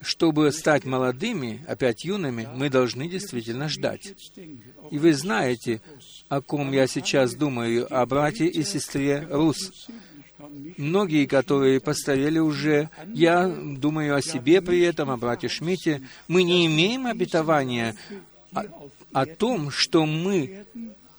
Чтобы 0.00 0.50
стать 0.50 0.84
молодыми, 0.84 1.62
опять 1.68 2.04
юными, 2.04 2.48
мы 2.54 2.70
должны 2.70 3.06
действительно 3.08 3.68
ждать. 3.68 4.14
И 4.90 4.98
вы 4.98 5.12
знаете, 5.12 5.82
о 6.28 6.40
ком 6.40 6.72
я 6.72 6.86
сейчас 6.86 7.34
думаю, 7.34 7.86
о 7.94 8.06
брате 8.06 8.46
и 8.46 8.62
сестре 8.62 9.26
Рус. 9.30 9.88
Многие, 10.78 11.26
которые 11.26 11.80
постарели 11.80 12.38
уже, 12.38 12.88
я 13.06 13.46
думаю 13.46 14.16
о 14.16 14.22
себе 14.22 14.62
при 14.62 14.80
этом, 14.80 15.10
о 15.10 15.18
брате 15.18 15.48
Шмите, 15.48 16.02
мы 16.28 16.44
не 16.44 16.66
имеем 16.66 17.06
обетования 17.06 17.94
о, 18.54 18.64
о 19.12 19.26
том, 19.26 19.70
что 19.70 20.06
мы 20.06 20.64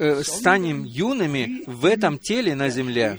э, 0.01 0.23
станем 0.23 0.83
юными 0.83 1.63
в 1.67 1.85
этом 1.85 2.17
теле 2.17 2.55
на 2.55 2.69
земле. 2.69 3.17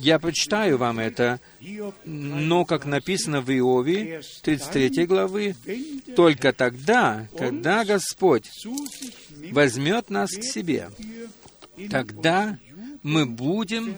Я 0.00 0.18
прочитаю 0.18 0.76
вам 0.76 0.98
это, 0.98 1.40
но, 2.04 2.64
как 2.64 2.84
написано 2.84 3.40
в 3.40 3.50
Иове, 3.50 4.22
33 4.42 5.06
главы, 5.06 5.54
только 6.16 6.52
тогда, 6.52 7.26
когда 7.38 7.84
Господь 7.84 8.50
возьмет 9.50 10.10
нас 10.10 10.30
к 10.30 10.42
себе, 10.42 10.90
тогда 11.90 12.58
мы 13.02 13.24
будем 13.24 13.96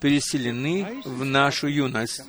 переселены 0.00 1.02
в 1.04 1.24
нашу 1.24 1.68
юность. 1.68 2.22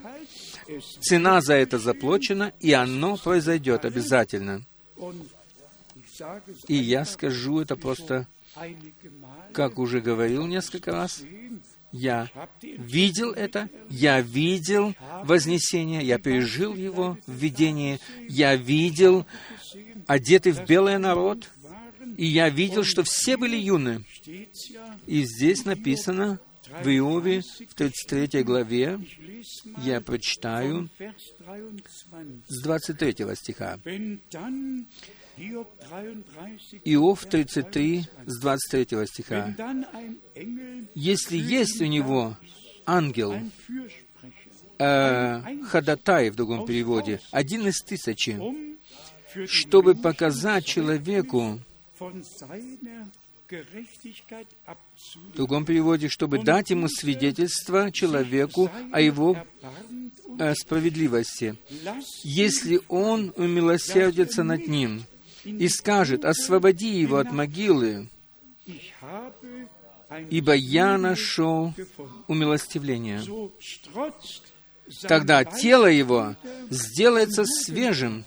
Цена 1.02 1.42
за 1.42 1.56
это 1.56 1.80
заплачена, 1.80 2.54
и 2.60 2.72
оно 2.74 3.18
произойдет 3.18 3.86
обязательно. 3.86 4.64
И 6.68 6.76
я 6.76 7.06
скажу 7.06 7.60
это 7.60 7.76
просто, 7.76 8.28
как 9.54 9.80
уже 9.80 10.02
говорил 10.02 10.46
несколько 10.46 10.92
раз, 10.92 11.24
я 11.92 12.30
видел 12.62 13.32
это, 13.32 13.70
я 13.90 14.22
видел 14.22 14.94
Вознесение, 15.24 16.04
я 16.04 16.20
пережил 16.20 16.76
его 16.76 17.18
в 17.26 17.32
видении, 17.32 18.00
я 18.28 18.56
видел 18.56 19.26
одетый 20.06 20.52
в 20.52 20.66
белый 20.66 20.98
народ, 20.98 21.50
и 22.18 22.26
я 22.26 22.50
видел, 22.50 22.84
что 22.84 23.04
все 23.04 23.38
были 23.38 23.58
юны. 23.58 24.04
И 25.06 25.24
здесь 25.24 25.66
написано 25.66 26.40
в 26.84 26.88
Иове, 26.88 27.42
в 27.42 27.74
33 27.74 28.44
главе, 28.44 29.00
я 29.84 30.02
прочитаю 30.02 30.90
с 32.48 32.62
23 32.62 33.36
стиха. 33.36 33.80
Иов 36.84 37.26
33, 37.26 38.06
с 38.26 38.40
23 38.40 39.06
стиха. 39.06 39.54
Если 40.96 41.38
есть 41.38 41.82
у 41.82 41.86
него 41.86 42.36
ангел, 42.86 43.36
э, 44.80 45.42
ходатай 45.66 46.30
в 46.30 46.36
другом 46.36 46.66
переводе, 46.66 47.22
один 47.32 47.68
из 47.68 47.82
тысячи, 47.82 48.40
чтобы 49.46 49.94
показать 49.96 50.66
человеку, 50.66 51.60
в 53.50 55.36
другом 55.36 55.66
переводе, 55.66 56.10
чтобы 56.10 56.44
дать 56.44 56.70
ему 56.70 56.88
свидетельство 56.90 57.92
человеку 57.92 58.70
о 58.92 59.00
его 59.00 59.38
э, 60.40 60.54
справедливости. 60.56 61.56
Если 62.24 62.82
он 62.88 63.34
умилосердится 63.38 64.44
над 64.44 64.68
ним, 64.68 65.06
и 65.48 65.68
скажет, 65.70 66.26
«Освободи 66.26 67.00
его 67.00 67.18
от 67.18 67.32
могилы, 67.32 68.10
ибо 70.30 70.54
я 70.54 70.98
нашел 70.98 71.74
умилостивление». 72.28 73.22
Тогда 75.02 75.44
тело 75.44 75.88
его 75.88 76.36
сделается 76.70 77.46
свежим 77.46 78.24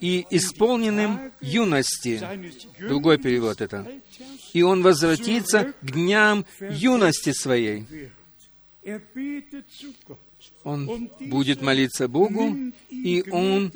и 0.00 0.26
исполненным 0.30 1.32
юности. 1.40 2.20
Другой 2.78 3.18
перевод 3.18 3.60
это. 3.60 3.86
И 4.52 4.62
он 4.62 4.82
возвратится 4.82 5.72
к 5.80 5.90
дням 5.92 6.44
юности 6.60 7.32
своей. 7.32 7.86
Он 10.64 11.10
будет 11.20 11.62
молиться 11.62 12.08
Богу, 12.08 12.56
и 12.90 13.24
он 13.30 13.72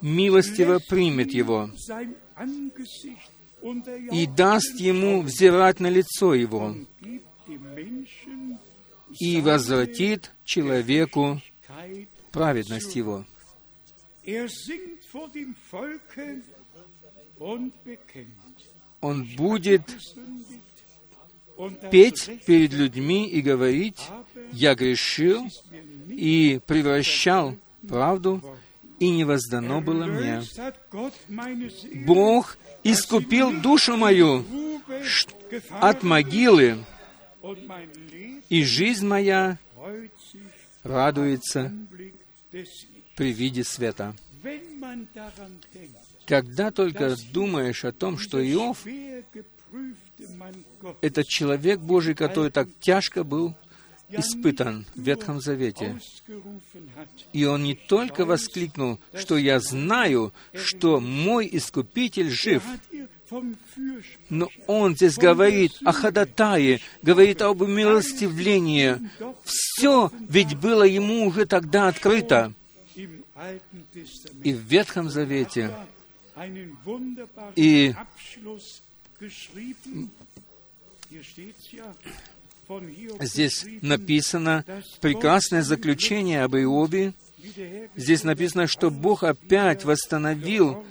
милостиво 0.00 0.80
примет 0.88 1.32
его 1.32 1.70
и 4.12 4.26
даст 4.26 4.78
ему 4.78 5.22
взирать 5.22 5.80
на 5.80 5.88
лицо 5.88 6.34
его 6.34 6.74
и 9.18 9.40
возвратит 9.40 10.32
человеку 10.44 11.40
праведность 12.32 12.94
его. 12.96 13.24
Он 19.00 19.24
будет 19.36 19.82
петь 21.90 22.44
перед 22.44 22.72
людьми 22.72 23.28
и 23.28 23.40
говорить, 23.40 24.00
«Я 24.52 24.74
грешил 24.74 25.46
и 26.08 26.60
превращал 26.66 27.56
правду, 27.88 28.42
и 28.98 29.10
не 29.10 29.24
воздано 29.24 29.80
было 29.80 30.06
мне. 30.06 30.42
Бог 32.06 32.56
искупил 32.82 33.60
душу 33.60 33.96
мою 33.96 34.44
от 35.70 36.02
могилы, 36.02 36.84
и 38.48 38.64
жизнь 38.64 39.06
моя 39.06 39.58
радуется 40.82 41.72
при 43.16 43.32
виде 43.32 43.64
света. 43.64 44.14
Когда 46.26 46.70
только 46.70 47.14
думаешь 47.32 47.84
о 47.84 47.92
том, 47.92 48.18
что 48.18 48.40
Иов— 48.40 48.86
это 51.00 51.24
человек 51.24 51.80
Божий, 51.80 52.14
который 52.14 52.50
так 52.50 52.68
тяжко 52.80 53.24
был 53.24 53.54
испытан 54.10 54.84
в 54.94 55.00
Ветхом 55.00 55.40
Завете. 55.40 55.98
И 57.32 57.44
он 57.44 57.64
не 57.64 57.74
только 57.74 58.24
воскликнул, 58.24 58.98
что 59.14 59.36
я 59.36 59.60
знаю, 59.60 60.32
что 60.54 61.00
мой 61.00 61.48
Искупитель 61.50 62.30
жив, 62.30 62.62
но 64.28 64.48
он 64.66 64.94
здесь 64.94 65.16
говорит 65.16 65.72
о 65.84 65.92
ходатае, 65.92 66.80
говорит 67.02 67.42
об 67.42 67.62
умилостивлении. 67.62 68.98
Все 69.44 70.10
ведь 70.28 70.56
было 70.56 70.84
ему 70.84 71.26
уже 71.26 71.46
тогда 71.46 71.88
открыто. 71.88 72.52
И 74.42 74.52
в 74.54 74.60
Ветхом 74.60 75.10
Завете. 75.10 75.74
И 77.56 77.94
Здесь 83.20 83.64
написано 83.82 84.64
прекрасное 85.00 85.62
заключение 85.62 86.42
об 86.42 86.56
Иове. 86.56 87.14
Здесь 87.94 88.24
написано, 88.24 88.66
что 88.66 88.90
Бог 88.90 89.22
опять 89.22 89.84
восстановил 89.84 90.84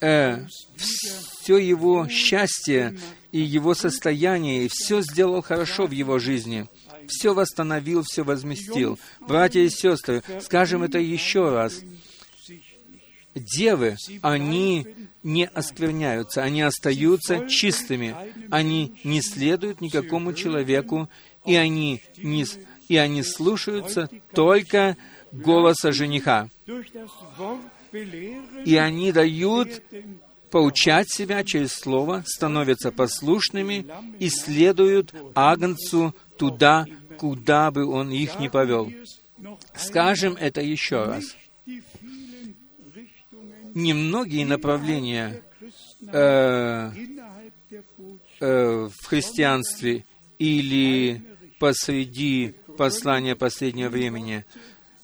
э, 0.00 0.44
все 0.76 1.56
его 1.56 2.06
счастье 2.08 2.98
и 3.30 3.40
его 3.40 3.74
состояние, 3.74 4.66
и 4.66 4.68
все 4.70 5.00
сделал 5.00 5.42
хорошо 5.42 5.86
в 5.86 5.90
его 5.90 6.18
жизни. 6.18 6.68
Все 7.08 7.34
восстановил, 7.34 8.02
все 8.02 8.22
возместил. 8.24 8.98
Братья 9.20 9.60
и 9.60 9.70
сестры, 9.70 10.22
скажем 10.40 10.82
это 10.82 10.98
еще 10.98 11.50
раз. 11.50 11.80
Девы, 13.34 13.96
они 14.20 14.86
не 15.22 15.46
оскверняются, 15.46 16.42
они 16.42 16.62
остаются 16.62 17.48
чистыми, 17.48 18.14
они 18.50 18.94
не 19.04 19.22
следуют 19.22 19.80
никакому 19.80 20.34
человеку, 20.34 21.08
и 21.46 21.54
они, 21.54 22.02
не, 22.18 22.44
и 22.88 22.96
они 22.96 23.22
слушаются 23.22 24.10
только 24.34 24.96
голоса 25.30 25.92
жениха. 25.92 26.48
И 28.64 28.76
они 28.76 29.12
дают 29.12 29.82
поучать 30.50 31.10
себя 31.10 31.42
через 31.44 31.72
Слово, 31.72 32.22
становятся 32.26 32.92
послушными 32.92 33.86
и 34.18 34.28
следуют 34.28 35.14
Агнцу 35.34 36.14
туда, 36.36 36.86
куда 37.18 37.70
бы 37.70 37.86
он 37.86 38.10
их 38.10 38.38
не 38.38 38.50
повел. 38.50 38.92
Скажем 39.74 40.36
это 40.38 40.60
еще 40.60 41.04
раз 41.04 41.34
немногие 43.74 44.46
направления 44.46 45.42
э, 46.08 46.90
э, 48.40 48.88
в 48.88 49.06
христианстве 49.06 50.04
или 50.38 51.22
посреди 51.58 52.54
послания 52.76 53.36
последнего 53.36 53.88
времени, 53.88 54.44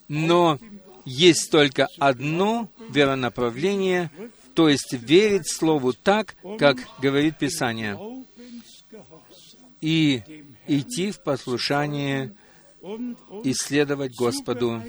но 0.08 0.58
есть 1.04 1.50
только 1.50 1.86
одно 1.98 2.68
веронаправление, 2.90 4.10
то 4.54 4.68
есть 4.68 4.92
верить 4.92 5.48
Слову 5.48 5.92
так, 5.92 6.34
как 6.58 6.78
говорит 7.00 7.38
Писание, 7.38 7.98
и 9.80 10.22
идти 10.66 11.12
в 11.12 11.22
послушание, 11.22 12.34
исследовать 13.44 14.14
Господу. 14.16 14.82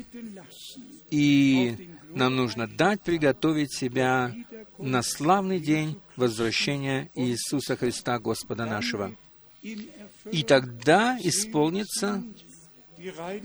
И 1.09 1.89
нам 2.10 2.36
нужно 2.36 2.68
дать 2.68 3.01
приготовить 3.01 3.74
себя 3.74 4.34
на 4.78 5.01
славный 5.01 5.60
день 5.60 5.99
возвращения 6.16 7.10
Иисуса 7.16 7.76
Христа, 7.76 8.20
Господа 8.20 8.66
нашего. 8.66 9.16
И 9.62 10.43
тогда 10.43 11.18
исполнится 11.22 12.24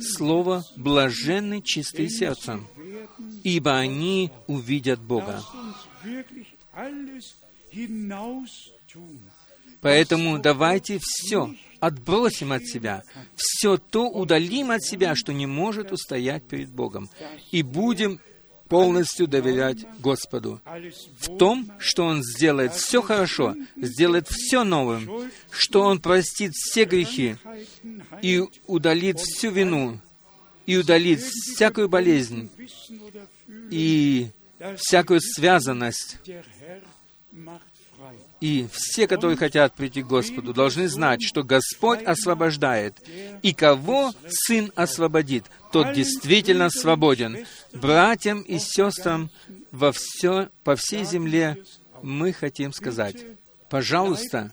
слово 0.00 0.64
«блаженны 0.76 1.62
чистые 1.62 2.08
сердцем», 2.08 2.66
ибо 3.42 3.76
они 3.78 4.30
увидят 4.46 5.00
Бога. 5.00 5.42
Поэтому 9.80 10.38
давайте 10.38 10.98
все 11.00 11.54
отбросим 11.80 12.52
от 12.52 12.64
себя, 12.64 13.02
все 13.34 13.76
то 13.76 14.08
удалим 14.08 14.70
от 14.70 14.82
себя, 14.82 15.14
что 15.14 15.32
не 15.32 15.46
может 15.46 15.92
устоять 15.92 16.44
перед 16.44 16.70
Богом, 16.70 17.10
и 17.50 17.62
будем 17.62 18.20
полностью 18.68 19.26
доверять 19.26 19.86
Господу. 20.00 20.60
В 21.18 21.36
том, 21.36 21.70
что 21.78 22.04
Он 22.04 22.22
сделает 22.22 22.74
все 22.74 23.02
хорошо, 23.02 23.54
сделает 23.76 24.28
все 24.28 24.64
новым, 24.64 25.30
что 25.50 25.82
Он 25.82 26.00
простит 26.00 26.52
все 26.54 26.84
грехи 26.84 27.36
и 28.22 28.42
удалит 28.66 29.18
всю 29.20 29.50
вину, 29.50 30.00
и 30.66 30.76
удалит 30.76 31.20
всякую 31.20 31.88
болезнь 31.88 32.50
и 33.70 34.28
всякую 34.76 35.20
связанность 35.20 36.18
и 38.44 38.68
все, 38.70 39.06
которые 39.06 39.38
хотят 39.38 39.72
прийти 39.72 40.02
к 40.02 40.06
Господу, 40.06 40.52
должны 40.52 40.86
знать, 40.88 41.22
что 41.22 41.42
Господь 41.42 42.02
освобождает. 42.02 42.94
И 43.40 43.54
кого 43.54 44.12
Сын 44.28 44.70
освободит, 44.74 45.46
тот 45.72 45.94
действительно 45.94 46.68
свободен. 46.68 47.46
Братьям 47.72 48.42
и 48.42 48.58
сестрам 48.58 49.30
во 49.70 49.92
все, 49.92 50.50
по 50.62 50.76
всей 50.76 51.06
земле 51.06 51.56
мы 52.02 52.34
хотим 52.34 52.74
сказать, 52.74 53.16
пожалуйста, 53.70 54.52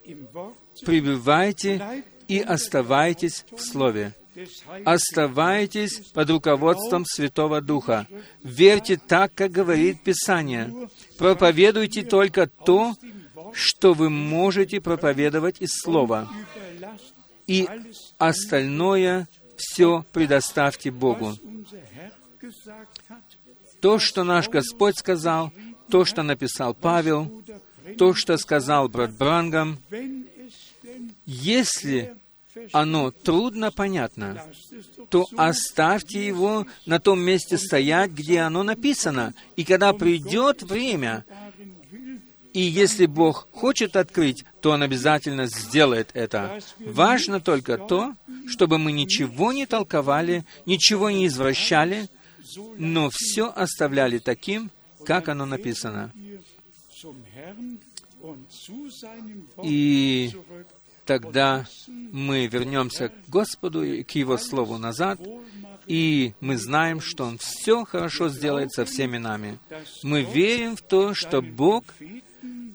пребывайте 0.85 2.05
и 2.29 2.39
оставайтесь 2.39 3.43
в 3.51 3.59
Слове. 3.59 4.13
Оставайтесь 4.85 5.97
под 6.13 6.29
руководством 6.29 7.03
Святого 7.05 7.59
Духа. 7.59 8.07
Верьте 8.41 8.95
так, 8.95 9.33
как 9.35 9.51
говорит 9.51 10.01
Писание. 10.01 10.73
Проповедуйте 11.17 12.03
только 12.03 12.47
то, 12.47 12.95
что 13.53 13.93
вы 13.93 14.09
можете 14.09 14.81
проповедовать 14.81 15.61
из 15.61 15.71
Слова, 15.71 16.29
и 17.47 17.67
остальное 18.17 19.27
все 19.55 20.05
предоставьте 20.11 20.91
Богу. 20.91 21.35
То, 23.79 23.99
что 23.99 24.23
наш 24.23 24.49
Господь 24.49 24.97
сказал, 24.97 25.51
то, 25.89 26.05
что 26.05 26.23
написал 26.23 26.73
Павел, 26.73 27.43
то, 27.97 28.13
что 28.13 28.37
сказал 28.37 28.89
брат 28.89 29.15
Брангам, 29.15 29.79
если 31.25 32.15
оно 32.71 33.11
трудно 33.11 33.71
понятно, 33.71 34.43
то 35.09 35.27
оставьте 35.37 36.25
его 36.25 36.67
на 36.85 36.99
том 36.99 37.19
месте 37.19 37.57
стоять, 37.57 38.11
где 38.11 38.41
оно 38.41 38.63
написано. 38.63 39.33
И 39.55 39.63
когда 39.63 39.93
придет 39.93 40.63
время, 40.63 41.25
и 42.53 42.61
если 42.61 43.05
Бог 43.05 43.47
хочет 43.51 43.95
открыть, 43.95 44.43
то 44.61 44.71
Он 44.71 44.83
обязательно 44.83 45.47
сделает 45.47 46.11
это. 46.13 46.59
Важно 46.79 47.39
только 47.39 47.77
то, 47.77 48.15
чтобы 48.47 48.77
мы 48.77 48.91
ничего 48.91 49.53
не 49.53 49.65
толковали, 49.65 50.45
ничего 50.65 51.09
не 51.09 51.27
извращали, 51.27 52.09
но 52.77 53.09
все 53.11 53.51
оставляли 53.55 54.17
таким, 54.19 54.71
как 55.05 55.29
оно 55.29 55.45
написано. 55.45 56.11
И 59.63 60.31
тогда 61.05 61.65
мы 61.87 62.47
вернемся 62.47 63.09
к 63.09 63.29
Господу 63.29 63.83
и 63.83 64.03
к 64.03 64.11
Его 64.11 64.37
Слову 64.37 64.77
назад, 64.77 65.19
и 65.87 66.33
мы 66.39 66.57
знаем, 66.57 67.01
что 67.01 67.25
Он 67.25 67.37
все 67.39 67.85
хорошо 67.85 68.29
сделает 68.29 68.71
со 68.71 68.85
всеми 68.85 69.17
нами. 69.17 69.57
Мы 70.03 70.21
верим 70.21 70.75
в 70.75 70.81
то, 70.81 71.13
что 71.13 71.41
Бог 71.41 71.85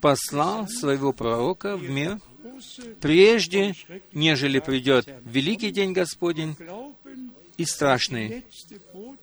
послал 0.07 0.69
своего 0.69 1.12
пророка 1.12 1.77
в 1.77 1.91
мир 1.91 2.20
прежде, 3.01 3.74
нежели 4.12 4.61
придет 4.61 5.09
великий 5.24 5.73
день 5.73 5.93
Господень 5.93 6.57
и 7.57 7.65
страшный. 7.65 8.45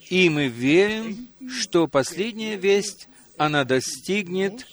И 0.09 0.29
мы 0.29 0.47
верим, 0.47 1.29
что 1.49 1.87
последняя 1.87 2.57
весть, 2.57 3.07
она 3.37 3.63
достигнет 3.63 4.67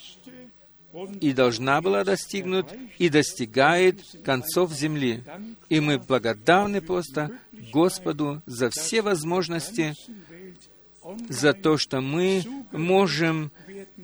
и 1.20 1.32
должна 1.32 1.80
была 1.80 2.02
достигнуть, 2.02 2.66
и 2.98 3.08
достигает 3.08 4.00
концов 4.24 4.72
земли. 4.72 5.22
И 5.68 5.78
мы 5.78 6.00
благодарны 6.00 6.80
просто 6.80 7.30
Господу 7.72 8.42
за 8.46 8.68
все 8.70 9.00
возможности, 9.02 9.94
за 11.28 11.52
то, 11.52 11.76
что 11.76 12.00
мы 12.00 12.42
можем 12.72 13.52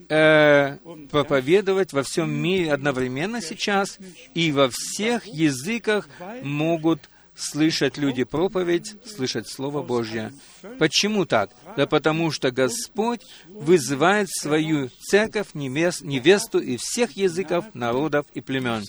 э, 0.08 0.78
проповедовать 1.10 1.92
во 1.92 2.02
всем 2.02 2.32
мире 2.32 2.72
одновременно 2.72 3.40
сейчас, 3.40 3.98
и 4.34 4.52
во 4.52 4.70
всех 4.70 5.26
языках 5.26 6.08
могут 6.42 7.08
слышать 7.36 7.98
люди 7.98 8.24
проповедь, 8.24 8.94
слышать 9.04 9.48
Слово 9.48 9.82
Божье. 9.82 10.32
Почему 10.78 11.26
так? 11.26 11.50
Да 11.76 11.86
потому 11.86 12.30
что 12.30 12.50
Господь 12.50 13.20
вызывает 13.46 14.28
свою 14.30 14.88
церковь, 14.88 15.48
невесту 15.54 16.58
и 16.58 16.78
всех 16.78 17.12
языков, 17.12 17.66
народов 17.74 18.26
и 18.34 18.40
племен. 18.40 18.82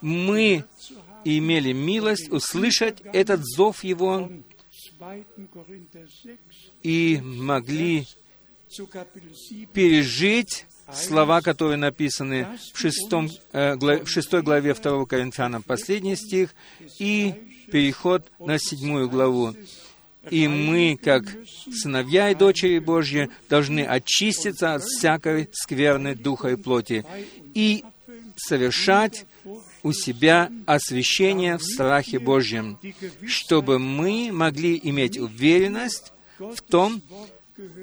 Мы 0.00 0.64
имели 1.24 1.72
милость 1.72 2.30
услышать 2.30 3.02
этот 3.12 3.44
зов 3.44 3.84
Его 3.84 4.30
и 6.82 7.20
могли 7.22 8.06
пережить 9.72 10.66
слова, 10.92 11.40
которые 11.40 11.76
написаны 11.76 12.46
в, 12.72 12.78
шестом, 12.78 13.30
э, 13.52 13.74
в 13.76 14.06
шестой 14.06 14.42
главе 14.42 14.74
2 14.74 15.06
Коринфянам, 15.06 15.62
последний 15.62 16.16
стих, 16.16 16.54
и 16.98 17.34
переход 17.70 18.30
на 18.38 18.58
седьмую 18.58 19.08
главу. 19.08 19.54
И 20.30 20.48
мы, 20.48 20.98
как 21.02 21.24
сыновья 21.70 22.30
и 22.30 22.34
дочери 22.34 22.78
Божьи, 22.78 23.28
должны 23.48 23.80
очиститься 23.80 24.74
от 24.74 24.82
всякой 24.82 25.48
скверны 25.52 26.14
духа 26.14 26.48
и 26.48 26.56
плоти 26.56 27.04
и 27.54 27.84
совершать 28.36 29.26
у 29.82 29.92
себя 29.92 30.50
освящение 30.66 31.58
в 31.58 31.62
страхе 31.62 32.18
Божьем, 32.18 32.78
чтобы 33.26 33.78
мы 33.78 34.30
могли 34.32 34.80
иметь 34.82 35.18
уверенность 35.18 36.12
в 36.38 36.60
том, 36.62 37.02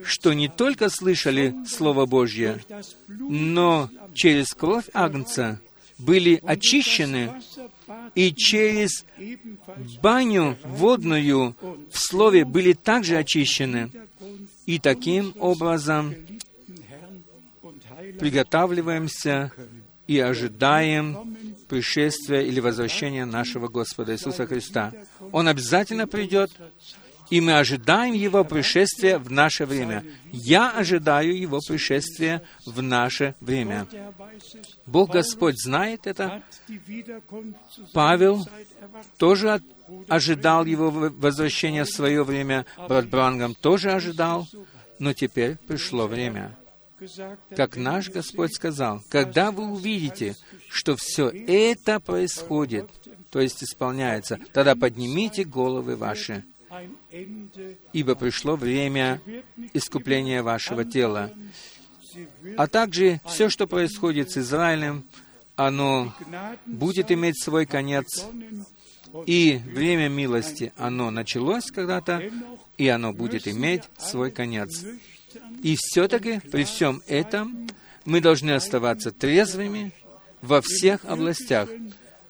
что 0.03 0.33
не 0.33 0.49
только 0.49 0.89
слышали 0.89 1.55
Слово 1.67 2.05
Божье, 2.05 2.61
но 3.07 3.89
через 4.13 4.53
кровь 4.53 4.85
Агнца 4.93 5.59
были 5.97 6.41
очищены 6.43 7.31
и 8.15 8.33
через 8.33 9.05
баню 10.01 10.57
водную 10.63 11.55
в 11.91 11.97
Слове 11.97 12.45
были 12.45 12.73
также 12.73 13.17
очищены. 13.17 13.91
И 14.65 14.79
таким 14.79 15.33
образом 15.39 16.15
приготавливаемся 18.19 19.51
и 20.07 20.19
ожидаем 20.19 21.37
пришествия 21.67 22.41
или 22.41 22.59
возвращения 22.59 23.25
нашего 23.25 23.67
Господа 23.67 24.13
Иисуса 24.13 24.45
Христа. 24.45 24.91
Он 25.31 25.47
обязательно 25.47 26.07
придет, 26.07 26.51
и 27.31 27.39
мы 27.39 27.57
ожидаем 27.57 28.13
Его 28.13 28.43
пришествия 28.43 29.17
в 29.17 29.31
наше 29.31 29.65
время. 29.65 30.03
Я 30.31 30.69
ожидаю 30.69 31.35
Его 31.35 31.59
пришествия 31.65 32.43
в 32.65 32.81
наше 32.81 33.35
время. 33.39 33.87
Бог 34.85 35.11
Господь 35.11 35.55
знает 35.57 36.07
это. 36.07 36.43
Павел 37.93 38.45
тоже 39.17 39.61
ожидал 40.09 40.65
Его 40.65 40.91
возвращения 40.91 41.85
в 41.85 41.89
свое 41.89 42.23
время. 42.23 42.65
Брат 42.89 43.07
Брангам 43.07 43.55
тоже 43.55 43.91
ожидал. 43.91 44.47
Но 44.99 45.13
теперь 45.13 45.55
пришло 45.55 46.07
время. 46.07 46.55
Как 47.55 47.77
наш 47.77 48.09
Господь 48.09 48.53
сказал, 48.53 49.01
когда 49.09 49.51
вы 49.51 49.71
увидите, 49.71 50.35
что 50.69 50.95
все 50.97 51.29
это 51.29 51.99
происходит, 51.99 52.89
то 53.31 53.39
есть 53.39 53.63
исполняется, 53.63 54.37
тогда 54.53 54.75
поднимите 54.75 55.45
головы 55.45 55.95
ваши 55.95 56.43
ибо 57.93 58.15
пришло 58.15 58.55
время 58.55 59.21
искупления 59.73 60.43
вашего 60.43 60.85
тела. 60.85 61.31
А 62.57 62.67
также 62.67 63.21
все, 63.25 63.49
что 63.49 63.67
происходит 63.67 64.31
с 64.31 64.37
Израилем, 64.37 65.05
оно 65.55 66.13
будет 66.65 67.11
иметь 67.11 67.41
свой 67.41 67.65
конец, 67.65 68.25
и 69.25 69.59
время 69.65 70.09
милости, 70.09 70.71
оно 70.77 71.11
началось 71.11 71.65
когда-то, 71.71 72.31
и 72.77 72.87
оно 72.87 73.13
будет 73.13 73.47
иметь 73.47 73.83
свой 73.97 74.31
конец. 74.31 74.85
И 75.63 75.75
все-таки 75.77 76.39
при 76.39 76.63
всем 76.63 77.01
этом 77.07 77.67
мы 78.05 78.21
должны 78.21 78.51
оставаться 78.51 79.11
трезвыми 79.11 79.93
во 80.41 80.61
всех 80.61 81.05
областях. 81.05 81.69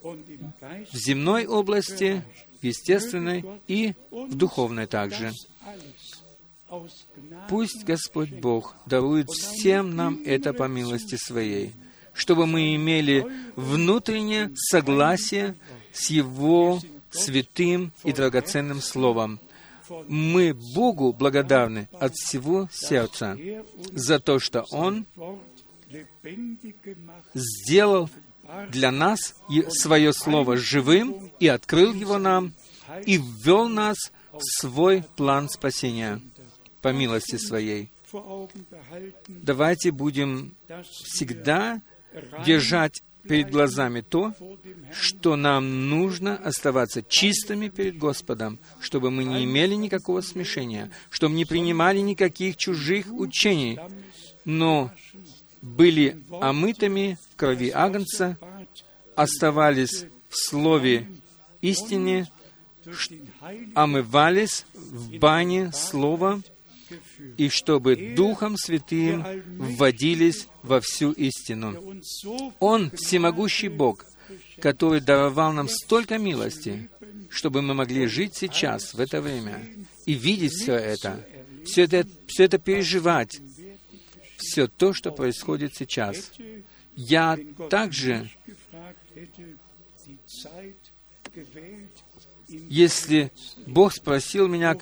В 0.01 0.95
земной 0.95 1.45
области 1.45 2.23
естественной 2.63 3.45
и 3.67 3.93
в 4.11 4.35
духовной 4.35 4.87
также. 4.87 5.31
Пусть 7.49 7.83
Господь 7.83 8.29
Бог 8.29 8.75
дарует 8.85 9.29
всем 9.29 9.95
нам 9.95 10.21
это 10.25 10.53
по 10.53 10.67
милости 10.67 11.15
Своей, 11.15 11.73
чтобы 12.13 12.47
мы 12.47 12.75
имели 12.75 13.25
внутреннее 13.55 14.51
согласие 14.55 15.55
с 15.91 16.09
Его 16.09 16.79
святым 17.09 17.91
и 18.03 18.13
драгоценным 18.13 18.81
Словом. 18.81 19.39
Мы 20.07 20.53
Богу 20.53 21.11
благодарны 21.11 21.89
от 21.99 22.13
всего 22.15 22.69
сердца 22.71 23.37
за 23.91 24.19
то, 24.19 24.39
что 24.39 24.63
Он 24.71 25.05
сделал 27.33 28.09
для 28.69 28.91
нас 28.91 29.35
свое 29.69 30.13
Слово 30.13 30.57
живым 30.57 31.31
и 31.39 31.47
открыл 31.47 31.93
его 31.93 32.17
нам, 32.17 32.53
и 33.05 33.17
ввел 33.17 33.67
нас 33.67 33.97
в 34.31 34.41
свой 34.59 35.03
план 35.15 35.49
спасения 35.49 36.21
по 36.81 36.89
милости 36.89 37.37
своей. 37.37 37.91
Давайте 39.27 39.91
будем 39.91 40.55
всегда 41.05 41.81
держать 42.45 43.01
перед 43.23 43.51
глазами 43.51 44.01
то, 44.01 44.33
что 44.91 45.35
нам 45.35 45.89
нужно 45.89 46.35
оставаться 46.35 47.03
чистыми 47.03 47.69
перед 47.69 47.97
Господом, 47.97 48.59
чтобы 48.79 49.11
мы 49.11 49.23
не 49.23 49.45
имели 49.45 49.75
никакого 49.75 50.21
смешения, 50.21 50.91
чтобы 51.09 51.35
не 51.35 51.45
принимали 51.45 51.99
никаких 51.99 52.57
чужих 52.57 53.07
учений, 53.11 53.79
но 54.43 54.91
были 55.61 56.17
омытыми 56.41 57.17
крови 57.41 57.71
Агнца, 57.73 58.37
оставались 59.15 60.05
в 60.29 60.35
слове 60.37 61.07
истине, 61.61 62.29
омывались 63.73 64.63
в 64.75 65.17
бане 65.17 65.71
слова, 65.71 66.43
и 67.37 67.49
чтобы 67.49 68.13
Духом 68.15 68.57
Святым 68.57 69.25
вводились 69.57 70.47
во 70.61 70.81
всю 70.81 71.13
истину. 71.13 71.99
Он 72.59 72.91
всемогущий 72.91 73.69
Бог, 73.69 74.05
который 74.59 75.01
даровал 75.01 75.51
нам 75.51 75.67
столько 75.67 76.19
милости, 76.19 76.91
чтобы 77.31 77.63
мы 77.63 77.73
могли 77.73 78.05
жить 78.05 78.35
сейчас, 78.35 78.93
в 78.93 78.99
это 78.99 79.19
время, 79.19 79.59
и 80.05 80.13
видеть 80.13 80.53
все 80.53 80.75
это, 80.75 81.25
все 81.65 81.85
это, 81.85 82.07
все 82.27 82.43
это 82.43 82.59
переживать, 82.59 83.39
все 84.37 84.67
то, 84.67 84.93
что 84.93 85.11
происходит 85.11 85.73
сейчас. 85.75 86.31
Я 86.95 87.37
также 87.69 88.29
Если 92.47 93.31
Бог 93.65 93.93
спросил 93.93 94.47
меня, 94.47 94.77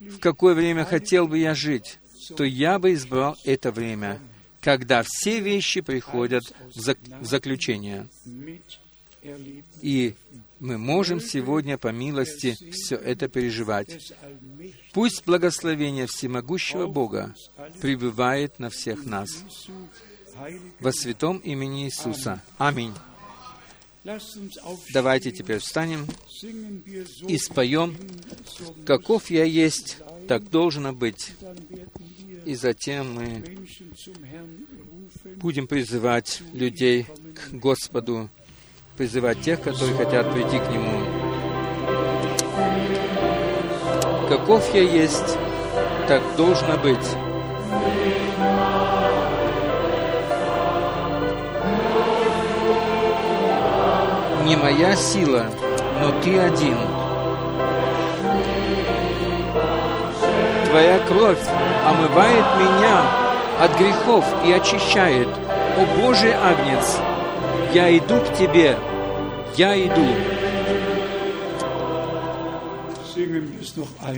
в 0.00 0.18
какое 0.18 0.54
время 0.54 0.84
хотел 0.84 1.26
бы 1.26 1.38
я 1.38 1.54
жить, 1.54 1.98
то 2.36 2.44
я 2.44 2.78
бы 2.78 2.92
избрал 2.92 3.36
это 3.44 3.72
время, 3.72 4.20
когда 4.60 5.02
все 5.06 5.40
вещи 5.40 5.80
приходят 5.80 6.42
в, 6.74 6.78
зак- 6.78 7.20
в 7.20 7.26
заключение. 7.26 8.08
И 9.80 10.14
мы 10.60 10.78
можем 10.78 11.20
сегодня 11.20 11.78
по 11.78 11.88
милости 11.88 12.56
все 12.72 12.96
это 12.96 13.28
переживать. 13.28 14.12
Пусть 14.92 15.24
благословение 15.24 16.06
всемогущего 16.06 16.86
Бога 16.86 17.34
пребывает 17.80 18.58
на 18.58 18.70
всех 18.70 19.06
нас. 19.06 19.44
Во 20.80 20.92
святом 20.92 21.38
имени 21.38 21.84
Иисуса. 21.84 22.42
Аминь. 22.58 22.92
Давайте 24.92 25.32
теперь 25.32 25.58
встанем 25.58 26.06
и 27.26 27.38
споем 27.38 27.96
«Каков 28.84 29.30
я 29.30 29.44
есть, 29.44 29.98
так 30.28 30.50
должно 30.50 30.92
быть». 30.92 31.32
И 32.44 32.54
затем 32.54 33.14
мы 33.14 33.42
будем 35.36 35.66
призывать 35.66 36.42
людей 36.52 37.06
к 37.34 37.54
Господу, 37.54 38.28
призывать 38.98 39.40
тех, 39.40 39.62
которые 39.62 39.96
хотят 39.96 40.30
прийти 40.32 40.58
к 40.58 40.70
Нему. 40.70 41.24
Каков 44.28 44.74
я 44.74 44.82
есть, 44.82 45.38
так 46.06 46.36
должно 46.36 46.76
быть. 46.76 47.33
Не 54.44 54.56
моя 54.56 54.94
сила, 54.94 55.46
но 56.00 56.10
Ты 56.20 56.38
один. 56.38 56.76
Твоя 60.68 60.98
кровь 61.08 61.38
омывает 61.86 62.44
меня 62.58 63.02
от 63.58 63.78
грехов 63.78 64.24
и 64.44 64.52
очищает. 64.52 65.28
О 65.78 66.00
Божий 66.00 66.34
Агнец, 66.34 66.98
я 67.72 67.96
иду 67.96 68.20
к 68.20 68.34
Тебе, 68.36 68.76
я 69.56 69.76
иду. 69.86 70.06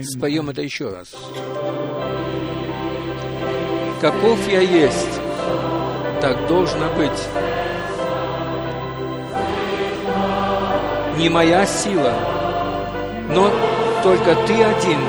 Споем 0.03 0.49
это 0.49 0.61
еще 0.61 0.89
раз. 0.89 1.07
Каков 4.01 4.45
я 4.51 4.59
есть, 4.59 5.21
так 6.19 6.47
должно 6.47 6.89
быть. 6.97 7.46
Не 11.17 11.29
моя 11.29 11.65
сила, 11.65 12.13
но 13.29 13.49
только 14.03 14.35
Ты 14.45 14.63
один. 14.63 14.99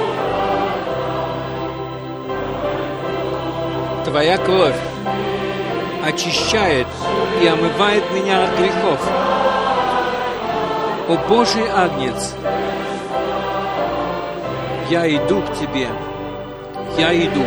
Твоя 4.07 4.39
кровь 4.39 4.75
очищает 6.03 6.87
и 7.43 7.47
омывает 7.47 8.05
меня 8.13 8.45
от 8.45 8.59
грехов. 8.59 9.01
О 11.11 11.29
Божий 11.29 11.69
Агнец, 11.71 12.33
я 14.89 15.07
иду 15.15 15.43
к 15.43 15.59
Тебе, 15.59 15.89
я 16.97 17.13
иду. 17.15 17.45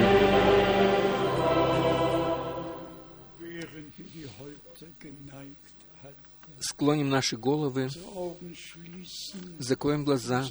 Склоним 6.82 7.10
наши 7.10 7.38
головы, 7.38 7.90
закроем 9.60 10.03
глаза, 10.03 10.48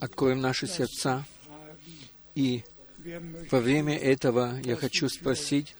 откроем 0.00 0.40
наши 0.40 0.66
сердца. 0.66 1.24
И 2.34 2.64
во 3.52 3.60
время 3.60 3.96
этого 3.96 4.60
я 4.64 4.74
хочу 4.74 5.08
спросить, 5.08 5.76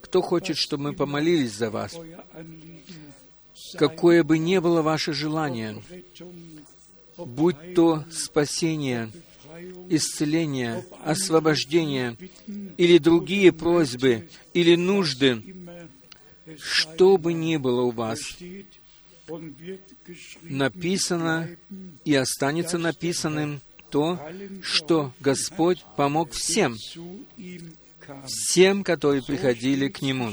кто 0.00 0.20
хочет, 0.20 0.56
чтобы 0.56 0.82
мы 0.82 0.92
помолились 0.94 1.52
за 1.52 1.70
вас? 1.70 1.96
Какое 3.74 4.24
бы 4.24 4.36
ни 4.38 4.58
было 4.58 4.82
ваше 4.82 5.12
желание, 5.12 5.80
будь 7.16 7.74
то 7.76 8.04
спасение, 8.10 9.12
исцеление, 9.88 10.84
освобождение 11.04 12.16
или 12.78 12.98
другие 12.98 13.52
просьбы 13.52 14.28
или 14.54 14.74
нужды, 14.74 15.54
что 16.58 17.16
бы 17.16 17.32
ни 17.32 17.56
было 17.56 17.82
у 17.82 17.90
вас, 17.90 18.20
написано 20.42 21.56
и 22.04 22.14
останется 22.14 22.78
написанным 22.78 23.60
то, 23.90 24.20
что 24.62 25.12
Господь 25.20 25.84
помог 25.96 26.32
всем, 26.32 26.76
всем, 28.26 28.84
которые 28.84 29.22
приходили 29.22 29.88
к 29.88 30.02
Нему. 30.02 30.32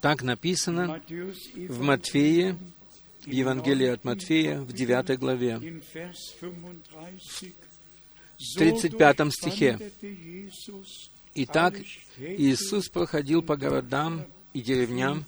Так 0.00 0.22
написано 0.22 1.00
в 1.08 1.80
Матфея, 1.82 2.56
в 3.24 3.30
Евангелии 3.30 3.88
от 3.88 4.04
Матфея, 4.04 4.60
в 4.60 4.72
9 4.72 5.18
главе, 5.18 5.80
в 8.38 8.58
35 8.58 9.32
стихе. 9.32 9.92
Итак, 11.34 11.74
Иисус 12.18 12.88
проходил 12.88 13.42
по 13.42 13.56
городам 13.56 14.26
и 14.52 14.60
деревням, 14.60 15.24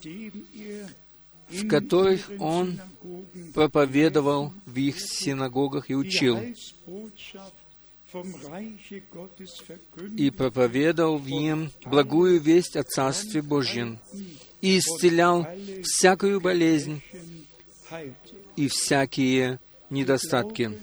в 1.49 1.67
которых 1.67 2.29
Он 2.39 2.79
проповедовал 3.53 4.53
в 4.65 4.77
их 4.77 4.99
синагогах 4.99 5.89
и 5.89 5.95
учил, 5.95 6.39
и 10.17 10.29
проповедовал 10.29 11.17
в 11.17 11.27
им 11.27 11.71
благую 11.85 12.39
весть 12.39 12.75
о 12.75 12.83
Царстве 12.83 13.41
Божьем, 13.41 13.99
и 14.61 14.77
исцелял 14.77 15.47
всякую 15.83 16.39
болезнь 16.39 17.01
и 18.55 18.67
всякие 18.67 19.59
недостатки. 19.89 20.79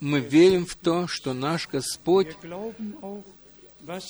Мы 0.00 0.20
верим 0.20 0.66
в 0.66 0.76
то, 0.76 1.08
что 1.08 1.34
наш 1.34 1.68
Господь 1.68 2.36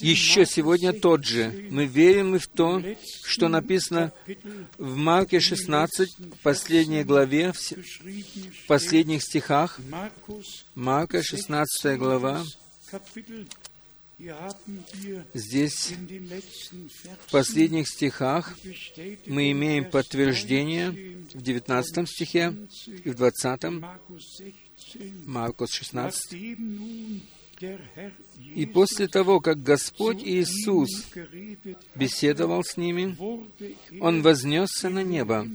еще 0.00 0.46
сегодня 0.46 0.92
тот 0.92 1.24
же. 1.24 1.68
Мы 1.70 1.86
верим 1.86 2.36
и 2.36 2.38
в 2.38 2.46
то, 2.46 2.82
что 3.24 3.48
написано 3.48 4.12
в 4.76 4.96
Марке 4.96 5.40
16, 5.40 6.16
последней 6.42 7.04
главе, 7.04 7.52
в 7.52 8.66
последних 8.66 9.22
стихах. 9.22 9.80
Марка 10.74 11.22
16 11.22 11.98
глава. 11.98 12.44
Здесь, 15.32 15.92
в 17.26 17.30
последних 17.30 17.86
стихах, 17.88 18.58
мы 19.26 19.52
имеем 19.52 19.88
подтверждение 19.88 20.90
в 21.32 21.40
19 21.40 22.08
стихе 22.08 22.52
и 23.04 23.10
в 23.10 23.14
20, 23.14 23.62
Маркус 25.24 25.70
16. 25.70 26.58
И 28.54 28.66
после 28.66 29.08
того, 29.08 29.40
как 29.40 29.62
Господь 29.62 30.22
Иисус 30.22 30.88
беседовал 31.94 32.62
с 32.64 32.76
ними, 32.76 33.16
Он 34.00 34.22
вознесся 34.22 34.88
на 34.88 35.02
небо 35.02 35.46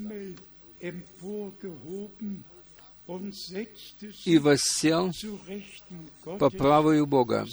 и 4.25 4.37
воссел 4.37 5.11
по 6.23 6.49
правую 6.49 7.05
Бога. 7.05 7.45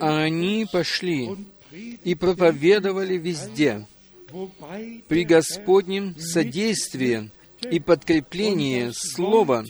А 0.00 0.22
они 0.22 0.66
пошли 0.70 1.30
и 2.04 2.14
проповедовали 2.14 3.16
везде, 3.16 3.86
при 5.08 5.24
Господнем 5.24 6.18
содействии 6.18 7.30
и 7.70 7.78
подкреплении 7.78 8.90
Слова 8.92 9.64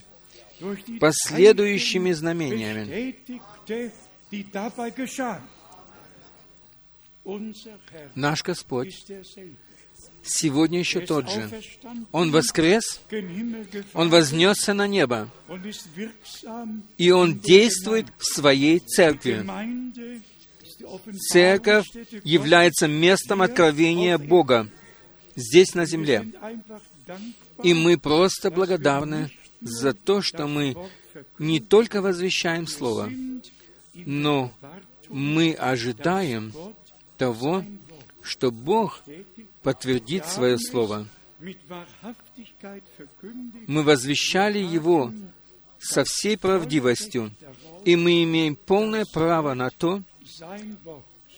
последующими 1.01 2.12
знамениями. 2.12 3.16
Наш 8.15 8.43
Господь 8.43 9.05
сегодня 10.23 10.78
еще 10.78 11.01
тот 11.01 11.31
же. 11.31 11.51
Он 12.12 12.31
воскрес, 12.31 13.01
Он 13.93 14.09
вознесся 14.09 14.74
на 14.74 14.86
небо, 14.86 15.31
и 16.99 17.11
Он 17.11 17.39
действует 17.39 18.07
в 18.19 18.24
Своей 18.24 18.78
церкви. 18.78 19.47
Церковь 21.31 21.86
является 22.24 22.89
местом 22.89 23.43
откровения 23.43 24.19
Бога 24.19 24.69
здесь, 25.36 25.74
на 25.74 25.86
земле. 25.86 26.27
И 27.62 27.74
мы 27.74 27.97
просто 27.99 28.51
благодарны 28.51 29.31
за 29.60 29.94
то, 29.94 30.20
что 30.22 30.47
мы 30.47 30.76
не 31.39 31.60
только 31.60 32.02
возвещаем 32.02 32.66
Слово, 32.66 33.10
но 33.94 34.52
мы 35.09 35.52
ожидаем 35.55 36.52
того, 37.16 37.64
что 38.22 38.51
Бог 38.51 39.02
подтвердит 39.62 40.26
свое 40.26 40.59
Слово. 40.59 41.06
Мы 43.66 43.82
возвещали 43.82 44.59
Его 44.59 45.12
со 45.78 46.05
всей 46.05 46.39
правдивостью, 46.39 47.32
и 47.85 47.97
мы 47.97 48.24
имеем 48.24 48.56
полное 48.56 49.05
право 49.05 49.55
на 49.55 49.70
то, 49.70 50.02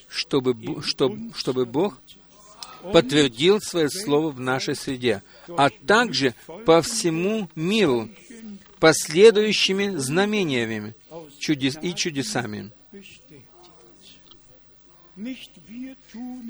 чтобы, 0.08 0.82
чтобы, 0.82 1.32
чтобы 1.34 1.66
Бог 1.66 2.00
подтвердил 2.92 3.60
свое 3.60 3.90
слово 3.90 4.30
в 4.30 4.40
нашей 4.40 4.74
среде, 4.74 5.22
а 5.48 5.70
также 5.70 6.34
по 6.64 6.82
всему 6.82 7.48
миру 7.54 8.08
последующими 8.78 9.96
знамениями 9.96 10.94
чудес 11.38 11.78
и 11.80 11.94
чудесами. 11.94 12.70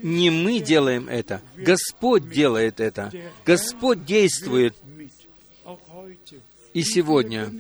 Не 0.02 0.30
мы 0.30 0.60
делаем 0.60 1.08
это, 1.08 1.40
Господь 1.56 2.28
делает 2.28 2.80
это, 2.80 3.12
Господь 3.44 4.04
действует. 4.04 4.76
И 6.74 6.82
сегодня, 6.82 7.52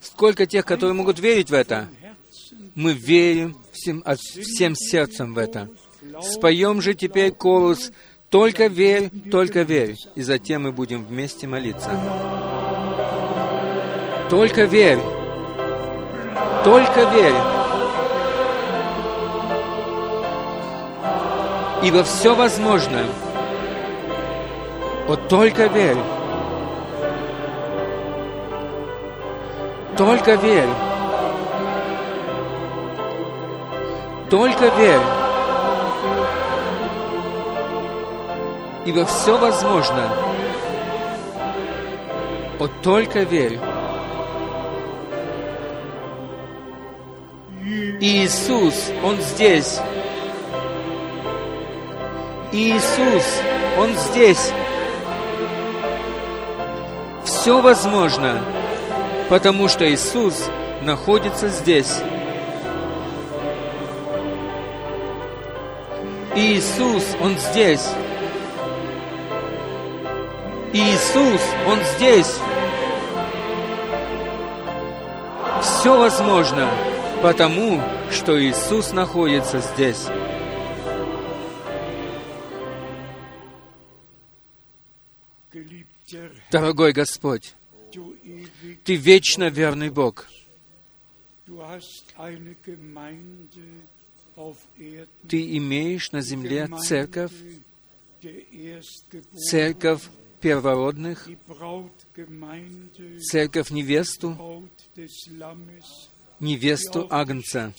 сколько 0.00 0.46
тех, 0.46 0.66
которые 0.66 0.94
могут 0.94 1.18
верить 1.18 1.50
в 1.50 1.54
это, 1.54 1.88
мы 2.74 2.92
верим 2.92 3.56
всем, 3.72 4.04
всем 4.16 4.74
сердцем 4.74 5.34
в 5.34 5.38
это. 5.38 5.70
Споем 6.22 6.80
же 6.80 6.94
теперь 6.94 7.30
колос 7.30 7.90
«Только 8.28 8.66
верь, 8.66 9.10
только 9.30 9.62
верь», 9.62 9.96
и 10.14 10.22
затем 10.22 10.64
мы 10.64 10.72
будем 10.72 11.04
вместе 11.04 11.46
молиться. 11.46 11.90
Только 14.28 14.64
верь, 14.64 14.98
только 16.64 17.04
верь. 17.14 17.34
Ибо 21.84 22.02
все 22.02 22.34
возможно. 22.34 23.04
Вот 25.06 25.28
только 25.28 25.66
верь. 25.66 25.98
Только 29.96 30.34
верь. 30.34 30.70
Только 34.30 34.68
верь. 34.76 35.23
Ибо 38.86 39.06
все 39.06 39.38
возможно. 39.38 40.10
Вот 42.58 42.70
только 42.82 43.20
верь. 43.20 43.58
Иисус, 48.00 48.90
Он 49.02 49.16
здесь. 49.20 49.80
Иисус, 52.52 53.40
Он 53.78 53.94
здесь. 53.94 54.52
Все 57.24 57.60
возможно, 57.60 58.40
потому 59.30 59.68
что 59.68 59.90
Иисус 59.90 60.48
находится 60.82 61.48
здесь. 61.48 62.00
Иисус, 66.36 67.04
Он 67.22 67.38
здесь. 67.38 67.88
Иисус, 70.76 71.40
Он 71.68 71.78
здесь. 71.94 72.26
Все 75.62 75.96
возможно, 75.96 76.68
потому 77.22 77.80
что 78.10 78.44
Иисус 78.44 78.92
находится 78.92 79.60
здесь. 79.60 80.04
Дорогой 86.50 86.92
Господь, 86.92 87.54
Ты 88.82 88.96
вечно 88.96 89.50
верный 89.50 89.90
Бог. 89.90 90.26
Ты 95.28 95.56
имеешь 95.56 96.10
на 96.10 96.20
земле 96.20 96.68
церковь, 96.82 97.30
церковь 99.36 100.02
первородных, 100.44 101.26
церковь 103.30 103.70
невесту, 103.70 104.68
невесту 106.38 107.06
Агнца, 107.08 107.72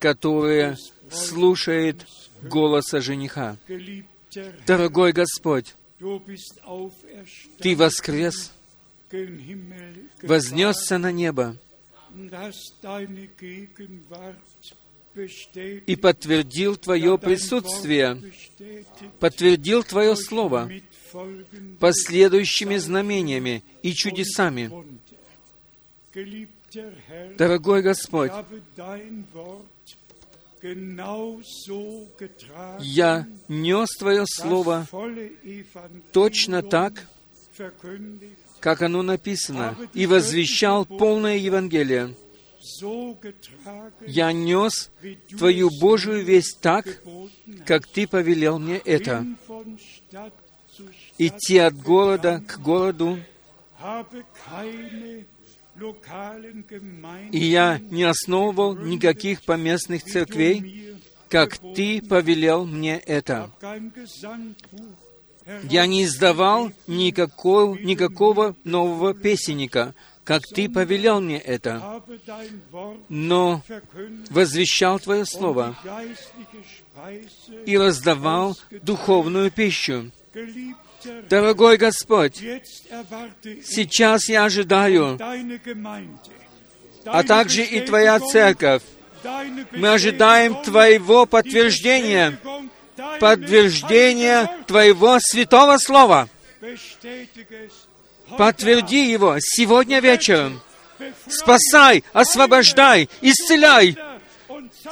которая 0.00 0.76
слушает 1.08 2.04
голоса 2.42 3.00
жениха. 3.00 3.56
Дорогой 4.66 5.12
Господь, 5.12 5.76
Ты 7.60 7.76
воскрес, 7.76 8.50
вознесся 10.22 10.98
на 10.98 11.12
небо 11.12 11.56
и 15.86 15.94
подтвердил 15.94 16.74
Твое 16.74 17.18
присутствие, 17.18 18.20
подтвердил 19.20 19.84
Твое 19.84 20.16
Слово 20.16 20.68
последующими 21.78 22.76
знамениями 22.76 23.62
и 23.82 23.92
чудесами. 23.92 24.70
Дорогой 27.36 27.82
Господь, 27.82 28.32
я 32.80 33.26
нес 33.48 33.88
Твое 33.98 34.24
Слово 34.26 34.86
точно 36.12 36.62
так, 36.62 37.06
как 38.60 38.82
оно 38.82 39.02
написано, 39.02 39.76
и 39.92 40.06
возвещал 40.06 40.86
полное 40.86 41.36
Евангелие. 41.36 42.16
Я 44.06 44.32
нес 44.32 44.90
Твою 45.36 45.68
Божию 45.80 46.24
весть 46.24 46.60
так, 46.60 46.86
как 47.66 47.86
Ты 47.86 48.06
повелел 48.06 48.58
мне 48.58 48.78
это. 48.78 49.26
Идти 51.18 51.58
от 51.58 51.76
города 51.76 52.42
к 52.46 52.58
городу, 52.58 53.18
и 57.32 57.38
я 57.38 57.78
не 57.90 58.04
основывал 58.04 58.76
никаких 58.76 59.42
поместных 59.42 60.04
церквей, 60.04 60.96
как 61.28 61.58
Ты 61.74 62.00
повелел 62.00 62.64
мне 62.64 62.98
это. 62.98 63.50
Я 65.64 65.86
не 65.86 66.04
издавал 66.04 66.72
никакого, 66.86 67.76
никакого 67.76 68.56
нового 68.64 69.14
песенника, 69.14 69.94
как 70.24 70.42
Ты 70.46 70.70
повелел 70.70 71.20
мне 71.20 71.38
это, 71.38 72.02
но 73.08 73.62
возвещал 74.30 74.98
Твое 74.98 75.26
Слово 75.26 75.76
и 77.66 77.76
раздавал 77.76 78.56
духовную 78.70 79.50
пищу. 79.50 80.10
Дорогой 81.28 81.76
Господь, 81.76 82.36
сейчас 83.64 84.28
я 84.28 84.44
ожидаю, 84.44 85.18
а 87.04 87.22
также 87.22 87.62
и 87.62 87.80
Твоя 87.80 88.18
церковь. 88.20 88.82
Мы 89.72 89.92
ожидаем 89.92 90.62
Твоего 90.62 91.26
подтверждения, 91.26 92.38
подтверждения 93.20 94.50
Твоего 94.66 95.18
святого 95.20 95.78
слова. 95.78 96.28
Подтверди 98.36 99.10
его 99.10 99.36
сегодня 99.40 100.00
вечером. 100.00 100.60
Спасай, 101.28 102.04
освобождай, 102.12 103.08
исцеляй, 103.20 103.96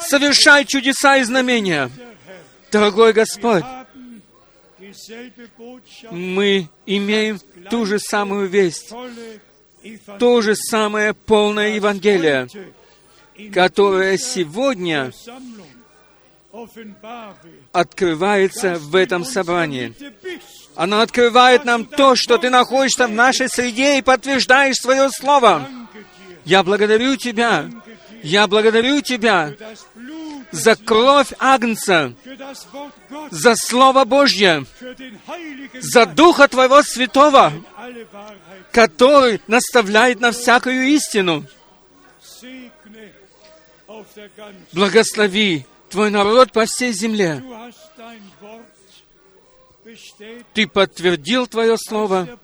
совершай 0.01 0.65
чудеса 0.65 1.19
и 1.19 1.23
знамения. 1.23 1.91
Дорогой 2.71 3.13
Господь, 3.13 3.65
мы 6.11 6.69
имеем 6.87 7.41
ту 7.71 7.87
же 7.87 7.99
самую 7.99 8.49
весть, 8.49 8.93
то 10.19 10.43
же 10.43 10.55
самое 10.55 11.15
полное 11.15 11.75
Евангелие, 11.75 12.49
которое 13.53 14.17
сегодня 14.19 15.13
открывается 17.73 18.77
в 18.77 18.95
этом 18.95 19.25
собрании. 19.25 19.95
Она 20.75 21.03
открывает 21.03 21.65
нам 21.65 21.85
то, 21.85 22.15
что 22.15 22.39
Ты 22.39 22.51
находишься 22.51 23.07
в 23.07 23.13
нашей 23.13 23.49
среде 23.49 23.99
и 23.99 24.03
подтверждаешь 24.03 24.77
свое 24.77 25.11
Слово. 25.11 25.69
Я 26.45 26.63
благодарю 26.63 27.17
Тебя. 27.17 27.71
Я 28.23 28.47
благодарю 28.47 29.01
Тебя 29.01 29.55
за 30.53 30.77
кровь 30.77 31.33
Агнца, 31.39 32.15
за 33.31 33.55
Слово 33.57 34.05
Божье, 34.05 34.65
за 35.81 36.07
Духа 36.07 36.47
Твоего 36.49 36.83
Святого, 36.83 37.53
который 38.71 39.41
наставляет 39.47 40.21
на 40.21 40.33
всякую 40.33 40.85
истину. 40.89 41.45
Благослови 44.73 45.67
Твой 45.91 46.11
народ 46.11 46.53
по 46.53 46.65
всей 46.65 46.93
земле. 46.93 47.43
Ты 50.55 50.67
подтвердил 50.67 51.47
Твое 51.47 51.77
Слово, 51.77 52.39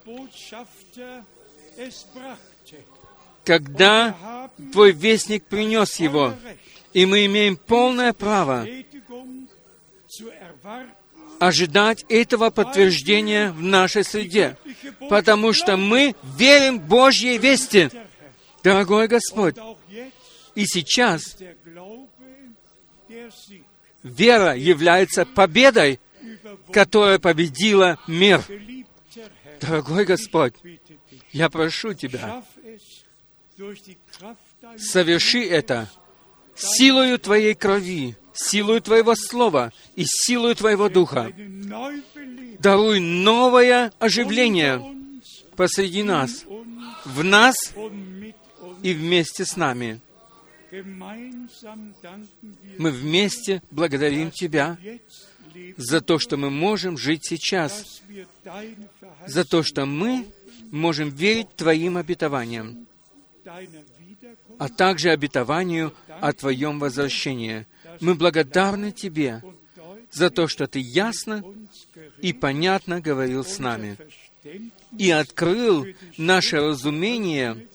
когда 3.43 4.49
Твой 4.71 4.91
вестник 4.91 5.45
принес 5.45 5.95
его, 5.95 6.35
и 6.93 7.05
мы 7.05 7.25
имеем 7.25 7.57
полное 7.57 8.13
право 8.13 8.67
ожидать 11.39 12.05
этого 12.09 12.49
подтверждения 12.49 13.51
в 13.51 13.61
нашей 13.61 14.03
среде, 14.03 14.57
потому 15.09 15.53
что 15.53 15.77
мы 15.77 16.15
верим 16.23 16.79
Божьей 16.79 17.37
вести. 17.37 17.89
Дорогой 18.61 19.07
Господь, 19.07 19.55
и 20.53 20.65
сейчас 20.65 21.37
вера 24.03 24.55
является 24.55 25.25
победой, 25.25 25.99
которая 26.71 27.19
победила 27.19 27.97
мир. 28.07 28.43
Дорогой 29.61 30.05
Господь, 30.05 30.55
я 31.31 31.49
прошу 31.49 31.93
Тебя, 31.93 32.43
соверши 34.77 35.45
это 35.45 35.89
силою 36.59 37.19
Твоей 37.19 37.55
крови, 37.55 38.15
силою 38.33 38.81
Твоего 38.81 39.15
Слова 39.15 39.71
и 39.95 40.03
силою 40.05 40.55
Твоего 40.55 40.89
Духа. 40.89 41.31
Даруй 42.59 42.99
новое 42.99 43.91
оживление 43.99 44.81
посреди 45.55 46.03
нас, 46.03 46.45
в 47.05 47.23
нас 47.23 47.55
и 48.83 48.93
вместе 48.93 49.45
с 49.45 49.55
нами. 49.55 50.01
Мы 52.77 52.91
вместе 52.91 53.61
благодарим 53.71 54.31
Тебя 54.31 54.77
за 55.77 56.01
то, 56.01 56.19
что 56.19 56.37
мы 56.37 56.49
можем 56.49 56.97
жить 56.97 57.25
сейчас, 57.25 58.01
за 59.25 59.45
то, 59.45 59.63
что 59.63 59.85
мы 59.85 60.27
можем 60.71 61.09
верить 61.09 61.55
Твоим 61.55 61.97
обетованиям, 61.97 62.85
а 64.57 64.69
также 64.69 65.09
обетованию 65.09 65.93
о 66.07 66.33
Твоем 66.33 66.79
возвращении. 66.79 67.65
Мы 67.99 68.15
благодарны 68.15 68.91
Тебе 68.91 69.41
за 70.11 70.29
то, 70.29 70.47
что 70.47 70.67
Ты 70.67 70.79
ясно 70.79 71.43
и 72.21 72.33
понятно 72.33 73.01
говорил 73.01 73.43
с 73.43 73.59
нами 73.59 73.97
и 74.97 75.11
открыл 75.11 75.85
наше 76.17 76.57
разумение 76.57 77.67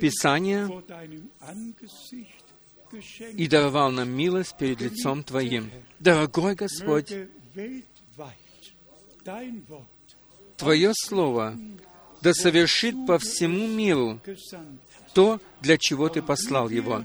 Писания 0.00 0.70
и 3.32 3.48
даровал 3.48 3.90
нам 3.90 4.10
милость 4.10 4.56
перед 4.56 4.80
лицом 4.80 5.24
Твоим. 5.24 5.70
Дорогой 5.98 6.54
Господь, 6.54 7.12
Твое 10.56 10.92
Слово 10.94 11.58
да 12.24 12.32
совершит 12.32 13.06
по 13.06 13.18
всему 13.18 13.68
миру 13.68 14.18
то, 15.12 15.40
для 15.60 15.76
чего 15.76 16.08
Ты 16.08 16.22
послал 16.22 16.70
его. 16.70 17.04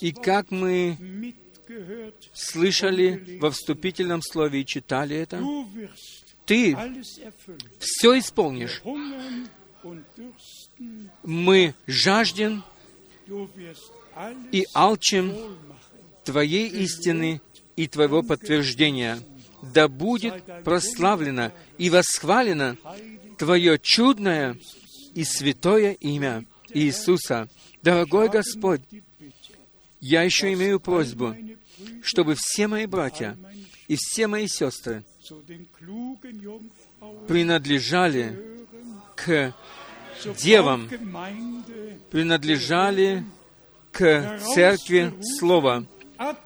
И 0.00 0.12
как 0.12 0.52
мы 0.52 1.34
слышали 2.32 3.38
во 3.40 3.50
вступительном 3.50 4.22
слове 4.22 4.60
и 4.60 4.66
читали 4.66 5.16
это, 5.16 5.42
Ты 6.46 6.76
все 7.80 8.18
исполнишь. 8.18 8.80
Мы 11.24 11.74
жаждем 11.88 12.62
и 14.52 14.64
алчим 14.72 15.34
Твоей 16.22 16.68
истины 16.68 17.40
и 17.74 17.88
Твоего 17.88 18.22
подтверждения. 18.22 19.18
Да 19.62 19.88
будет 19.88 20.44
прославлено 20.62 21.50
и 21.76 21.90
восхвалено 21.90 22.76
Твое 23.38 23.78
чудное 23.78 24.58
и 25.14 25.24
святое 25.24 25.92
имя 25.92 26.44
Иисуса. 26.70 27.48
Дорогой 27.82 28.28
Господь, 28.28 28.80
я 30.00 30.22
еще 30.22 30.52
имею 30.52 30.80
просьбу, 30.80 31.36
чтобы 32.02 32.34
все 32.38 32.66
мои 32.66 32.86
братья 32.86 33.36
и 33.88 33.96
все 33.96 34.26
мои 34.26 34.46
сестры 34.46 35.04
принадлежали 37.28 38.66
к 39.14 39.54
девам, 40.38 40.88
принадлежали 42.10 43.24
к 43.92 44.38
церкви 44.54 45.14
Слова, 45.38 45.84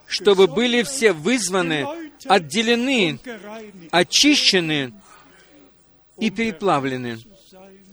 чтобы 0.06 0.46
были 0.46 0.82
все 0.82 1.12
вызваны, 1.12 1.86
отделены, 2.26 3.18
очищены 3.90 4.92
и 6.20 6.30
переплавлены, 6.30 7.18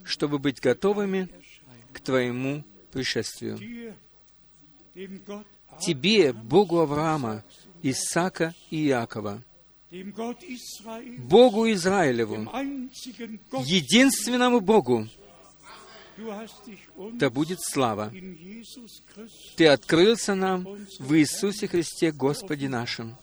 чтобы 0.04 0.40
быть 0.40 0.60
готовыми 0.60 1.30
к 1.94 2.00
Твоему 2.00 2.64
пришествию. 2.92 3.58
Тебе, 5.80 6.34
Богу 6.34 6.80
Авраама, 6.80 7.44
Исаака 7.84 8.54
и 8.72 8.88
Иакова, 8.88 9.44
Богу 11.20 11.72
Израилеву, 11.72 12.50
единственному 13.64 14.60
Богу, 14.60 15.08
да 17.14 17.30
будет 17.30 17.60
слава. 17.62 18.12
Ты 19.56 19.68
открылся 19.68 20.36
нам 20.36 20.68
в 21.00 21.14
Иисусе 21.16 21.68
Христе, 21.68 22.12
Господе 22.12 22.68
нашим. 22.68 23.16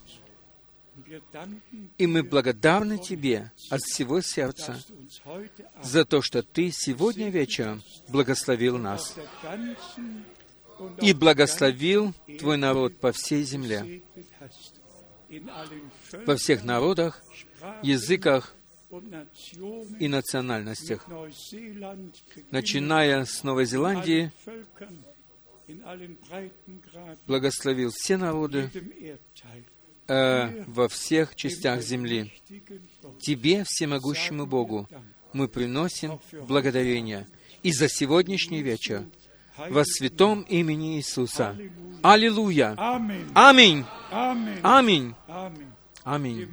И 1.97 2.07
мы 2.07 2.23
благодарны 2.23 2.97
Тебе 2.97 3.51
от 3.69 3.81
всего 3.81 4.21
сердца 4.21 4.79
за 5.81 6.05
то, 6.05 6.21
что 6.21 6.41
Ты 6.43 6.71
сегодня 6.71 7.29
вечером 7.29 7.83
благословил 8.07 8.77
нас 8.77 9.15
и 11.01 11.13
благословил 11.13 12.13
Твой 12.39 12.57
народ 12.57 12.97
по 12.99 13.11
всей 13.11 13.43
земле, 13.43 14.01
во 16.25 16.35
всех 16.35 16.63
народах, 16.63 17.21
языках 17.81 18.55
и 19.99 20.07
национальностях, 20.07 21.05
начиная 22.51 23.25
с 23.25 23.43
Новой 23.43 23.65
Зеландии, 23.65 24.31
благословил 27.27 27.91
все 27.91 28.17
народы 28.17 28.69
э, 30.07 30.63
во 30.67 30.87
всех 30.87 31.35
частях 31.35 31.81
земли. 31.81 32.33
Тебе, 33.19 33.63
всемогущему 33.65 34.45
Богу, 34.45 34.87
мы 35.33 35.47
приносим 35.47 36.19
благодарение 36.47 37.27
и 37.63 37.71
за 37.71 37.89
сегодняшний 37.89 38.61
вечер 38.61 39.03
во 39.57 39.83
святом 39.85 40.41
имени 40.43 40.97
Иисуса. 40.97 41.57
Аллилуйя! 42.01 42.75
Аминь! 43.33 43.85
Аминь! 44.61 45.15
Аминь! 46.03 46.47